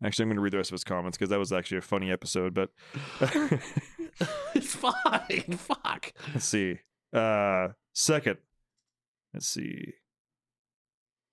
Actually, 0.03 0.23
I'm 0.23 0.29
going 0.29 0.35
to 0.35 0.41
read 0.41 0.51
the 0.51 0.57
rest 0.57 0.71
of 0.71 0.73
his 0.73 0.83
comments 0.83 1.17
because 1.17 1.29
that 1.29 1.39
was 1.39 1.53
actually 1.53 1.77
a 1.77 1.81
funny 1.81 2.11
episode. 2.11 2.53
But 2.53 2.71
it's 4.53 4.75
fine. 4.75 5.57
Fuck. 5.57 6.11
let's 6.33 6.43
see. 6.43 6.79
Uh, 7.13 7.69
second, 7.93 8.37
let's 9.33 9.47
see. 9.47 9.93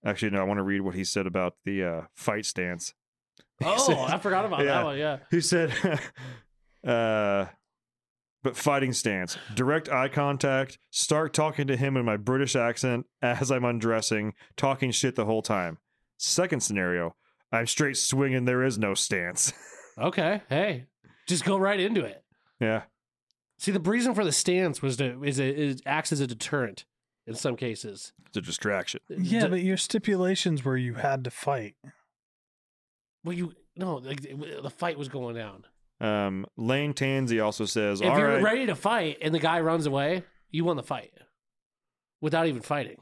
Actually, 0.05 0.31
no, 0.31 0.41
I 0.41 0.45
want 0.45 0.59
to 0.59 0.63
read 0.63 0.81
what 0.83 0.95
he 0.95 1.05
said 1.05 1.27
about 1.27 1.55
the 1.65 1.83
uh, 1.85 2.01
fight 2.15 2.47
stance. 2.47 2.93
He 3.59 3.65
Oh, 3.67 3.79
said- 3.79 3.97
I 3.97 4.19
forgot 4.19 4.45
about 4.45 4.61
Yeah. 4.61 4.65
that 4.67 4.85
one. 4.85 4.99
Yeah. 4.99 5.17
He 5.31 5.41
said, 5.41 5.73
uh, 6.87 7.47
but 8.43 8.55
fighting 8.57 8.93
stance, 8.93 9.39
direct 9.55 9.89
eye 9.89 10.09
contact, 10.09 10.79
start 10.91 11.33
talking 11.33 11.67
to 11.69 11.77
him 11.77 11.97
in 11.97 12.05
my 12.05 12.17
British 12.19 12.55
accent 12.55 13.07
as 13.23 13.51
I'm 13.51 13.65
undressing, 13.65 14.35
talking 14.57 14.91
shit 14.91 15.17
the 15.17 15.25
whole 15.25 15.41
time. 15.43 15.79
Second 16.19 16.61
scenario, 16.63 17.17
I'm 17.51 17.67
straight 17.67 17.97
swinging, 17.97 18.45
there 18.45 18.63
is 18.63 18.79
no 18.79 18.95
stance. 18.95 19.53
Okay. 19.99 20.43
Hey, 20.51 20.85
just 21.27 21.47
go 21.47 21.57
right 21.57 21.81
into 21.81 22.05
it. 22.05 22.23
yeah. 22.61 22.83
See, 23.59 23.73
the 23.73 23.81
reason 23.81 24.15
for 24.15 24.25
the 24.25 24.33
stance 24.33 24.83
was 24.83 24.97
to 24.99 25.23
is 25.25 25.39
it, 25.39 25.59
it 25.59 25.83
acts 25.87 26.13
as 26.13 26.21
a 26.21 26.27
deterrent 26.27 26.85
in 27.27 27.35
some 27.35 27.57
cases. 27.57 28.13
It's 28.27 28.37
a 28.37 28.41
distraction. 28.41 29.01
Yeah, 29.09 29.45
D- 29.45 29.49
but 29.49 29.63
your 29.63 29.77
stipulations 29.77 30.65
were 30.65 30.77
you 30.77 30.95
had 30.95 31.25
to 31.25 31.31
fight. 31.31 31.75
well, 33.25 33.33
you 33.33 33.55
no, 33.77 33.97
like 33.97 34.21
the 34.23 34.61
the 34.63 34.71
fight 34.71 34.99
was 34.99 35.09
going 35.09 35.37
down. 35.37 35.65
Um, 35.99 36.47
Lane 36.57 36.93
Tansey 36.93 37.43
also 37.43 37.65
says, 37.65 38.01
If 38.03 38.11
all 38.11 38.19
you're 38.19 38.29
right. 38.29 38.43
ready 38.43 38.67
to 38.67 38.75
fight 38.75 39.19
and 39.23 39.35
the 39.35 39.39
guy 39.39 39.61
runs 39.61 39.87
away, 39.87 40.25
you 40.51 40.65
won 40.65 40.77
the 40.77 40.83
fight 40.83 41.13
without 42.21 42.47
even 42.47 42.61
fighting. 42.61 42.99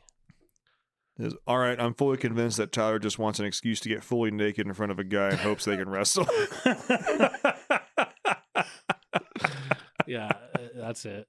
Says, 1.19 1.35
All 1.47 1.59
right, 1.59 1.79
I'm 1.81 1.95
fully 1.95 2.17
convinced 2.19 2.57
that 2.59 2.71
Tyler 2.71 3.01
just 3.01 3.19
wants 3.19 3.41
an 3.41 3.47
excuse 3.47 3.81
to 3.81 3.89
get 3.89 4.05
fully 4.05 4.31
naked 4.31 4.67
in 4.67 4.75
front 4.75 4.93
of 4.93 5.01
a 5.01 5.05
guy 5.05 5.31
and 5.31 5.39
hopes 5.41 5.65
they 5.65 5.77
can 5.77 5.89
wrestle. 5.89 6.27
Yeah, 10.07 10.27
uh, 10.55 10.59
that's 10.77 11.05
it. 11.05 11.27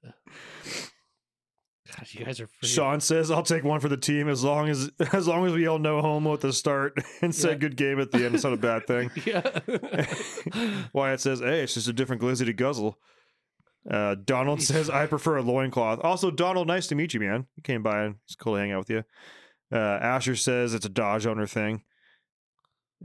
God, 1.87 2.07
you 2.13 2.25
guys 2.25 2.39
are 2.41 2.47
freaking- 2.47 2.65
Sean 2.73 2.99
says, 2.99 3.29
"I'll 3.29 3.43
take 3.43 3.63
one 3.63 3.79
for 3.79 3.89
the 3.89 3.97
team 3.97 4.27
as 4.27 4.43
long 4.43 4.69
as 4.69 4.89
as 5.13 5.27
long 5.27 5.45
as 5.45 5.53
we 5.53 5.67
all 5.67 5.77
know 5.79 6.01
homo 6.01 6.33
at 6.33 6.41
the 6.41 6.51
start 6.51 6.93
and 7.21 7.33
say 7.33 7.49
Yeah. 7.51 7.55
good 7.55 7.77
game 7.77 7.99
at 7.99 8.11
the 8.11 8.25
end. 8.25 8.35
It's 8.35 8.43
not 8.43 8.53
a 8.53 8.57
bad 8.57 8.87
thing." 8.87 9.11
Yeah. 9.25 9.41
Wyatt 10.93 11.21
says, 11.21 11.39
"Hey, 11.41 11.61
it's 11.61 11.75
just 11.75 11.87
a 11.87 11.93
different 11.93 12.21
glizzy 12.21 12.45
to 12.45 12.53
guzzle." 12.53 12.97
Uh, 13.89 14.15
Donald 14.15 14.63
says, 14.63 14.89
"I 14.89 15.05
prefer 15.05 15.37
a 15.37 15.43
loincloth." 15.43 15.99
Also, 16.03 16.31
Donald, 16.31 16.67
nice 16.67 16.87
to 16.87 16.95
meet 16.95 17.13
you, 17.13 17.19
man. 17.19 17.45
You 17.55 17.61
came 17.63 17.83
by 17.83 18.03
and 18.05 18.15
it's 18.25 18.35
cool 18.35 18.55
to 18.55 18.59
hang 18.59 18.71
out 18.71 18.79
with 18.79 18.89
you. 18.89 19.03
Uh, 19.71 19.77
Asher 20.01 20.35
says 20.35 20.73
it's 20.73 20.85
a 20.87 20.89
Dodge 20.89 21.27
owner 21.27 21.45
thing, 21.45 21.83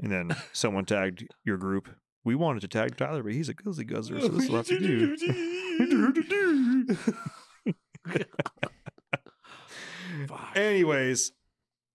and 0.02 0.10
then 0.10 0.34
someone 0.54 0.86
tagged 0.86 1.26
your 1.44 1.58
group. 1.58 1.88
We 2.24 2.34
wanted 2.34 2.60
to 2.60 2.68
tag 2.68 2.96
Tyler, 2.96 3.22
but 3.22 3.32
he's 3.32 3.48
a 3.50 3.54
glizzy 3.54 3.86
guzzler, 3.86 4.20
so 4.20 4.28
this 4.28 4.48
will 4.48 4.56
have 4.56 4.66
to 4.68 4.78
do. 4.78 5.16
Anyways, 10.54 11.32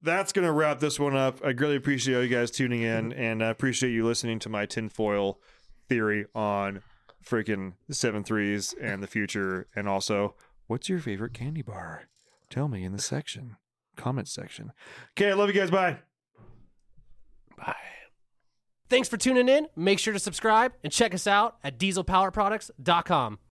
that's 0.02 0.32
gonna 0.32 0.52
wrap 0.52 0.80
this 0.80 1.00
one 1.00 1.16
up. 1.16 1.40
I 1.44 1.50
really 1.50 1.76
appreciate 1.76 2.24
you 2.24 2.36
guys 2.36 2.52
tuning 2.52 2.82
in, 2.82 3.14
and 3.14 3.44
I 3.44 3.50
appreciate 3.50 3.92
you 3.92 4.06
listening 4.06 4.40
to 4.40 4.50
my 4.50 4.66
tinfoil 4.66 5.40
theory 5.90 6.26
on 6.34 6.82
freaking 7.24 7.74
seven 7.90 8.24
threes 8.24 8.74
and 8.82 9.02
the 9.02 9.08
future, 9.08 9.68
and 9.76 9.88
also 9.88 10.36
what's 10.68 10.90
your 10.90 11.00
favorite 11.00 11.34
candy 11.34 11.62
bar? 11.62 12.04
Tell 12.50 12.68
me 12.68 12.84
in 12.84 12.92
the 12.92 13.02
section, 13.02 13.58
comment 13.96 14.28
section. 14.28 14.72
Okay, 15.18 15.32
I 15.32 15.34
love 15.34 15.50
you 15.50 15.60
guys. 15.60 15.72
Bye. 15.72 15.98
Bye. 17.58 17.76
Thanks 18.90 19.10
for 19.10 19.18
tuning 19.18 19.50
in. 19.50 19.68
Make 19.76 20.00
sure 20.00 20.14
to 20.14 20.20
subscribe 20.20 20.74
and 20.84 20.94
check 20.94 21.14
us 21.14 21.26
out 21.26 21.58
at 21.64 21.80
dieselpowerproducts.com. 21.80 23.40